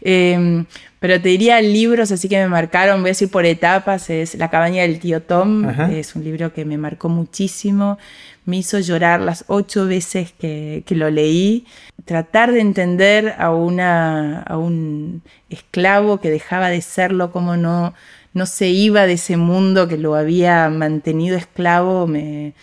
[0.00, 0.66] Em,
[0.98, 4.50] pero te diría libros así que me marcaron, voy a decir por etapas, es La
[4.50, 7.98] cabaña del tío Tom, es un libro que me marcó muchísimo
[8.44, 11.66] me hizo llorar las ocho veces que, lo leí.
[12.04, 17.94] Tratar de entender a, una, a un esclavo que dejaba de serlo, como no,
[18.34, 22.54] no se iba de ese mundo que lo había mantenido esclavo, me,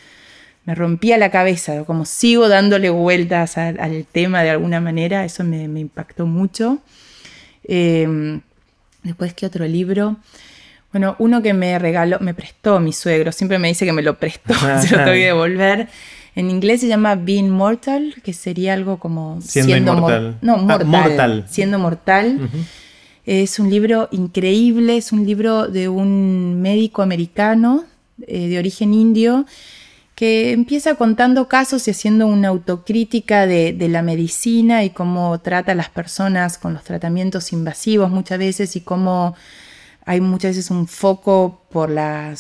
[0.66, 6.28] rompía la cabeza, como sigo dándole vueltas al, tema de alguna manera, eso me, impactó
[6.28, 6.80] mucho.
[7.64, 8.42] Em,
[9.04, 10.18] después, ¿qué otro libro?
[10.92, 14.18] Bueno, uno que me regaló, me prestó mi suegro, siempre me dice que me lo
[14.18, 15.88] prestó, se lo tengo que devolver.
[16.36, 20.38] En inglés se llama Being Mortal, que sería algo como siendo, inmortal.
[20.42, 22.50] no, ah, mortal, Siendo mortal.
[23.26, 27.84] Es un libro increíble, es un libro de un médico americano
[28.26, 29.46] eh, de origen indio
[30.20, 35.76] que empieza contando casos y haciendo una autocrítica de, la medicina y cómo trata a
[35.76, 39.36] las personas con los tratamientos invasivos muchas veces y cómo
[40.10, 42.36] hay muchas veces un foco por la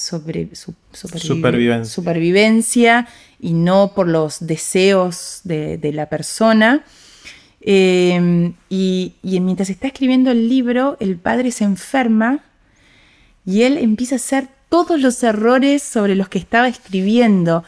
[1.86, 3.08] supervivencia.
[3.40, 6.84] y no por los deseos de, la persona.
[7.62, 12.44] Em, y, y mientras está escribiendo el libro, el padre se enferma
[13.46, 17.64] y él empieza a hacer todos los errores sobre los que estaba escribiendo.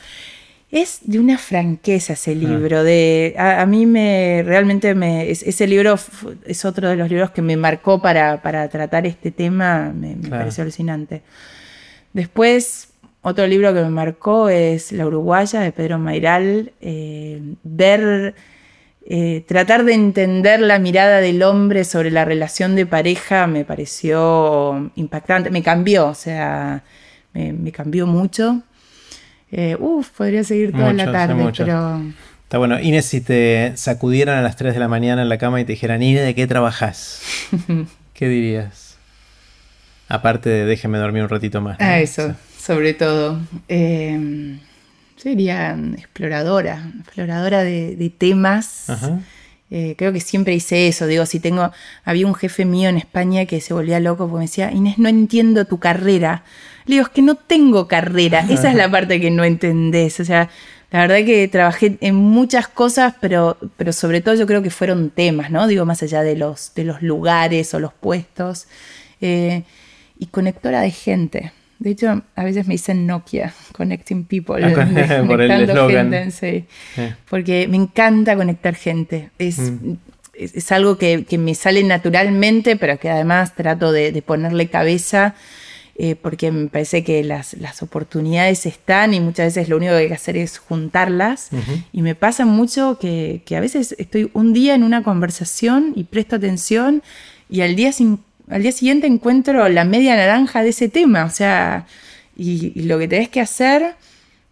[0.72, 2.35] Es de una franqueza ese ah.
[2.35, 2.84] libro.
[2.84, 5.95] De, a, mí me realmente me, ese libro
[6.45, 9.91] es otro de los libros que me marcó para, tratar este tema.
[9.93, 11.22] Me, pareció alucinante.
[12.14, 12.89] Después,
[13.22, 16.72] otro libro que me marcó es La Uruguaya de Pedro Mairal.
[16.80, 18.34] Eh, ver,
[19.06, 24.89] eh, tratar de entender la mirada del hombre sobre la relación de pareja me pareció
[24.95, 25.49] impactante.
[25.49, 26.84] Me cambió, o sea
[27.34, 28.61] me, cambió mucho.
[29.52, 32.02] Eh, uf, podría seguir toda la tarde, pero...
[32.44, 32.80] Está bueno.
[32.80, 35.72] Inés, si te sacudieran a las 3 de la mañana en la cama y te
[35.73, 37.22] dijeran, Inés, ¿de qué trabajas?
[38.14, 38.98] ¿Qué dirías?
[40.10, 41.78] Aparte de déjeme dormir un ratito más.
[41.80, 43.40] Ah, eso, sobre todo.
[43.69, 44.60] Eh,
[45.15, 48.88] sería exploradora, exploradora de, temas.
[49.69, 51.07] Eh, creo que siempre hice eso.
[51.07, 51.72] Digo, si tengo.
[52.03, 55.07] Había un jefe mío en España que se volvía loco porque me decía, Inés, no
[55.07, 56.44] entiendo tu carrera.
[56.92, 58.46] Le digo, es que no tengo carrera.
[58.50, 60.20] Esa es la parte que no entendés.
[60.20, 60.50] O sea,
[60.92, 65.10] la verdad que trabajé en muchas cosas, pero, pero sobre todo yo creo que fueron
[65.10, 65.68] temas, ¿no?
[65.68, 68.68] Digo, más allá de los, de los lugares o los puestos.
[69.22, 69.64] Eh,
[70.20, 71.54] y conectora de gente.
[71.80, 74.62] De hecho, a veces me dicen Nokia, Connecting People.
[74.62, 76.66] Ah, por el sí.
[77.30, 79.30] Porque me encanta conectar gente.
[79.40, 79.94] Es, mm.
[80.34, 85.36] es, algo que, me sale naturalmente, pero que además trato de ponerle cabeza
[85.96, 90.08] eh, porque me parece que las, oportunidades están y muchas veces lo único que hay
[90.08, 91.50] que hacer es juntarlas.
[91.92, 96.38] Y me pasa mucho que, a veces estoy un día en una conversación y presto
[96.38, 97.04] atención
[97.50, 97.92] y al día,
[98.50, 101.26] al día siguiente encuentro la media naranja de ese tema.
[101.26, 101.86] O sea,
[102.38, 103.96] y, lo que tenés que hacer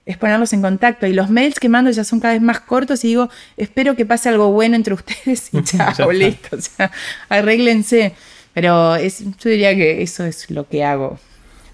[0.06, 1.07] es ponerlos en contacto.
[1.07, 4.06] Y los mails que mando ya son cada vez más cortos y digo, espero que
[4.06, 6.57] pase algo bueno entre ustedes y chao, listo.
[6.57, 6.91] O sea,
[7.30, 8.14] arréglense.
[8.53, 11.20] Pero es, yo diría que eso es lo que hago.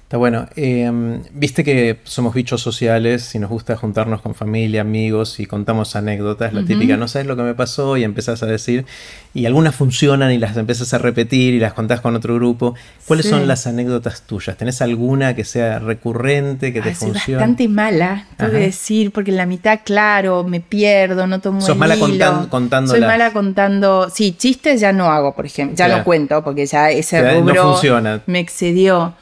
[0.05, 0.45] Está bueno.
[0.55, 5.95] Em, viste que somos bichos sociales y nos gusta juntarnos con familia, amigos y contamos
[5.95, 6.53] anécdotas.
[6.53, 8.85] La típica, no sabes lo que me pasó y empezás a decir.
[9.33, 12.75] Y algunas funcionan y las empiezas a repetir y las contás con otro grupo.
[13.07, 14.55] ¿Cuáles son las anécdotas tuyas?
[14.57, 17.19] ¿Tenés alguna que sea recurrente, que te funcione?
[17.19, 21.61] Soy bastante mala, tengo que decir, porque en la mitad, claro, me pierdo, no tomo
[21.61, 22.93] ¿Sos mala contando?
[22.93, 24.11] Soy mala contando.
[24.13, 25.75] Sí, chistes ya no hago, por ejemplo.
[25.75, 27.81] Ya lo cuento, porque ya ese rubro
[28.27, 29.15] me excedió.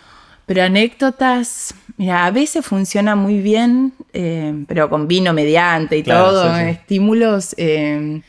[0.45, 6.56] Pero anécdotas, mira, a veces funciona muy bien, eh, pero con vino mediante y todo,
[6.57, 7.56] estímulos.
[7.57, 8.22] Eh,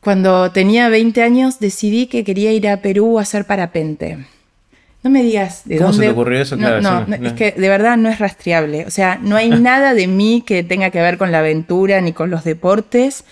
[0.00, 4.18] cuando tenía 20 años decidí que quería ir a Perú a hacer parapente.
[5.02, 6.06] No me digas de ¿Cómo dónde.
[6.06, 6.56] se te ocurrió eso?
[6.56, 8.84] no, no, es que de verdad no es rastreable.
[8.86, 12.12] O sea, no hay nada de mí que tenga que ver con la aventura ni
[12.12, 13.24] con los deportes.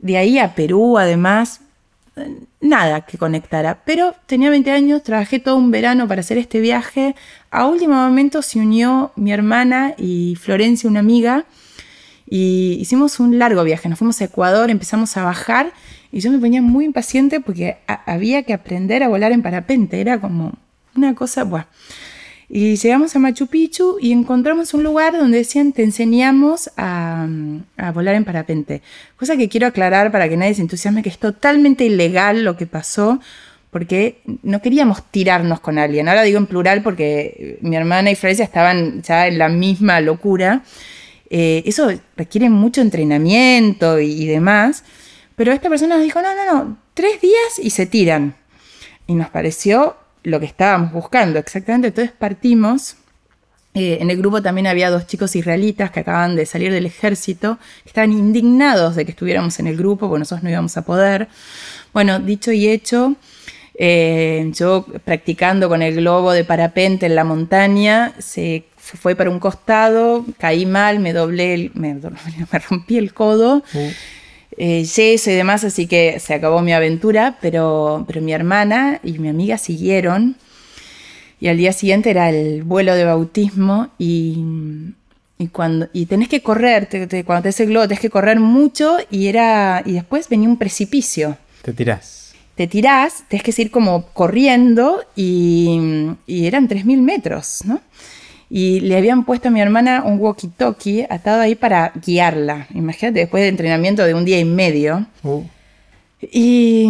[0.00, 1.60] De ahí a Perú, además,
[2.60, 3.82] nada que conectara.
[3.84, 7.14] Pero tenía 20 años, trabajé todo un verano para hacer este viaje.
[7.50, 11.44] A último momento se unió mi hermana y Florencia, una amiga,
[12.26, 13.88] y hicimos un largo viaje.
[13.88, 15.72] Nos fuimos a Ecuador, empezamos a bajar
[16.10, 20.00] y yo me ponía muy impaciente porque había que aprender a volar en parapente.
[20.00, 20.52] Era como
[20.96, 21.66] una cosa, bueno.
[22.48, 27.26] Y llegamos a Machu Picchu y encontramos un lugar donde decían te enseñamos a,
[27.94, 28.82] volar en parapente.
[29.16, 32.66] Cosa que quiero aclarar para que nadie se entusiasme que es totalmente ilegal lo que
[32.66, 33.20] pasó
[33.70, 36.08] porque no queríamos tirarnos con alguien.
[36.08, 40.62] Ahora digo en plural porque mi hermana y Florencia estaban ya en la misma locura.
[41.30, 44.84] Eh, eso requiere mucho entrenamiento y, y demás.
[45.34, 48.36] Pero esta persona nos dijo, no, no, no, tres días y se tiran.
[49.08, 51.88] Y nos pareció lo que estábamos buscando exactamente.
[51.88, 52.96] Entonces partimos.
[53.76, 57.58] Eh, en el grupo también había dos chicos israelitas que acaban de salir del ejército,
[57.82, 61.28] que estaban indignados de que estuviéramos en el grupo, porque nosotros no íbamos a poder.
[61.92, 63.16] Bueno, dicho y hecho,
[63.76, 69.40] eh, yo practicando con el globo de parapente en la montaña, se fue para un
[69.40, 71.94] costado, caí mal, me doblé, me,
[72.52, 73.64] me, rompí el codo.
[73.74, 73.90] Uh
[74.56, 79.18] eh, yeso y demás, así que se acabó mi aventura, pero, pero mi hermana y
[79.18, 80.36] mi amiga siguieron.
[81.40, 84.44] Y al día siguiente era el vuelo de bautismo y,
[85.38, 86.88] y cuando, y tenés que correr,
[87.26, 90.56] cuando te hace el globo tenés que correr mucho y, era, y después venía un
[90.56, 91.36] precipicio.
[91.62, 92.34] Te tirás.
[92.54, 97.80] Te tirás, tenés que seguir como corriendo y, y eran 3.000 metros, ¿no?
[98.50, 102.66] Y le habían puesto a mi hermana un walkie-talkie atado ahí para guiarla.
[102.74, 105.06] Imagínate, después de entrenamiento de un día y medio.
[105.22, 105.42] Uh.
[106.32, 106.88] Y,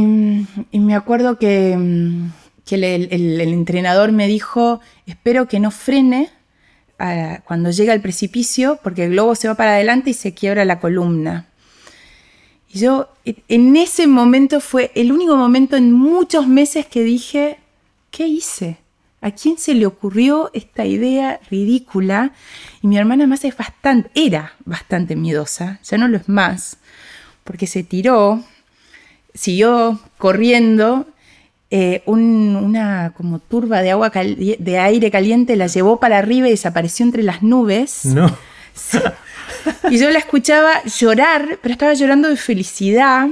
[0.73, 6.31] me acuerdo que, el, entrenador me dijo, espero que no frene
[7.45, 10.81] cuando llegue al precipicio, porque el globo se va para adelante y se quiebra la
[10.81, 11.47] columna.
[12.73, 17.59] Y yo, en ese momento fue el único momento en muchos meses que dije,
[18.11, 18.79] ¿qué hice?
[19.25, 22.33] ¿A quién se le ocurrió esta idea ridícula?
[22.83, 26.77] Y mi hermana más es bastante, era bastante miedosa, ya no lo es más,
[27.43, 28.45] porque se tiró,
[29.33, 31.07] siguió corriendo,
[31.71, 37.07] eh, una como turba de agua de aire caliente la llevó para arriba y desapareció
[37.07, 38.05] entre las nubes.
[38.05, 38.37] No.
[39.89, 43.29] Y yo la escuchaba llorar, pero estaba llorando de felicidad.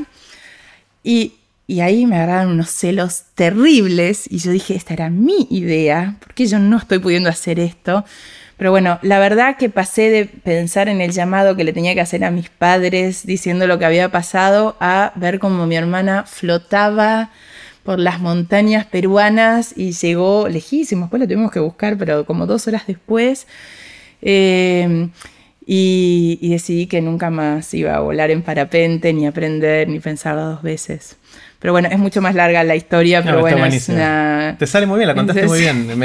[1.05, 1.35] Y
[1.73, 6.47] y ahí me agarraron unos celos terribles y yo dije, esta era mi idea, porque
[6.47, 8.05] yo no estoy pudiendo hacer esto?
[8.59, 12.03] Pero bueno, la verdad que pasé de pensar en el llamado que le tenía que
[12.03, 17.31] hacer a mis padres diciendo lo que había pasado a ver cómo mi hermana flotaba
[17.85, 22.69] por las montañas peruanas y llegó lejísimo, después la tuvimos que buscar, pero como dos
[22.69, 23.47] horas después.
[24.21, 25.09] Eh,
[25.65, 30.43] y, y, decidí que nunca más iba a volar en parapente, ni aprender, ni pensarlo
[30.45, 31.17] dos veces.
[31.63, 34.57] Pero bueno, es mucho más larga la historia, pero bueno, es una...
[34.59, 35.97] Te sale muy bien, la contaste muy bien.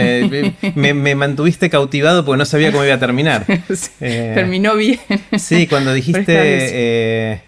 [0.75, 3.45] Me, mantuviste cautivado porque no sabía cómo iba a terminar.
[3.99, 4.99] Eh, terminó bien.
[5.37, 6.35] Sí, cuando dijiste...
[6.37, 7.41] Eh,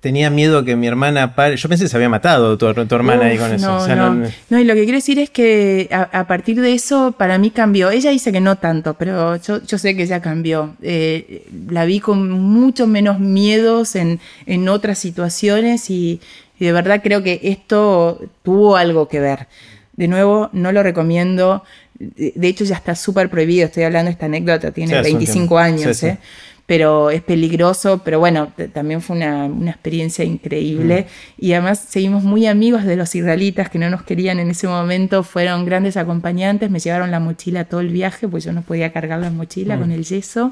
[0.00, 3.52] tenía miedo que mi hermana Yo pensé que se había matado tu, hermana ahí con
[3.52, 3.86] eso.
[3.94, 4.58] No, no.
[4.58, 7.90] y lo que quiero decir es que a, partir de eso para mí cambió.
[7.90, 10.74] Ella dice que no tanto, pero yo, yo sé que ella cambió.
[10.82, 16.20] Eh, la vi con mucho menos miedos en, en otras situaciones y,
[16.60, 19.48] y de verdad creo que esto tuvo algo que ver.
[19.94, 21.64] De nuevo, no lo recomiendo.
[21.98, 23.66] De hecho, ya está súper prohibido.
[23.66, 26.18] Estoy hablando de esta anécdota, tiene 25 años, ¿eh?
[26.66, 28.02] pero es peligroso.
[28.04, 31.06] Pero bueno, también fue una, experiencia increíble.
[31.38, 31.44] Mm.
[31.46, 35.22] Y además seguimos muy amigos de los israelitas que no nos querían en ese momento.
[35.22, 36.70] Fueron grandes acompañantes.
[36.70, 39.80] Me llevaron la mochila todo el viaje, pues yo no podía cargar la mochila mm.
[39.80, 40.50] con el yeso.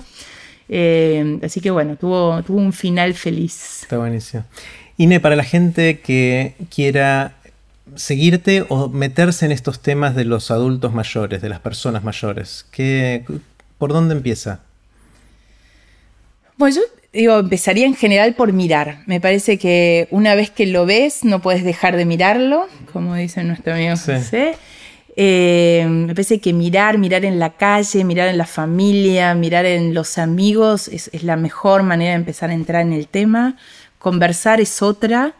[0.71, 3.83] Eh, así que bueno, tuvo, tuvo un final feliz.
[3.83, 4.45] Está buenísimo.
[4.99, 7.37] Ine, para la gente que quiera
[7.95, 13.25] seguirte o meterse en estos temas de los adultos mayores, de las personas mayores, ¿qué,
[13.79, 14.61] ¿por dónde empieza?
[16.57, 19.03] Bueno, yo digo, empezaría en general por mirar.
[19.07, 23.45] Me parece que una vez que lo ves, no puedes dejar de mirarlo, como dice
[23.45, 24.57] nuestro amigo José.
[25.21, 29.95] Eh, me parece que mirar, mirar en la calle, mirar en la familia, mirar en
[29.95, 33.57] los amigos es, es la mejor manera de empezar a entrar en el tema
[33.99, 35.35] conversar es otra.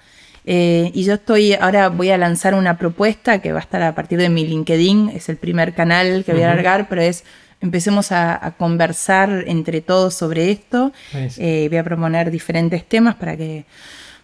[0.45, 3.95] Eh, y yo estoy, ahora voy a lanzar una propuesta que va a estar a
[3.95, 7.25] partir de mi LinkedIn, es el primer canal que voy a largar, pero es
[7.61, 10.93] empecemos a, conversar entre todos sobre esto.
[11.13, 13.65] Eh, voy a proponer diferentes temas para que,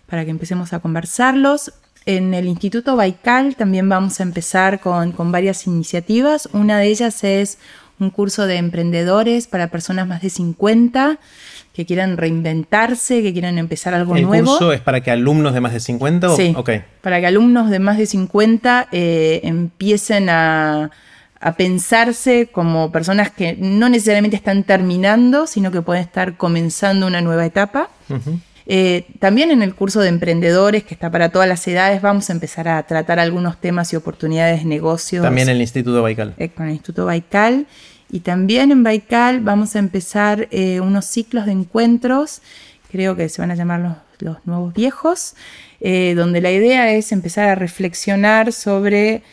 [0.07, 1.73] para que empecemos a conversarlos.
[2.07, 6.49] En el Instituto Baikal también vamos a empezar con, con varias iniciativas.
[6.53, 7.59] Una de ellas es
[7.99, 11.19] un curso de emprendedores para personas más de 50
[11.75, 14.33] que quieran reinventarse, que quieran empezar algo nuevo.
[14.33, 16.37] ¿El curso es para que alumnos de más de 50?
[16.37, 16.55] Sí,
[17.03, 20.91] para que alumnos de más de 50 eh, empiecen a,
[21.59, 27.45] pensarse como personas que no necesariamente están terminando, sino que pueden estar comenzando una nueva
[27.45, 27.91] etapa.
[28.67, 32.33] Eh, también en el curso de emprendedores, que está para todas las edades, vamos a
[32.33, 35.23] empezar a tratar algunos temas y oportunidades de negocios.
[35.23, 36.35] También en el Instituto Baikal.
[36.39, 37.67] Eh, con el Instituto Baikal.
[38.15, 42.43] Y también en Baikal vamos a empezar eh, unos ciclos de encuentros,
[42.93, 45.35] creo que se van a llamar los, nuevos viejos,
[45.81, 49.25] eh, donde la idea es empezar a reflexionar sobre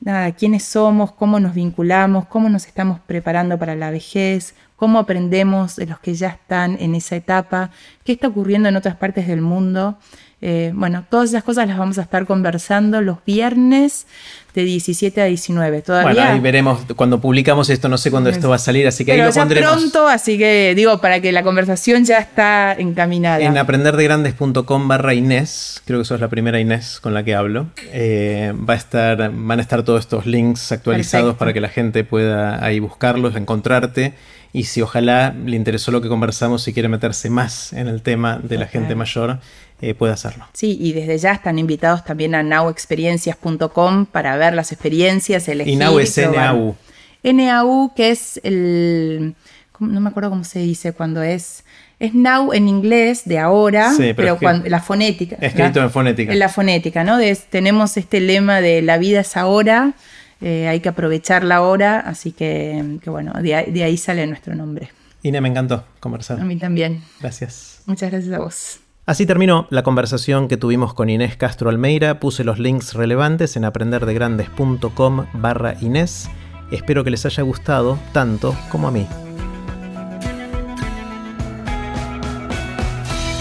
[0.00, 5.74] nada, quiénes somos, cómo nos vinculamos, cómo nos estamos preparando para la vejez, cómo aprendemos
[5.74, 7.72] de los que ya están en esa etapa,
[8.04, 9.98] qué está ocurriendo en otras partes del mundo.
[10.40, 14.06] Eh, bueno, todas esas cosas las vamos a estar conversando los viernes
[14.54, 15.82] de 17 a 19.
[15.82, 16.12] Todavía.
[16.12, 19.12] Bueno, ahí veremos cuando publicamos esto, no sé cuándo esto va a salir, así que
[19.12, 23.40] ahí lo ya pronto, así que digo, para que la conversación ya está encaminada.
[23.40, 27.66] En aprenderdegrandes.com barra Inés, creo que eso es la primera Inés con la que hablo,
[27.92, 32.04] eh, va a estar, van a estar todos estos links actualizados para que la gente
[32.04, 34.14] pueda ahí buscarlos, encontrarte
[34.52, 38.38] y si ojalá le interesó lo que conversamos y quiere meterse más en el tema
[38.42, 39.40] de la gente mayor,
[39.80, 40.46] eh, puede hacerlo.
[40.52, 45.74] Sí, y desde ya están invitados también a nowexperiencias.com para ver las experiencias, elegir.
[45.74, 46.74] Y Now es NAU.
[47.22, 49.34] NAU, que es el.
[49.78, 51.64] No me acuerdo cómo se dice cuando es.
[52.00, 55.36] Es now en inglés de ahora, pero, cuando, la fonética.
[55.40, 56.32] Escrito en fonética.
[56.32, 57.18] En la fonética, ¿no?
[57.50, 59.94] tenemos este lema de la vida es ahora,
[60.40, 64.90] eh, hay que aprovechar la hora, así que, bueno, de, ahí sale nuestro nombre.
[65.24, 66.40] Ine, me encantó conversar.
[66.40, 67.02] A mí también.
[67.18, 67.82] Gracias.
[67.86, 68.78] Muchas gracias a vos.
[69.08, 72.20] Así terminó la conversación que tuvimos con Inés Castro Almeida.
[72.20, 76.28] Puse los links relevantes en aprenderdegrandes.com barra Inés.
[76.70, 79.06] Espero que les haya gustado tanto como a mí.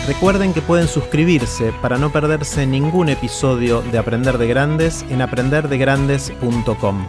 [0.07, 7.05] Recuerden que pueden suscribirse para no perderse ningún episodio de Aprender de Grandes en aprenderdegrandes.com.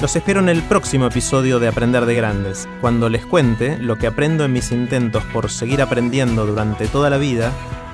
[0.00, 4.06] Los espero en el próximo episodio de Aprender de Grandes, cuando les cuente lo que
[4.06, 7.52] aprendo en mis intentos por seguir aprendiendo durante toda la vida